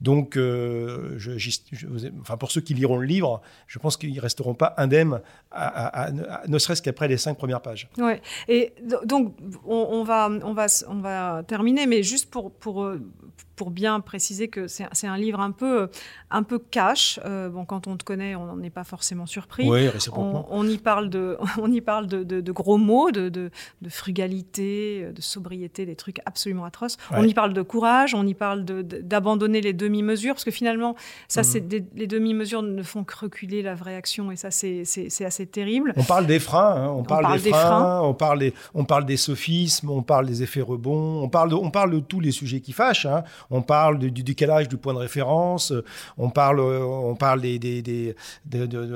Donc, 0.00 0.36
euh, 0.36 1.18
enfin, 2.20 2.36
pour 2.36 2.52
ceux 2.52 2.60
qui 2.60 2.72
liront 2.72 2.98
le 2.98 3.06
livre, 3.06 3.40
je 3.66 3.78
pense 3.78 3.96
qu'ils 3.96 4.14
ne 4.14 4.20
resteront 4.20 4.54
pas 4.54 4.74
indemnes, 4.76 5.20
ne 6.46 6.58
serait-ce 6.58 6.82
qu'après 6.82 7.08
les 7.08 7.16
cinq 7.16 7.36
premières 7.36 7.60
pages. 7.60 7.88
Ouais. 7.98 8.22
Et 8.46 8.72
donc, 9.04 9.34
on, 9.66 10.04
va, 10.04 10.30
on, 10.30 10.52
va, 10.52 10.66
on 10.88 11.00
va 11.00 11.42
terminer, 11.46 11.86
mais 11.86 12.02
juste 12.02 12.30
pour, 12.30 12.52
pour, 12.52 12.84
euh, 12.84 13.00
pour 13.58 13.70
bien 13.72 13.98
préciser 13.98 14.46
que 14.46 14.68
c'est 14.68 15.06
un 15.06 15.16
livre 15.18 15.40
un 15.40 15.50
peu, 15.50 15.90
un 16.30 16.44
peu 16.44 16.60
cash. 16.60 17.18
Euh, 17.24 17.48
bon, 17.48 17.64
quand 17.64 17.88
on 17.88 17.96
te 17.96 18.04
connaît, 18.04 18.36
on 18.36 18.46
n'en 18.46 18.62
est 18.62 18.70
pas 18.70 18.84
forcément 18.84 19.26
surpris. 19.26 19.68
Oui, 19.68 19.88
on, 20.12 20.44
on, 20.48 20.66
y 20.66 20.78
parle 20.78 21.10
de, 21.10 21.36
on 21.60 21.70
y 21.70 21.80
parle 21.80 22.06
de, 22.06 22.22
de, 22.22 22.52
gros 22.52 22.78
mots, 22.78 23.10
de, 23.10 23.28
de, 23.28 23.50
frugalité, 23.88 25.08
de 25.12 25.20
sobriété, 25.20 25.86
des 25.86 25.96
trucs 25.96 26.20
absolument 26.24 26.64
atroces. 26.64 26.96
On 27.10 27.24
y 27.24 27.34
parle 27.34 27.52
de 27.52 27.62
courage, 27.62 28.14
on 28.14 28.26
y 28.26 28.34
parle 28.34 28.64
d'abandonner 28.64 29.60
les 29.60 29.72
demi-mesures, 29.72 30.34
parce 30.34 30.44
que 30.44 30.52
finalement, 30.52 30.94
ça, 31.26 31.42
c'est 31.42 31.60
mhm. 31.60 31.86
les 31.96 32.06
demi-mesures 32.06 32.62
ne 32.62 32.82
font 32.84 33.02
que 33.02 33.16
reculer 33.18 33.62
la 33.62 33.74
vraie 33.74 33.96
action, 33.96 34.30
et 34.30 34.36
ça, 34.36 34.52
c'est 34.52 35.24
assez 35.24 35.46
terrible. 35.46 35.94
On 35.96 36.04
parle 36.04 36.26
des 36.26 36.38
freins, 36.38 36.76
hein. 36.76 36.90
on, 36.90 37.02
parle 37.02 37.40
des, 37.40 37.50
freins, 37.50 38.02
on 38.02 38.14
parle 38.14 38.38
des, 38.38 38.54
on 38.74 38.84
parle 38.84 39.04
des 39.04 39.16
sophismes, 39.16 39.90
on 39.90 40.02
parle 40.02 40.26
des 40.26 40.44
effets 40.44 40.60
rebonds, 40.60 41.24
on 41.24 41.28
parle 41.28 41.50
de, 41.50 41.56
on 41.56 41.72
parle 41.72 41.90
de 41.90 41.98
tous 41.98 42.20
les 42.20 42.30
sujets 42.30 42.60
qui 42.60 42.72
fâchent. 42.72 43.06
Hein 43.06 43.24
on 43.50 43.62
parle 43.62 43.98
du, 43.98 44.10
décalage 44.10 44.68
du 44.68 44.76
point 44.76 44.94
de 44.94 44.98
référence, 44.98 45.72
on 46.16 46.30
parle, 46.30 46.60
on 46.60 47.14
parle 47.14 47.40
de, 47.40 48.14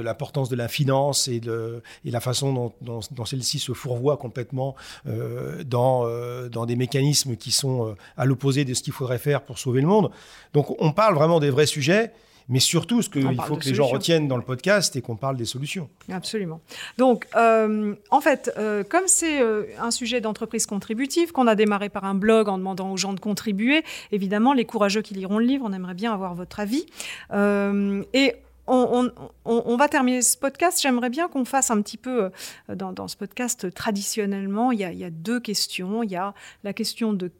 l'importance 0.03 0.49
de 0.49 0.57
la 0.57 0.69
finance 0.69 1.29
et, 1.29 1.41
de, 1.41 1.83
et 2.05 2.11
la 2.11 2.21
façon 2.21 2.73
dont, 2.81 3.25
celle-ci 3.25 3.59
se 3.59 3.73
fourvoie 3.73 4.17
complètement 4.17 4.75
euh, 5.07 5.63
dans, 5.65 6.07
euh, 6.07 6.49
dans 6.49 6.67
des 6.67 6.77
mécanismes 6.77 7.37
qui 7.37 7.51
sont 7.53 7.89
euh, 7.89 7.95
à 8.17 8.25
l'opposé 8.25 8.65
de 8.65 8.75
ce 8.75 8.83
qu'il 8.83 8.93
faudrait 8.93 9.19
faire 9.19 9.43
pour 9.43 9.59
sauver 9.59 9.81
le 9.81 9.87
monde. 9.87 10.11
Donc 10.53 10.75
on 10.81 10.93
parle 10.93 11.15
vraiment 11.15 11.41
des 11.41 11.51
vrais 11.51 11.67
sujets. 11.67 12.13
Mais 12.49 12.61
surtout, 12.61 13.03
ce 13.03 13.09
qu'il 13.09 13.41
faut 13.43 13.57
que 13.57 13.65
les 13.65 13.75
gens 13.75 13.87
retiennent 13.87 14.29
dans 14.29 14.37
le 14.37 14.43
podcast, 14.43 14.93
c'est 14.95 15.01
qu'on 15.01 15.17
parle 15.17 15.37
des 15.37 15.45
solutions. 15.45 15.89
Absolument. 16.11 16.61
Donc, 16.99 17.27
euh, 17.37 17.95
en 18.11 18.21
fait, 18.21 18.53
euh, 18.57 18.85
comme 18.85 19.07
c'est 19.07 19.41
euh, 19.41 19.65
un 19.79 19.91
sujet 19.91 20.21
d'entreprise 20.21 20.67
contributive, 20.67 21.33
qu'on 21.33 21.47
a 21.47 21.55
démarré 21.55 21.89
par 21.89 22.05
un 22.05 22.15
blog 22.15 22.49
en 22.49 22.59
demandant 22.59 22.93
aux 22.93 22.97
gens 22.97 23.13
de 23.13 23.21
contribuer, 23.21 23.85
évidemment, 24.11 24.53
les 24.53 24.65
courageux 24.65 25.03
qui 25.03 25.15
liront 25.15 25.39
le 25.39 25.47
livre, 25.47 25.65
on 25.69 25.73
aimerait 25.73 25.95
bien 25.95 26.13
avoir 26.13 26.35
votre 26.35 26.61
avis. 26.61 26.87
et 27.33 28.35
on, 28.69 29.77
va 29.77 29.89
terminer 29.89 30.23
ce 30.23 30.37
podcast. 30.37 30.81
J'aimerais 30.81 31.11
bien 31.11 31.29
qu'on 31.29 31.45
fasse 31.45 31.71
un 31.71 31.83
petit 31.83 31.97
peu, 31.97 32.31
dans, 32.69 33.09
ce 33.09 33.17
podcast, 33.17 33.73
traditionnellement, 33.75 34.73
il 34.73 34.81
y, 34.81 34.85
a, 34.85 34.93
il 34.93 34.99
y, 34.99 35.05
a, 35.05 35.11
deux 35.11 35.41
questions. 35.41 36.03
Il 36.03 36.11
y 36.11 36.17
a 36.17 36.33
la 36.65 36.73
question 36.73 37.13
de 37.13 37.31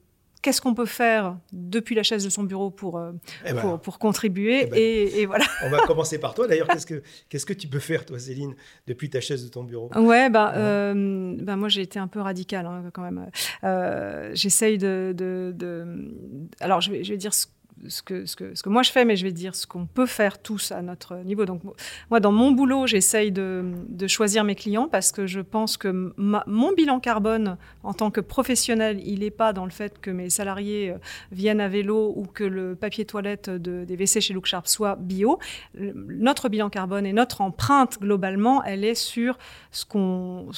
qu'est-ce 0.43 0.61
qu'on 0.61 0.75
peut 0.75 0.87
faire 0.87 1.39
depuis 1.53 1.95
la 1.95 2.03
chaise 2.03 2.25
de 2.25 2.29
son 2.29 2.43
bureau 2.43 2.71
pour, 2.71 2.99
euh, 2.99 3.13
eh 3.47 3.53
ben, 3.53 3.79
pour, 3.79 3.99
contribuer. 3.99 4.65
Eh 4.65 4.67
ben, 4.67 4.79
et, 4.79 5.27
voilà. 5.27 5.45
On 5.65 5.71
va 5.71 5.79
commencer 5.87 6.19
par 6.19 6.35
toi. 6.35 6.47
D'ailleurs, 6.47 6.67
qu'est-ce 6.73 6.87
que, 6.87 7.03
qu'est-ce 7.29 7.47
que 7.47 7.53
tu 7.53 7.69
peux 7.69 7.79
faire, 7.79 8.05
toi, 8.05 8.19
Céline, 8.19 8.55
depuis 8.87 9.09
ta 9.09 9.21
chaise 9.21 9.45
de 9.45 9.49
ton 9.49 9.63
bureau? 9.63 9.91
Ouais, 9.97 10.29
bah, 10.29 10.53
euh, 10.57 11.37
bah 11.41 11.57
moi, 11.57 11.69
j'ai 11.69 11.83
été 11.83 11.99
un 11.99 12.09
peu 12.09 12.21
radicale 12.21 12.67
hein, 12.67 12.91
quand 12.93 13.03
même. 13.03 13.31
Euh, 13.65 14.31
j'essaye 14.35 14.79
de, 14.79 15.15
de, 15.17 16.13
Alors, 16.61 16.81
je 16.81 16.91
vais, 16.91 17.05
je 17.05 17.13
vais 17.13 17.19
dire 17.19 17.33
ce 17.33 17.47
ce 17.89 18.03
que, 18.03 18.27
ce, 18.27 18.37
que, 18.37 18.55
ce 18.55 18.63
que 18.63 18.69
moi 18.69 18.83
je 18.83 18.91
fais, 18.91 19.05
mais 19.05 19.17
je 19.17 19.25
vais 19.25 19.33
dire 19.33 19.55
ce 19.55 19.67
qu'on 19.67 19.87
peut 19.87 20.07
faire 20.07 20.41
tous 20.41 20.73
à 20.73 20.83
notre 20.83 21.17
niveau. 21.17 21.45
Donc, 21.45 21.63
moi, 22.11 22.21
dans 22.21 22.33
mon 22.33 22.53
boulot, 22.53 22.87
j'essaye 22.87 23.33
de, 23.33 23.65
de, 23.89 24.07
choisir 24.07 24.45
mes 24.45 24.55
clients 24.55 24.89
parce 24.89 25.13
que 25.13 25.27
je 25.27 25.41
pense 25.41 25.77
que 25.77 26.13
mon 26.17 26.73
bilan 26.73 27.01
carbone 27.01 27.57
en 27.83 27.95
tant 27.95 28.11
que 28.11 28.21
professionnel, 28.21 29.01
il 29.05 29.21
n'est 29.21 29.31
pas 29.31 29.53
dans 29.53 29.65
le 29.65 29.71
fait 29.71 29.99
que 30.01 30.11
mes 30.11 30.31
salariés 30.31 30.91
euh, 30.91 30.99
viennent 31.33 31.61
à 31.61 31.69
vélo 31.69 32.13
ou 32.17 32.25
que 32.27 32.45
le 32.45 32.75
papier 32.75 33.05
toilette 33.05 33.51
de, 33.51 33.85
des 33.85 33.97
WC 33.97 34.21
chez 34.21 34.35
Look 34.35 34.47
Sharp 34.47 34.67
soit 34.67 34.97
bio. 34.97 35.39
Notre 35.75 36.49
bilan 36.49 36.71
carbone 36.71 37.07
et 37.07 37.13
notre 37.13 37.41
empreinte, 37.41 37.99
globalement, 38.01 38.63
elle 38.65 38.85
est 38.85 38.95
sur 38.95 39.39
ce 39.71 39.85
qu'on. 39.85 40.51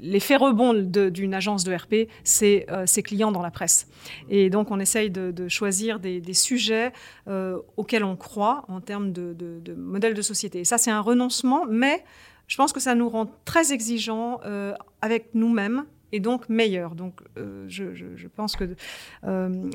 L'effet 0.00 0.36
rebond 0.36 0.74
d'une 0.74 1.34
agence 1.34 1.64
de 1.64 1.74
RP, 1.74 2.08
c'est 2.24 2.66
euh, 2.70 2.86
ses 2.86 3.02
clients 3.02 3.32
dans 3.32 3.42
la 3.42 3.50
presse. 3.50 3.88
Et 4.28 4.50
donc, 4.50 4.70
on 4.70 4.78
essaye 4.78 5.10
de 5.10 5.48
choisir 5.48 5.71
des, 5.98 6.34
sujets 6.34 6.92
euh, 7.28 7.58
auxquels 7.76 8.04
on 8.04 8.16
croit 8.16 8.64
en 8.68 8.80
termes 8.80 9.12
de, 9.12 9.34
de, 9.34 9.74
modèle 9.74 10.14
de 10.14 10.22
société. 10.22 10.64
Ça, 10.64 10.78
c'est 10.78 10.90
un 10.90 11.00
renoncement, 11.00 11.66
mais 11.68 12.04
je 12.46 12.56
pense 12.56 12.72
que 12.72 12.80
ça 12.80 12.94
nous 12.94 13.08
rend 13.08 13.30
très 13.44 13.72
exigeants 13.72 14.40
euh, 14.44 14.74
avec 15.00 15.34
nous-mêmes 15.34 15.84
et 16.12 16.20
donc 16.20 16.48
meilleurs. 16.48 16.94
Donc, 16.94 17.20
euh, 17.38 17.64
je, 17.68 18.26
pense 18.28 18.56
que 18.56 18.64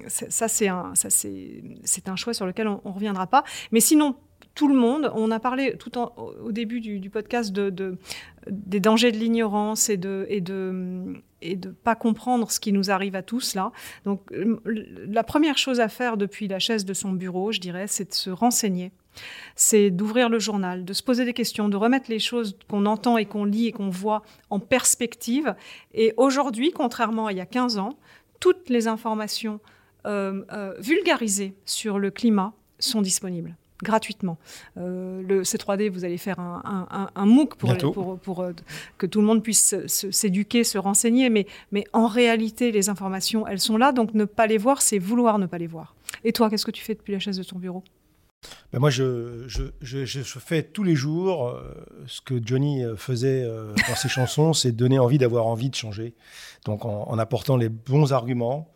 ça, 0.07 0.47
c'est 0.47 0.67
un, 0.67 2.15
choix 2.15 2.33
sur 2.33 2.45
lequel 2.45 2.67
on 2.67 2.81
ne 2.85 2.93
reviendra 2.93 3.27
pas. 3.27 3.43
Mais 3.71 3.79
sinon, 3.79 4.15
tout 4.57 4.67
le 4.67 4.75
monde. 4.75 5.11
On 5.13 5.29
a 5.31 5.39
parlé 5.39 5.77
tout 5.77 5.91
au 5.97 6.51
début 6.51 6.81
du, 6.81 7.09
podcast 7.09 7.51
de, 7.53 7.97
des 8.49 8.79
dangers 8.79 9.11
de 9.11 9.17
l'ignorance 9.17 9.89
de, 9.89 10.25
et 10.29 10.41
de 10.41 11.13
et 11.41 11.55
de 11.55 11.69
pas 11.69 11.95
comprendre 11.95 12.51
ce 12.51 12.59
qui 12.59 12.71
nous 12.71 12.89
arrive 12.91 13.15
à 13.15 13.21
tous 13.21 13.55
là. 13.55 13.71
Donc 14.05 14.21
la 14.65 15.23
première 15.23 15.57
chose 15.57 15.79
à 15.79 15.87
faire 15.87 16.17
depuis 16.17 16.47
la 16.47 16.59
chaise 16.59 16.85
de 16.85 16.93
son 16.93 17.11
bureau, 17.11 17.51
je 17.51 17.59
dirais, 17.59 17.87
c'est 17.87 18.09
de 18.09 18.13
se 18.13 18.29
renseigner. 18.29 18.91
C'est 19.55 19.89
d'ouvrir 19.89 20.29
le 20.29 20.37
journal, 20.37 20.85
de 20.85 20.93
se 20.93 21.01
poser 21.01 21.25
des 21.25 21.33
questions, 21.33 21.69
de 21.69 21.77
remettre 21.77 22.09
les 22.09 22.19
choses 22.19 22.57
qu'on 22.69 22.85
entend 22.85 23.17
et 23.17 23.25
qu'on 23.25 23.45
lit 23.45 23.67
et 23.67 23.71
qu'on 23.71 23.89
voit 23.89 24.21
en 24.51 24.59
perspective. 24.59 25.55
Et 25.93 26.13
aujourd'hui, 26.17 26.71
contrairement 26.71 27.27
à 27.27 27.31
il 27.31 27.37
y 27.37 27.41
a 27.41 27.47
15 27.47 27.79
ans, 27.79 27.97
toutes 28.39 28.69
les 28.69 28.87
informations 28.87 29.59
euh, 30.05 30.43
euh, 30.51 30.75
vulgarisées 30.79 31.55
sur 31.65 31.97
le 31.97 32.11
climat 32.11 32.53
sont 32.79 33.01
disponibles 33.01 33.55
gratuitement. 33.83 34.37
Euh, 34.77 35.21
le 35.21 35.43
C3D, 35.43 35.89
vous 35.89 36.05
allez 36.05 36.17
faire 36.17 36.39
un, 36.39 37.09
un, 37.15 37.25
MOOC 37.25 37.55
pour, 37.55 38.19
pour, 38.19 38.41
euh, 38.41 38.53
que 38.97 39.05
tout 39.05 39.21
le 39.21 39.27
monde 39.27 39.43
puisse 39.43 39.75
s'éduquer, 39.87 40.63
se, 40.63 40.77
renseigner, 40.77 41.29
mais, 41.29 41.47
mais 41.71 41.85
en 41.93 42.07
réalité, 42.07 42.71
les 42.71 42.89
informations, 42.89 43.47
elles 43.47 43.59
sont 43.59 43.77
là, 43.77 43.91
donc 43.91 44.13
ne 44.13 44.25
pas 44.25 44.47
les 44.47 44.57
voir, 44.57 44.81
c'est 44.81 44.99
vouloir 44.99 45.39
ne 45.39 45.45
pas 45.45 45.57
les 45.57 45.67
voir. 45.67 45.95
Et 46.23 46.33
toi, 46.33 46.49
qu'est-ce 46.49 46.65
que 46.65 46.71
tu 46.71 46.83
fais 46.83 46.95
depuis 46.95 47.13
la 47.13 47.19
chaise 47.19 47.37
de 47.37 47.43
ton 47.43 47.59
bureau? 47.59 47.83
Ben 48.71 48.79
moi, 48.79 48.91
je, 48.91 49.45
je, 49.47 49.65
je, 49.81 50.39
fais 50.39 50.61
tous 50.61 50.83
les 50.83 50.95
jours 50.95 51.47
euh, 51.47 51.73
ce 52.05 52.21
que 52.21 52.35
Johnny 52.43 52.83
faisait 52.95 53.43
dans 53.87 53.95
ses 53.95 54.09
chansons, 54.09 54.53
c'est 54.53 54.71
donner 54.71 54.99
envie 54.99 55.17
d'avoir 55.17 55.47
envie 55.47 55.69
de 55.69 55.75
changer. 55.75 56.13
Donc, 56.65 56.85
en, 56.85 57.17
apportant 57.17 57.57
les 57.57 57.69
bons 57.69 58.13
arguments, 58.13 58.71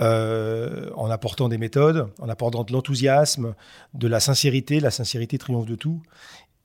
euh, 0.00 0.90
en 0.94 1.10
apportant 1.10 1.48
des 1.48 1.58
méthodes, 1.58 2.08
en 2.20 2.28
apportant 2.28 2.62
de 2.62 2.72
l'enthousiasme, 2.72 3.54
de 3.94 4.08
la 4.08 4.20
sincérité. 4.20 4.80
La 4.80 4.90
sincérité 4.90 5.38
triomphe 5.38 5.66
de 5.66 5.74
tout. 5.74 6.02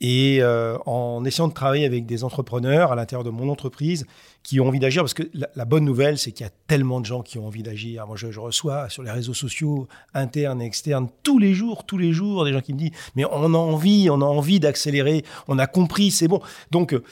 Et 0.02 0.40
euh, 0.42 0.78
en 0.86 1.24
essayant 1.24 1.48
de 1.48 1.54
travailler 1.54 1.86
avec 1.86 2.06
des 2.06 2.24
entrepreneurs 2.24 2.92
à 2.92 2.96
l'intérieur 2.96 3.24
de 3.24 3.30
mon 3.30 3.48
entreprise 3.50 4.06
qui 4.44 4.60
ont 4.60 4.68
envie 4.68 4.80
d'agir, 4.80 5.02
parce 5.02 5.14
que 5.14 5.24
la, 5.34 5.66
bonne 5.66 5.86
nouvelle, 5.86 6.18
c'est 6.18 6.34
qu'il 6.34 6.46
y 6.46 6.48
a 6.48 6.52
tellement 6.68 7.00
de 7.00 7.06
gens 7.06 7.22
qui 7.22 7.40
ont 7.40 7.48
envie 7.48 7.64
d'agir. 7.64 8.06
Moi, 8.06 8.18
je, 8.18 8.28
reçois 8.38 8.90
sur 8.90 9.02
les 9.02 9.12
réseaux 9.12 9.34
sociaux 9.34 9.88
internes 10.14 10.62
et 10.62 10.66
externes 10.66 11.08
tous 11.24 11.40
les 11.40 11.54
jours, 11.54 11.86
tous 11.86 11.98
les 11.98 12.12
jours, 12.12 12.44
des 12.44 12.52
gens 12.52 12.60
qui 12.60 12.74
me 12.74 12.80
disent, 12.80 12.92
mais 13.16 13.24
on 13.26 13.54
a 13.54 13.58
envie, 13.58 14.10
on 14.12 14.22
a 14.22 14.26
envie 14.26 14.60
d'accélérer, 14.60 15.24
on 15.48 15.58
a 15.58 15.68
compris, 15.68 16.12
c'est 16.12 16.28
bon. 16.28 16.42
Donc, 16.70 16.94
euh, 16.94 17.04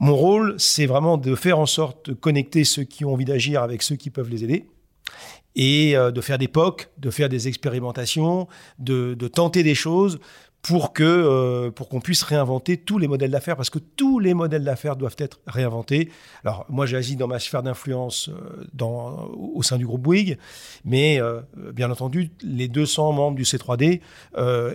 mon 0.00 0.14
rôle, 0.14 0.56
c'est 0.58 0.86
vraiment 0.86 1.16
de 1.16 1.34
faire 1.34 1.58
en 1.58 1.66
sorte 1.66 2.10
de 2.10 2.14
connecter 2.14 2.64
ceux 2.64 2.84
qui 2.84 3.04
ont 3.06 3.14
envie 3.14 3.24
d'agir 3.24 3.62
avec 3.62 3.82
ceux 3.82 3.96
qui 3.96 4.10
peuvent 4.10 4.28
les 4.28 4.44
aider 4.44 4.66
et 5.56 5.96
euh, 5.96 6.10
de 6.10 6.20
faire 6.20 6.38
des 6.38 6.48
POC, 6.48 6.88
de 6.98 7.10
faire 7.10 7.28
des 7.28 7.48
expérimentations, 7.48 8.48
de, 8.78 9.14
tenter 9.28 9.62
des 9.62 9.74
choses 9.74 10.20
pour 10.62 10.92
que 10.92 11.02
euh, 11.02 11.70
pour 11.70 11.88
qu'on 11.88 12.00
puisse 12.00 12.22
réinventer 12.22 12.76
tous 12.76 12.98
les 12.98 13.08
modèles 13.08 13.30
d'affaires 13.30 13.56
parce 13.56 13.70
que 13.70 13.78
tous 13.78 14.18
les 14.18 14.34
modèles 14.34 14.62
d'affaires 14.62 14.94
doivent 14.94 15.16
être 15.16 15.40
réinventés. 15.46 16.10
Alors 16.44 16.66
moi 16.68 16.84
j'agis 16.84 17.16
dans 17.16 17.28
ma 17.28 17.38
sphère 17.38 17.62
d'influence 17.62 18.28
euh, 18.28 18.86
au 19.38 19.62
sein 19.62 19.78
du 19.78 19.86
groupe 19.86 20.02
Bouygues, 20.02 20.36
mais 20.84 21.18
bien 21.72 21.90
entendu 21.90 22.30
les 22.42 22.68
200 22.68 23.12
membres 23.12 23.36
du 23.36 23.44
C3D 23.44 24.00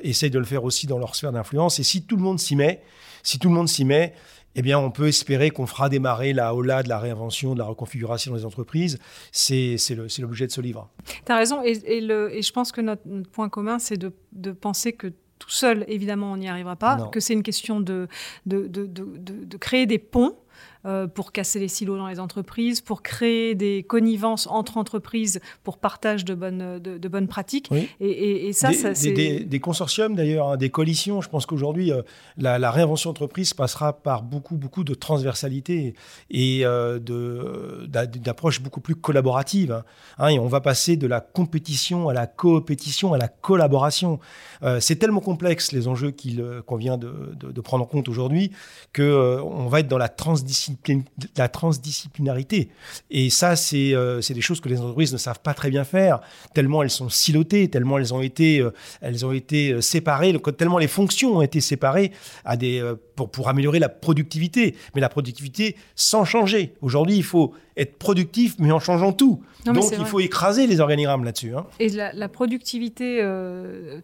essayent 0.01 0.31
de 0.31 0.39
le 0.39 0.45
faire 0.45 0.63
aussi 0.63 0.87
dans 0.87 0.97
leur 0.97 1.15
sphère 1.15 1.31
d'influence 1.31 1.79
et 1.79 1.83
si 1.83 2.01
tout 2.01 2.15
le 2.15 2.23
monde 2.23 2.39
s'y 2.39 2.55
met, 2.55 2.81
si 3.21 3.37
tout 3.37 3.49
le 3.49 3.55
monde 3.55 3.69
s'y 3.69 3.85
met, 3.85 4.13
eh 4.55 4.61
bien, 4.61 4.79
on 4.79 4.89
peut 4.89 5.07
espérer 5.07 5.51
qu'on 5.51 5.67
fera 5.67 5.89
démarrer 5.89 6.33
la 6.33 6.55
OLA 6.55 6.83
de 6.83 6.89
la 6.89 6.97
réinvention, 6.97 7.53
de 7.53 7.59
la 7.59 7.65
reconfiguration 7.65 8.33
des 8.33 8.45
entreprises. 8.45 8.99
C'est 9.31 9.77
l'objet 10.19 10.47
de 10.47 10.51
ce 10.51 10.61
livre. 10.61 10.89
Tu 11.25 11.31
as 11.31 11.37
raison. 11.37 11.61
Et, 11.63 11.71
et, 11.85 12.01
je 12.41 12.51
pense 12.51 12.71
que 12.71 12.81
notre, 12.81 13.03
point 13.31 13.49
commun, 13.49 13.79
c'est 13.79 13.97
de, 13.97 14.51
penser 14.51 14.93
que 14.93 15.07
tout 15.39 15.49
seul, 15.49 15.83
évidemment, 15.89 16.31
on 16.31 16.37
n'y 16.37 16.47
arrivera 16.47 16.77
pas, 16.77 17.09
que 17.11 17.19
c'est 17.19 17.33
une 17.33 17.43
question 17.43 17.81
de, 17.81 18.07
de, 18.45 19.57
créer 19.57 19.85
des 19.85 19.99
ponts 19.99 20.37
euh, 20.85 21.07
pour 21.07 21.31
casser 21.31 21.59
les 21.59 21.67
silos 21.67 21.97
dans 21.97 22.07
les 22.07 22.19
entreprises, 22.19 22.79
pour 22.79 23.01
créer 23.01 23.55
des 23.55 23.81
connivences 23.81 24.45
entre 24.45 24.77
entreprises 24.77 25.39
pour 25.63 25.79
partage 25.79 26.25
de 26.25 26.35
bonnes, 26.35 26.77
de, 26.77 27.07
bonnes 27.07 27.27
pratiques. 27.27 27.71
Et, 27.99 28.53
ça, 28.53 28.69
des, 28.69 28.75
ça 28.75 28.93
c'est... 28.93 29.11
Des, 29.11 29.59
consortiums 29.59 30.13
d'ailleurs, 30.13 30.49
hein, 30.49 30.57
des 30.57 30.69
coalitions. 30.69 31.21
Je 31.21 31.29
pense 31.29 31.47
qu'aujourd'hui, 31.47 31.91
euh, 31.91 32.03
la, 32.37 32.69
réinvention 32.69 33.09
d'entreprise 33.09 33.55
passera 33.55 33.93
par 33.93 34.21
beaucoup, 34.21 34.57
beaucoup 34.57 34.83
de 34.83 34.93
transversalité 34.93 35.95
et 36.29 36.61
euh, 36.65 36.99
d'approche 37.87 38.61
beaucoup 38.61 38.81
plus 38.81 38.95
collaborative. 38.95 39.71
Hein. 39.71 39.83
Hein, 40.19 40.27
et 40.27 40.39
on 40.39 40.47
va 40.47 40.61
passer 40.61 40.97
de 40.97 41.07
la 41.07 41.19
compétition 41.19 42.09
à 42.09 42.13
la 42.13 42.27
coopétition, 42.27 43.13
à 43.13 43.17
la 43.17 43.27
collaboration. 43.27 44.19
c'est 44.79 44.97
tellement 44.97 45.21
complexe 45.21 45.71
les 45.71 45.87
enjeux 45.87 46.13
qu'on 46.65 46.75
vient 46.75 46.97
de, 46.97 47.33
de, 47.33 47.61
prendre 47.61 47.83
en 47.83 47.87
compte 47.87 48.07
aujourd'hui 48.07 48.51
qu'on 48.95 49.67
va 49.67 49.79
être 49.79 49.87
dans 49.87 49.97
la 49.97 50.09
transdisciplinarité 50.09 50.74
la 51.37 51.49
transdisciplinarité. 51.49 52.69
Et 53.09 53.29
ça, 53.29 53.53
euh, 53.73 54.21
c'est 54.21 54.33
des 54.33 54.41
choses 54.41 54.59
que 54.59 54.69
les 54.69 54.79
entreprises 54.79 55.13
ne 55.13 55.17
savent 55.17 55.39
pas 55.39 55.53
très 55.53 55.69
bien 55.69 55.83
faire, 55.83 56.19
tellement 56.53 56.83
elles 56.83 56.89
sont 56.89 57.09
silotées, 57.09 57.69
tellement 57.69 57.97
elles 57.97 58.13
ont 58.13 58.21
été, 58.21 58.59
euh, 58.59 58.71
elles 59.01 59.25
ont 59.25 59.31
été 59.31 59.71
euh, 59.71 59.81
séparées, 59.81 60.35
tellement 60.57 60.77
les 60.77 60.87
fonctions 60.87 61.37
ont 61.37 61.41
été 61.41 61.61
séparées 61.61 62.11
à 62.43 62.57
des, 62.57 62.83
pour, 63.15 63.29
pour 63.29 63.49
améliorer 63.49 63.79
la 63.79 63.89
productivité. 63.89 64.75
Mais 64.93 65.01
la 65.01 65.09
productivité 65.09 65.75
sans 65.95 66.25
changer. 66.25 66.73
Aujourd'hui, 66.81 67.17
il 67.17 67.23
faut 67.23 67.53
être 67.77 67.97
productif, 67.97 68.55
mais 68.59 68.71
en 68.71 68.79
changeant 68.79 69.11
tout. 69.11 69.43
Donc, 69.65 69.83
il 69.97 70.05
faut 70.05 70.19
écraser 70.19 70.67
les 70.67 70.79
organigrammes 70.79 71.23
là-dessus. 71.23 71.55
Hein. 71.55 71.65
Et 71.79 71.89
la, 71.89 72.29
productivité 72.29 73.17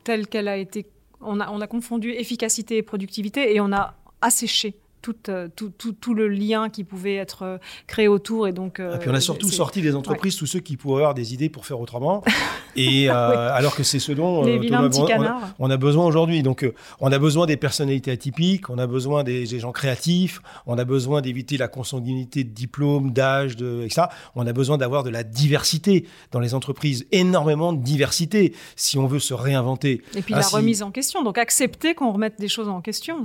telle 0.03 0.27
qu'elle 0.27 0.47
a 0.47 0.57
été... 0.57 0.85
On 1.23 1.39
a, 1.39 1.51
on 1.51 1.61
a 1.61 1.67
confondu 1.67 2.11
efficacité 2.11 2.77
et 2.77 2.81
productivité 2.81 3.55
et 3.55 3.61
on 3.61 3.71
a 3.71 3.93
asséché 4.21 4.75
tout, 5.01 5.15
tout, 5.55 5.91
tout, 5.93 6.13
le 6.13 6.27
lien 6.27 6.69
qui 6.69 6.83
pouvait 6.83 7.15
être 7.15 7.59
créé 7.87 8.07
autour. 8.07 8.47
Et 8.47 8.53
donc, 8.53 8.79
et 8.79 8.97
puis 8.99 9.09
on 9.09 9.13
a 9.13 9.21
surtout 9.21 9.49
sorti 9.49 9.81
des 9.81 9.95
entreprises, 9.95 10.35
tous 10.35 10.45
ceux 10.45 10.59
qui 10.59 10.77
pouvaient 10.77 11.01
avoir 11.01 11.13
des 11.13 11.33
idées 11.33 11.49
pour 11.49 11.65
faire 11.65 11.79
autrement. 11.79 12.23
et 12.75 13.09
alors 13.09 13.75
que 13.75 13.83
c'est 13.83 13.99
ce 13.99 14.11
dont 14.11 14.43
on, 14.43 15.69
a, 15.69 15.77
besoin 15.77 16.05
aujourd'hui. 16.05 16.43
Donc 16.43 16.69
on 16.99 17.11
a 17.11 17.19
besoin 17.19 17.45
des 17.45 17.57
personnalités 17.57 18.11
atypiques, 18.11 18.69
on 18.69 18.77
a 18.77 18.87
besoin 18.87 19.23
des, 19.23 19.45
des 19.45 19.59
gens 19.59 19.71
créatifs, 19.71 20.41
on 20.65 20.77
a 20.77 20.85
besoin 20.85 21.21
d'éviter 21.21 21.57
la 21.57 21.67
consanguinité 21.67 22.43
de 22.43 22.49
diplômes, 22.49 23.11
d'âge, 23.11 23.55
de, 23.55 23.83
etc. 23.83 24.07
On 24.35 24.45
a 24.47 24.53
besoin 24.53 24.77
d'avoir 24.77 25.03
de 25.03 25.09
la 25.09 25.23
diversité 25.23 26.05
dans 26.31 26.39
les 26.39 26.53
entreprises, 26.53 27.05
énormément 27.11 27.73
de 27.73 27.81
diversité 27.81 28.53
si 28.75 28.97
on 28.97 29.07
veut 29.07 29.19
se 29.19 29.33
réinventer. 29.33 30.01
Et 30.15 30.21
puis 30.21 30.33
la 30.33 30.41
remise 30.41 30.83
en 30.83 30.91
question, 30.91 31.23
donc 31.23 31.37
accepter 31.37 31.93
qu'on 31.95 32.11
remette 32.11 32.39
des 32.39 32.47
choses 32.47 32.69
en 32.69 32.81
question. 32.81 33.23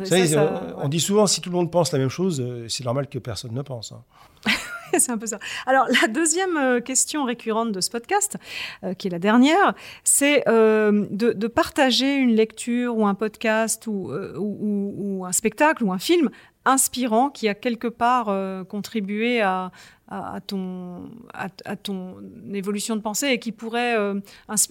on 0.78 0.88
dit 0.88 1.00
souvent 1.00 1.26
si 1.26 1.40
tout 1.40 1.50
le 1.50 1.56
monde 1.56 1.65
pense 1.68 1.92
la 1.92 1.98
même 1.98 2.08
chose, 2.08 2.40
euh, 2.40 2.66
c'est 2.68 2.84
normal 2.84 3.08
que 3.08 3.18
personne 3.18 3.52
ne 3.52 3.62
pense. 3.62 3.92
Hein. 3.92 4.02
c'est 4.98 5.10
un 5.10 5.18
peu 5.18 5.26
ça. 5.26 5.38
Alors, 5.66 5.86
la 6.02 6.08
deuxième 6.08 6.56
euh, 6.56 6.80
question 6.80 7.24
récurrente 7.24 7.72
de 7.72 7.80
ce 7.80 7.90
podcast, 7.90 8.36
euh, 8.84 8.94
qui 8.94 9.08
est 9.08 9.10
la 9.10 9.18
dernière, 9.18 9.74
c'est 10.04 10.44
de, 10.46 11.46
partager 11.46 12.16
une 12.16 12.34
lecture 12.34 12.96
ou 12.96 13.06
un 13.06 13.14
podcast 13.14 13.86
ou, 13.86 14.10
ou, 14.36 15.24
un 15.24 15.32
spectacle 15.32 15.84
ou 15.84 15.92
un 15.92 15.98
film 15.98 16.30
inspirant 16.64 17.30
qui 17.30 17.48
a 17.48 17.54
quelque 17.54 17.86
part 17.88 18.26
contribué 18.66 19.40
à, 19.40 19.70
à, 20.08 20.40
ton, 20.40 21.10
à, 21.34 21.76
ton 21.76 22.14
évolution 22.52 22.94
de 22.94 23.00
pensée 23.00 23.26
et 23.26 23.38
qui 23.40 23.50
pourrait 23.50 23.98
euh, 23.98 24.20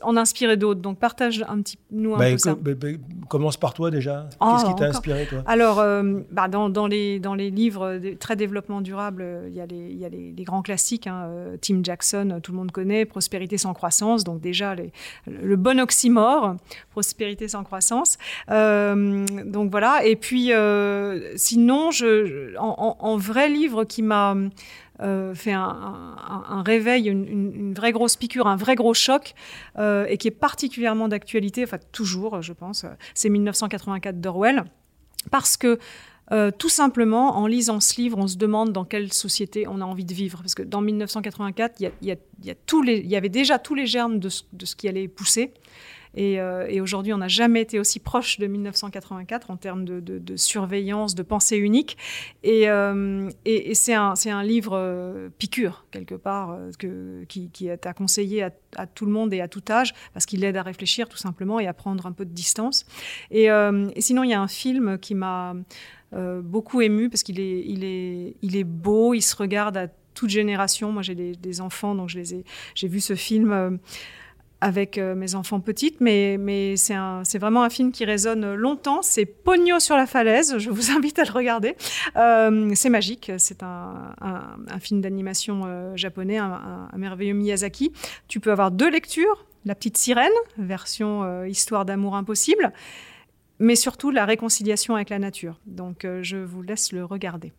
en 0.02 0.16
inspirer 0.16 0.56
d'autres. 0.56 0.80
Donc 0.80 0.98
partage 0.98 1.44
un 1.50 1.62
petit 1.62 1.78
nous 1.92 2.16
un 2.16 2.18
bah, 2.18 2.32
peu 2.32 2.38
ça. 2.38 2.56
Bah, 2.56 2.72
bah, 2.74 2.88
commence 3.28 3.58
par 3.58 3.74
toi 3.74 3.92
déjà. 3.92 4.30
Ah, 4.40 4.54
Qu'est-ce 4.56 4.72
qui 4.72 4.80
t'a 4.80 4.86
inspiré 4.86 5.26
toi? 5.26 5.44
Alors 5.46 5.80
euh, 5.80 6.22
dans, 6.50 6.70
dans, 6.70 6.88
les, 6.88 7.20
dans 7.20 7.36
les 7.36 7.50
livres 7.50 8.00
très 8.18 8.38
développement 8.38 8.80
durable, 8.80 9.24
euh, 9.24 9.48
il 9.50 9.56
y 9.56 9.62
a 9.62 9.66
les, 9.66 9.92
il 9.92 9.98
y 9.98 10.06
a 10.06 10.10
les, 10.10 10.34
grands 10.46 10.62
classiques. 10.62 11.08
Hein, 11.08 11.30
Tim 11.62 11.80
Jackson, 11.84 12.40
tout 12.42 12.52
le 12.52 12.58
monde 12.58 12.72
connaît, 12.72 13.04
Prospérité 13.06 13.58
sans 13.58 13.74
croissance. 13.74 14.24
Donc 14.24 14.40
déjà 14.40 14.74
les, 14.76 14.94
le 15.28 15.56
bon 15.58 15.82
oxymore, 15.82 16.56
prospérité 16.92 17.48
sans 17.50 17.64
croissance. 17.64 18.18
donc 18.48 19.72
voilà. 19.72 20.06
Et 20.06 20.16
puis 20.16 20.52
sinon, 21.36 21.92
je, 21.92 22.56
en, 22.58 22.96
en, 23.00 23.18
vrai 23.18 23.50
livre 23.50 23.84
qui 23.84 24.02
m'a 24.02 24.36
euh, 25.02 25.36
fait 25.36 25.52
un, 25.52 26.64
réveil, 26.66 27.08
une, 27.10 27.74
vraie 27.74 27.92
grosse 27.92 28.16
piqûre, 28.16 28.48
un 28.48 28.56
vrai 28.56 28.76
gros 28.76 28.94
choc, 28.94 29.34
euh, 29.78 30.06
et 30.08 30.18
qui 30.18 30.28
est 30.28 30.32
particulièrement 30.32 31.08
d'actualité, 31.08 31.64
enfin 31.64 31.80
toujours, 31.92 32.42
je 32.42 32.54
pense, 32.54 32.86
c'est 33.14 33.30
1984 33.30 34.22
d'Orwell, 34.22 34.64
parce 35.32 35.58
que 35.58 35.80
euh, 36.32 36.50
tout 36.50 36.70
simplement, 36.70 37.38
en 37.38 37.46
lisant 37.46 37.80
ce 37.80 38.02
livre, 38.02 38.18
on 38.18 38.28
se 38.28 38.38
demande 38.38 38.72
dans 38.72 38.86
quelle 38.86 39.14
société 39.14 39.68
on 39.68 39.80
a 39.82 39.86
envie 39.86 40.06
de 40.06 40.14
vivre. 40.14 40.40
Parce 40.40 40.56
que 40.56 40.64
dans 40.64 40.82
1984, 40.82 41.76
il 41.80 41.92
y, 42.02 42.18
il 42.42 43.08
y 43.08 43.16
avait 43.16 43.30
déjà 43.30 43.60
tous 43.60 43.76
les 43.76 43.86
germes 43.86 44.20
de 44.20 44.30
ce 44.30 44.76
qui 44.76 44.88
allait 44.88 45.08
pousser. 45.08 45.54
Euh, 46.18 46.66
et, 46.70 46.82
aujourd'hui, 46.82 47.14
on 47.14 47.18
n'a 47.18 47.28
jamais 47.28 47.62
été 47.62 47.80
aussi 47.80 48.00
proche 48.00 48.40
de 48.40 48.48
1984 48.48 49.52
en 49.52 49.58
termes 49.58 49.86
de, 49.86 50.36
surveillance, 50.36 51.16
de 51.16 51.24
pensée 51.24 51.58
unique. 51.58 51.98
Et, 52.44 52.70
euh, 52.70 53.30
c'est 53.74 53.94
un, 53.94 54.44
livre 54.44 54.74
euh, 54.78 55.30
piqûre, 55.38 55.86
quelque 55.92 56.16
part, 56.16 56.58
qui, 57.28 57.68
est 57.68 57.86
à 57.86 57.94
conseiller 57.94 58.44
à, 58.76 58.88
tout 58.88 59.06
le 59.06 59.12
monde 59.12 59.34
et 59.34 59.42
à 59.42 59.48
tout 59.48 59.64
âge, 59.70 59.94
parce 60.14 60.26
qu'il 60.26 60.44
aide 60.44 60.58
à 60.58 60.64
réfléchir 60.64 61.10
tout 61.10 61.18
simplement 61.18 61.60
et 61.60 61.68
à 61.68 61.74
prendre 61.74 62.06
un 62.06 62.12
peu 62.12 62.26
de 62.26 62.34
distance. 62.34 62.86
Et, 63.32 63.48
sinon, 63.98 64.24
il 64.24 64.30
y 64.30 64.34
a 64.34 64.42
un 64.42 64.48
film 64.48 64.98
qui 64.98 65.16
m'a 65.16 65.56
beaucoup 66.14 66.82
ému, 66.82 67.10
parce 67.10 67.24
qu'il 67.24 67.40
est, 67.40 68.64
beau, 68.64 69.14
il 69.14 69.22
se 69.22 69.36
regarde 69.36 69.78
à 69.78 69.88
toute 70.14 70.30
génération. 70.30 70.92
Moi, 70.94 71.02
j'ai 71.02 71.16
des, 71.16 71.34
des, 71.36 71.62
enfants, 71.62 71.94
donc 71.94 72.10
je 72.10 72.18
les 72.18 72.36
ai, 72.36 72.46
j'ai 72.74 72.88
vu 72.88 73.02
ce 73.02 73.16
film 73.16 73.80
avec 74.62 74.98
euh, 74.98 75.16
mes 75.16 75.36
enfants 75.36 75.60
petites, 75.60 76.02
mais, 76.02 76.76
c'est 76.78 77.38
vraiment 77.38 77.64
un 77.64 77.70
film 77.70 77.92
qui 77.92 78.06
résonne 78.06 78.56
longtemps. 78.56 79.02
C'est 79.02 79.26
Pogno 79.26 79.80
sur 79.80 79.96
la 79.96 80.06
falaise, 80.06 80.58
je 80.58 80.70
vous 80.70 80.92
invite 80.98 81.20
à 81.20 81.24
le 81.24 81.32
regarder. 81.32 81.76
Euh, 82.16 82.72
c'est 82.74 82.90
magique, 82.90 83.32
c'est 83.38 83.64
un, 83.64 84.16
un, 84.22 84.80
film 84.80 85.02
d'animation 85.02 85.64
euh, 85.66 85.96
japonais, 85.96 86.38
un, 86.38 86.90
merveilleux 86.96 87.34
Miyazaki. 87.34 87.92
Tu 88.28 88.40
peux 88.40 88.52
avoir 88.52 88.72
deux 88.72 88.90
lectures, 88.90 89.46
La 89.66 89.76
petite 89.76 89.98
sirène, 89.98 90.32
version 90.58 91.46
histoire 91.46 91.86
d'amour 91.86 92.16
impossible, 92.16 92.72
mais 93.60 93.76
surtout 93.76 94.12
la 94.12 94.26
réconciliation 94.26 94.96
avec 94.96 95.10
la 95.10 95.20
nature. 95.20 95.60
Donc 95.66 96.06
je 96.22 96.38
vous 96.38 96.62
laisse 96.62 96.92
le 96.92 97.04
regarder. 97.04 97.54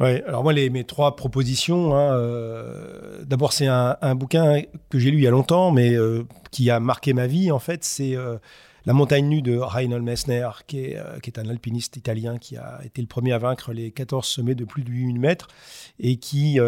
Ouais, 0.00 0.24
alors 0.26 0.42
moi, 0.42 0.52
les, 0.52 0.70
mes 0.70 0.82
trois 0.84 1.14
propositions, 1.14 1.94
hein, 1.94 2.14
euh, 2.14 3.22
d'abord, 3.24 3.52
c'est 3.52 3.68
un, 3.68 4.14
bouquin 4.16 4.62
que 4.90 4.98
j'ai 4.98 5.10
lu 5.10 5.18
il 5.18 5.22
y 5.22 5.26
a 5.26 5.30
longtemps, 5.30 5.70
mais 5.70 5.94
euh, 5.94 6.24
qui 6.50 6.68
a 6.70 6.80
marqué 6.80 7.12
ma 7.12 7.28
vie, 7.28 7.52
en 7.52 7.60
fait, 7.60 7.84
c'est 7.84 8.16
euh, 8.16 8.38
La 8.86 8.92
montagne 8.92 9.28
nue 9.28 9.40
de 9.40 9.56
Reinhold 9.56 10.02
Messner, 10.02 10.48
qui 10.66 10.80
est, 10.80 11.20
qui 11.22 11.30
est 11.30 11.38
un 11.38 11.48
alpiniste 11.48 11.96
italien 11.96 12.38
qui 12.38 12.56
a 12.56 12.80
été 12.84 13.00
le 13.02 13.06
premier 13.06 13.32
à 13.32 13.38
vaincre 13.38 13.72
les 13.72 13.92
14 13.92 14.26
sommets 14.26 14.56
de 14.56 14.64
plus 14.64 14.82
de 14.82 14.90
8000 14.90 15.20
mètres 15.20 15.46
et 16.00 16.16
qui, 16.16 16.58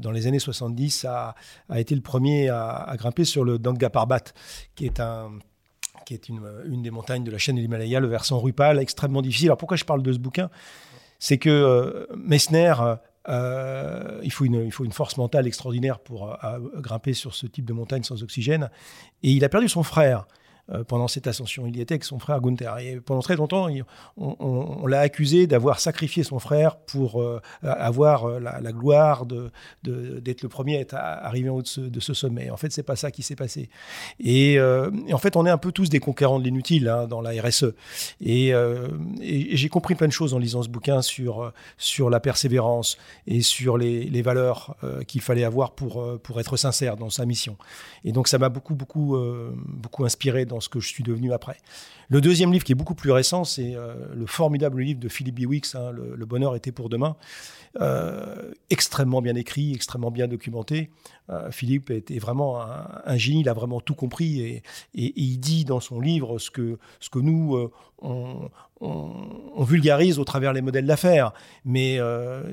dans 0.00 0.10
les 0.12 0.26
années 0.28 0.38
70, 0.38 1.04
a, 1.04 1.34
a 1.68 1.80
été 1.80 1.94
le 1.94 2.00
premier 2.00 2.48
à, 2.48 2.76
à 2.76 2.96
grimper 2.96 3.24
sur 3.24 3.44
le 3.44 3.58
Danga 3.58 3.90
Parbat, 3.90 4.32
qui 4.76 4.86
est 4.86 5.00
un 5.00 5.30
qui 6.04 6.14
est 6.14 6.28
une, 6.28 6.42
une 6.66 6.82
des 6.82 6.90
montagnes 6.90 7.22
de 7.22 7.30
la 7.30 7.38
chaîne 7.38 7.54
de 7.54 7.60
l'Himalaya, 7.60 8.00
le 8.00 8.08
versant 8.08 8.40
Rupal, 8.40 8.78
extrêmement 8.80 9.22
difficile. 9.22 9.48
Alors 9.48 9.58
pourquoi 9.58 9.76
je 9.76 9.84
parle 9.84 10.02
de 10.02 10.12
ce 10.12 10.18
bouquin? 10.18 10.50
C'est 11.22 11.38
que 11.38 11.48
euh, 11.48 12.04
Messner, 12.16 12.74
euh, 13.28 14.20
il, 14.24 14.32
faut 14.32 14.44
une, 14.44 14.72
force 14.90 15.16
mentale 15.18 15.46
extraordinaire 15.46 16.00
pour 16.00 16.32
euh, 16.32 16.58
grimper 16.78 17.14
sur 17.14 17.36
ce 17.36 17.46
type 17.46 17.64
de 17.64 17.72
montagne 17.72 18.02
sans 18.02 18.24
oxygène. 18.24 18.70
Et 19.22 19.30
il 19.30 19.44
a 19.44 19.48
perdu 19.48 19.68
son 19.68 19.84
frère. 19.84 20.26
Euh, 20.70 20.84
pendant 20.84 21.08
cette 21.08 21.26
ascension. 21.26 21.66
Il 21.66 21.76
y 21.76 21.80
était 21.80 21.94
avec 21.94 22.04
son 22.04 22.20
frère 22.20 22.40
Gunther. 22.40 22.78
Et 22.78 23.00
pendant 23.00 23.20
très 23.20 23.34
longtemps, 23.34 23.66
on, 24.16 24.86
l'a 24.86 25.00
accusé 25.00 25.48
d'avoir 25.48 25.80
sacrifié 25.80 26.22
son 26.22 26.38
frère 26.38 26.76
pour 26.76 27.20
euh, 27.20 27.40
avoir 27.62 28.26
euh, 28.26 28.38
la, 28.38 28.72
gloire 28.72 29.26
d'être 29.26 30.42
le 30.42 30.48
premier 30.48 30.86
à 30.92 31.26
arriver 31.26 31.48
en 31.48 31.56
haut 31.56 31.62
de 31.62 32.00
ce, 32.00 32.14
sommet. 32.14 32.48
En 32.50 32.56
fait, 32.56 32.70
c'est 32.70 32.84
pas 32.84 32.94
ça 32.94 33.10
qui 33.10 33.24
s'est 33.24 33.34
passé. 33.34 33.70
Et, 34.20 34.56
en 34.60 35.18
fait, 35.18 35.34
on 35.34 35.46
est 35.46 35.50
un 35.50 35.58
peu 35.58 35.72
tous 35.72 35.88
des 35.88 35.98
conquérants 35.98 36.38
de 36.38 36.44
l'inutile 36.44 36.88
hein, 36.88 37.08
dans 37.08 37.20
la 37.20 37.30
RSE. 37.42 37.74
Et, 38.20 38.54
j'ai 39.20 39.68
compris 39.68 39.96
plein 39.96 40.06
de 40.06 40.12
choses 40.12 40.32
en 40.32 40.38
lisant 40.38 40.62
ce 40.62 40.68
bouquin 40.68 41.02
sur, 41.02 41.52
la 42.08 42.20
persévérance 42.20 42.98
et 43.26 43.42
sur 43.42 43.78
les, 43.78 44.04
les 44.04 44.22
valeurs 44.22 44.76
qu'il 45.08 45.22
fallait 45.22 45.44
avoir 45.44 45.72
pour, 45.72 46.20
pour 46.22 46.38
être 46.38 46.56
sincère 46.56 46.96
dans 46.96 47.10
sa 47.10 47.26
mission. 47.26 47.56
Et 48.04 48.12
donc, 48.12 48.28
ça 48.28 48.38
m'a 48.38 48.48
beaucoup, 48.48 48.76
beaucoup, 48.76 49.16
beaucoup 49.66 50.04
inspiré 50.04 50.46
dans 50.52 50.60
ce 50.60 50.68
que 50.68 50.80
je 50.80 50.88
suis 50.88 51.02
devenu 51.02 51.32
après. 51.32 51.56
Le 52.12 52.20
deuxième 52.20 52.52
livre, 52.52 52.62
qui 52.62 52.72
est 52.72 52.74
beaucoup 52.74 52.94
plus 52.94 53.10
récent, 53.10 53.44
c'est 53.44 53.74
euh, 53.74 53.94
le 54.14 54.26
formidable 54.26 54.82
livre 54.82 55.00
de 55.00 55.08
Philippe 55.08 55.36
Biwix, 55.36 55.74
hein, 55.74 55.90
le, 55.92 56.26
bonheur 56.26 56.54
était 56.54 56.70
pour 56.70 56.90
demain. 56.90 57.16
Euh, 57.80 58.52
extrêmement 58.68 59.22
bien 59.22 59.34
écrit, 59.34 59.72
extrêmement 59.72 60.10
bien 60.10 60.28
documenté. 60.28 60.90
Euh, 61.30 61.50
Philippe 61.50 61.88
était 61.88 62.18
vraiment 62.18 62.60
un, 62.60 63.16
génie, 63.16 63.40
il 63.40 63.48
a 63.48 63.54
vraiment 63.54 63.80
tout 63.80 63.94
compris 63.94 64.42
et, 64.42 64.62
il 64.92 65.38
dit 65.38 65.64
dans 65.64 65.80
son 65.80 66.00
livre 66.00 66.38
ce 66.38 66.50
que, 66.50 66.78
ce 67.00 67.08
que 67.08 67.18
nous, 67.18 67.70
on, 68.02 68.50
vulgarise 69.60 70.18
au 70.18 70.24
travers 70.24 70.52
les 70.52 70.60
modèles 70.60 70.86
d'affaires. 70.86 71.32
Mais 71.64 71.98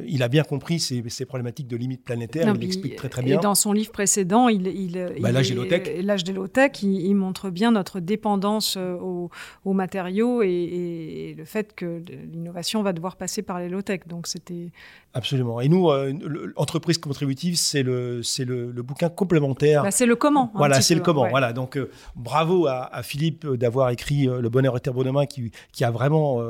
il 0.07 0.23
a 0.23 0.29
bien 0.29 0.43
compris 0.43 0.79
ces, 0.79 1.25
problématiques 1.25 1.67
de 1.67 1.75
limites 1.75 2.05
planétaires, 2.05 2.53
il 2.55 2.61
l'explique 2.61 2.95
très 2.95 3.09
très 3.09 3.23
bien. 3.23 3.39
Et 3.39 3.41
dans 3.41 3.55
son 3.55 3.73
livre 3.73 3.91
précédent, 3.91 4.47
il, 4.47 4.67
il, 4.67 5.19
bah, 5.19 5.33
l'âge 5.33 5.49
des 5.49 6.33
low-tech, 6.33 6.81
il, 6.81 7.01
il, 7.01 7.15
montre 7.15 7.49
bien 7.49 7.71
notre 7.71 7.99
dépendance 7.99 8.77
aux, 8.77 9.29
aux 9.65 9.73
matériaux 9.73 10.41
et, 10.41 11.35
le 11.37 11.45
fait 11.45 11.73
que 11.75 12.01
l'innovation 12.31 12.81
va 12.81 12.93
devoir 12.93 13.15
passer 13.15 13.41
par 13.41 13.59
les 13.59 13.69
low-tech. 13.69 14.01
Donc 14.07 14.27
c'était 14.27 14.71
Absolument. 15.15 15.59
Et 15.59 15.69
nous, 15.69 15.89
euh, 15.89 16.13
l'entreprise 16.55 16.99
contributive, 16.99 17.55
c'est 17.55 17.81
le, 17.81 18.21
c'est 18.21 18.45
le, 18.45 18.71
bouquin 18.83 19.09
complémentaire. 19.09 19.81
Bah, 19.81 19.89
c'est 19.89 20.05
le 20.05 20.15
comment. 20.15 20.51
Voilà, 20.53 20.81
c'est 20.81 20.93
le 20.93 21.01
comment. 21.01 21.27
Voilà. 21.27 21.51
Donc, 21.51 21.77
euh, 21.77 21.89
bravo 22.15 22.67
à, 22.67 23.01
Philippe 23.01 23.47
d'avoir 23.47 23.89
écrit 23.89 24.27
euh, 24.27 24.39
Le 24.39 24.49
bonheur 24.49 24.75
est 24.75 24.87
demain, 24.87 25.25
qui, 25.25 25.51
qui 25.71 25.83
a 25.83 25.91
vraiment 25.91 26.41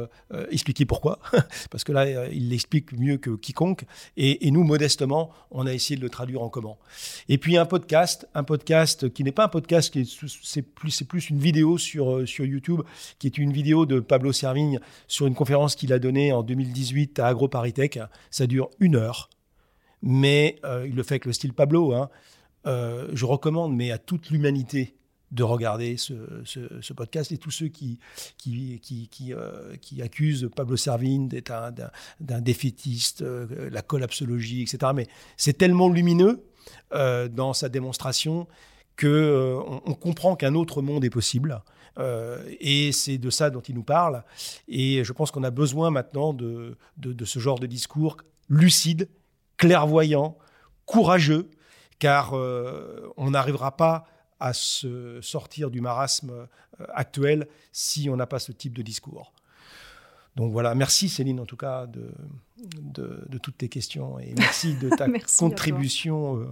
expliqué 0.52 0.86
pourquoi. 0.86 1.20
Parce 1.72 1.84
que 1.84 1.91
là, 1.91 2.28
il 2.28 2.50
l'explique 2.50 2.91
mieux 2.97 3.18
que 3.18 3.30
quiconque. 3.32 3.86
Et, 4.18 4.47
et, 4.47 4.52
nous, 4.52 4.64
modestement, 4.64 5.30
on 5.52 5.66
a 5.66 5.74
essayé 5.74 5.95
de 5.95 6.02
le 6.02 6.10
traduire 6.10 6.41
en 6.41 6.50
comment. 6.50 6.78
Et 7.30 7.38
puis, 7.38 7.58
un 7.58 7.66
podcast, 7.66 8.28
un 8.34 8.43
podcast 8.43 9.10
qui 9.14 9.24
n'est 9.24 9.32
pas 9.32 9.45
un 9.45 9.50
podcast, 9.50 9.95
c'est 10.43 10.62
plus, 10.62 10.91
c'est 10.91 11.08
plus 11.08 11.30
une 11.30 11.39
vidéo 11.39 11.78
sur, 11.78 12.28
sur 12.28 12.45
YouTube, 12.45 12.82
qui 13.20 13.28
est 13.28 13.38
une 13.38 13.52
vidéo 13.52 13.86
de 13.86 14.00
Pablo 14.00 14.32
Servigne 14.32 14.80
sur 15.08 15.28
une 15.28 15.36
conférence 15.36 15.76
qu'il 15.76 15.94
a 15.94 16.00
donnée 16.00 16.32
en 16.32 16.44
2018 16.44 17.20
à 17.20 17.28
AgroParisTech. 17.28 18.00
Ça 18.32 18.48
dure 18.48 18.70
une 18.80 18.96
heure, 18.96 19.30
mais 20.02 20.60
euh, 20.66 20.86
il 20.88 20.96
le 20.96 21.04
fait 21.04 21.16
avec 21.16 21.26
le 21.26 21.34
style 21.34 21.54
Pablo. 21.54 21.94
Hein. 21.94 22.10
Euh, 22.66 23.08
je 23.14 23.26
recommande, 23.26 23.76
mais 23.76 23.92
à 23.92 23.98
toute 23.98 24.30
l'humanité, 24.30 24.96
de 25.32 25.44
regarder 25.44 25.96
ce, 25.98 26.94
podcast 26.94 27.32
et 27.32 27.38
tous 27.38 27.52
ceux 27.52 27.68
qui, 27.68 28.00
qui, 28.38 29.32
euh, 29.32 29.76
accusent 30.02 30.50
Pablo 30.56 30.76
Servigne 30.76 31.28
d'être 31.28 31.54
d'un 32.20 32.42
défaitiste, 32.42 33.22
la 33.22 33.84
collapsologie, 33.84 34.64
etc. 34.64 34.92
Mais 34.96 35.08
c'est 35.38 35.58
tellement 35.58 35.88
lumineux 35.88 36.44
dans 36.92 37.54
sa 37.54 37.70
démonstration 37.70 38.48
que 38.96 39.56
on, 39.86 39.94
comprend 39.94 40.36
qu'un 40.36 40.56
autre 40.56 40.82
monde 40.82 41.06
est 41.06 41.10
possible. 41.12 41.62
Et 42.60 42.91
c'est 42.91 43.18
de 43.18 43.30
ça 43.30 43.50
dont 43.50 43.62
il 43.62 43.76
nous 43.76 43.84
parle. 43.84 44.24
Et 44.68 45.04
je 45.04 45.14
pense 45.14 45.32
qu'on 45.32 45.43
a 45.43 45.52
besoin 45.52 45.91
maintenant 45.91 46.34
de, 46.34 46.78
de, 46.97 47.14
de 47.14 47.26
ce 47.26 47.39
genre 47.39 47.60
de 47.60 47.68
discours 47.68 48.18
lucide, 48.50 49.10
clairvoyant, 49.58 50.38
courageux, 50.86 51.50
car 52.00 52.34
on 52.34 53.32
n'arrivera 53.32 53.76
pas 53.76 54.06
à 54.39 54.54
se 54.54 55.20
sortir 55.22 55.70
du 55.70 55.82
marasme 55.82 56.32
euh, 56.32 56.86
actuel 56.93 57.47
si 57.72 58.10
on 58.10 58.16
n'a 58.16 58.26
pas 58.26 58.39
ce 58.39 58.52
type 58.52 58.76
de 58.76 58.82
discours. 58.82 59.34
Donc 60.36 60.52
voilà, 60.52 60.76
merci 60.76 61.10
Céline 61.10 61.39
en 61.39 61.45
tout 61.45 61.58
cas 61.58 61.88
de, 61.88 62.12
de, 62.58 63.38
toutes 63.39 63.58
tes 63.58 63.68
questions 63.68 64.20
et 64.20 64.34
merci 64.38 64.76
de 64.76 64.89
ta 64.95 65.08
contribution 65.38 66.38
euh, 66.38 66.45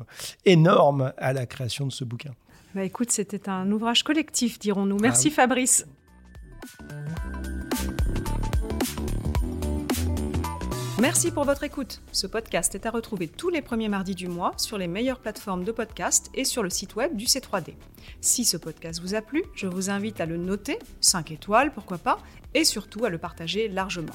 énorme 0.46 1.14
à 1.18 1.32
la 1.32 1.46
création 1.46 1.86
de 1.86 1.92
ce 1.92 2.04
bouquin. 2.04 2.34
Bah 2.78 2.84
écoute, 2.84 3.10
c'était 3.10 3.50
un 3.50 3.72
ouvrage 3.72 4.04
collectif, 4.04 4.60
dirons-nous. 4.60 5.00
Merci 5.00 5.30
ah 5.32 5.36
Fabrice. 5.36 5.88
Merci 11.02 11.32
pour 11.32 11.44
votre 11.46 11.64
écoute. 11.64 12.04
Ce 12.12 12.28
podcast 12.28 12.76
est 12.76 12.86
à 12.86 12.92
retrouver 12.92 13.30
tous 13.30 13.50
les 13.50 13.64
premiers 13.64 13.90
mardis 13.90 14.14
du 14.14 14.28
mois 14.28 14.52
sur 14.58 14.78
les 14.78 14.86
meilleures 14.86 15.22
plateformes 15.22 15.64
de 15.64 15.72
podcast 15.72 16.30
et 16.36 16.44
sur 16.44 16.62
le 16.62 16.70
site 16.70 16.96
web 16.96 17.16
du 17.16 17.26
C3D. 17.26 17.74
Si 18.22 18.46
ce 18.46 18.58
podcast 18.58 19.02
vous 19.02 19.16
a 19.16 19.24
plu, 19.24 19.44
je 19.56 19.66
vous 19.66 19.90
invite 19.90 20.22
à 20.22 20.28
le 20.28 20.38
noter, 20.38 20.78
5 21.02 21.32
étoiles 21.32 21.74
pourquoi 21.74 21.98
pas, 21.98 22.20
et 22.54 22.64
surtout 22.64 23.06
à 23.06 23.10
le 23.10 23.18
partager 23.18 23.70
largement. 23.70 24.14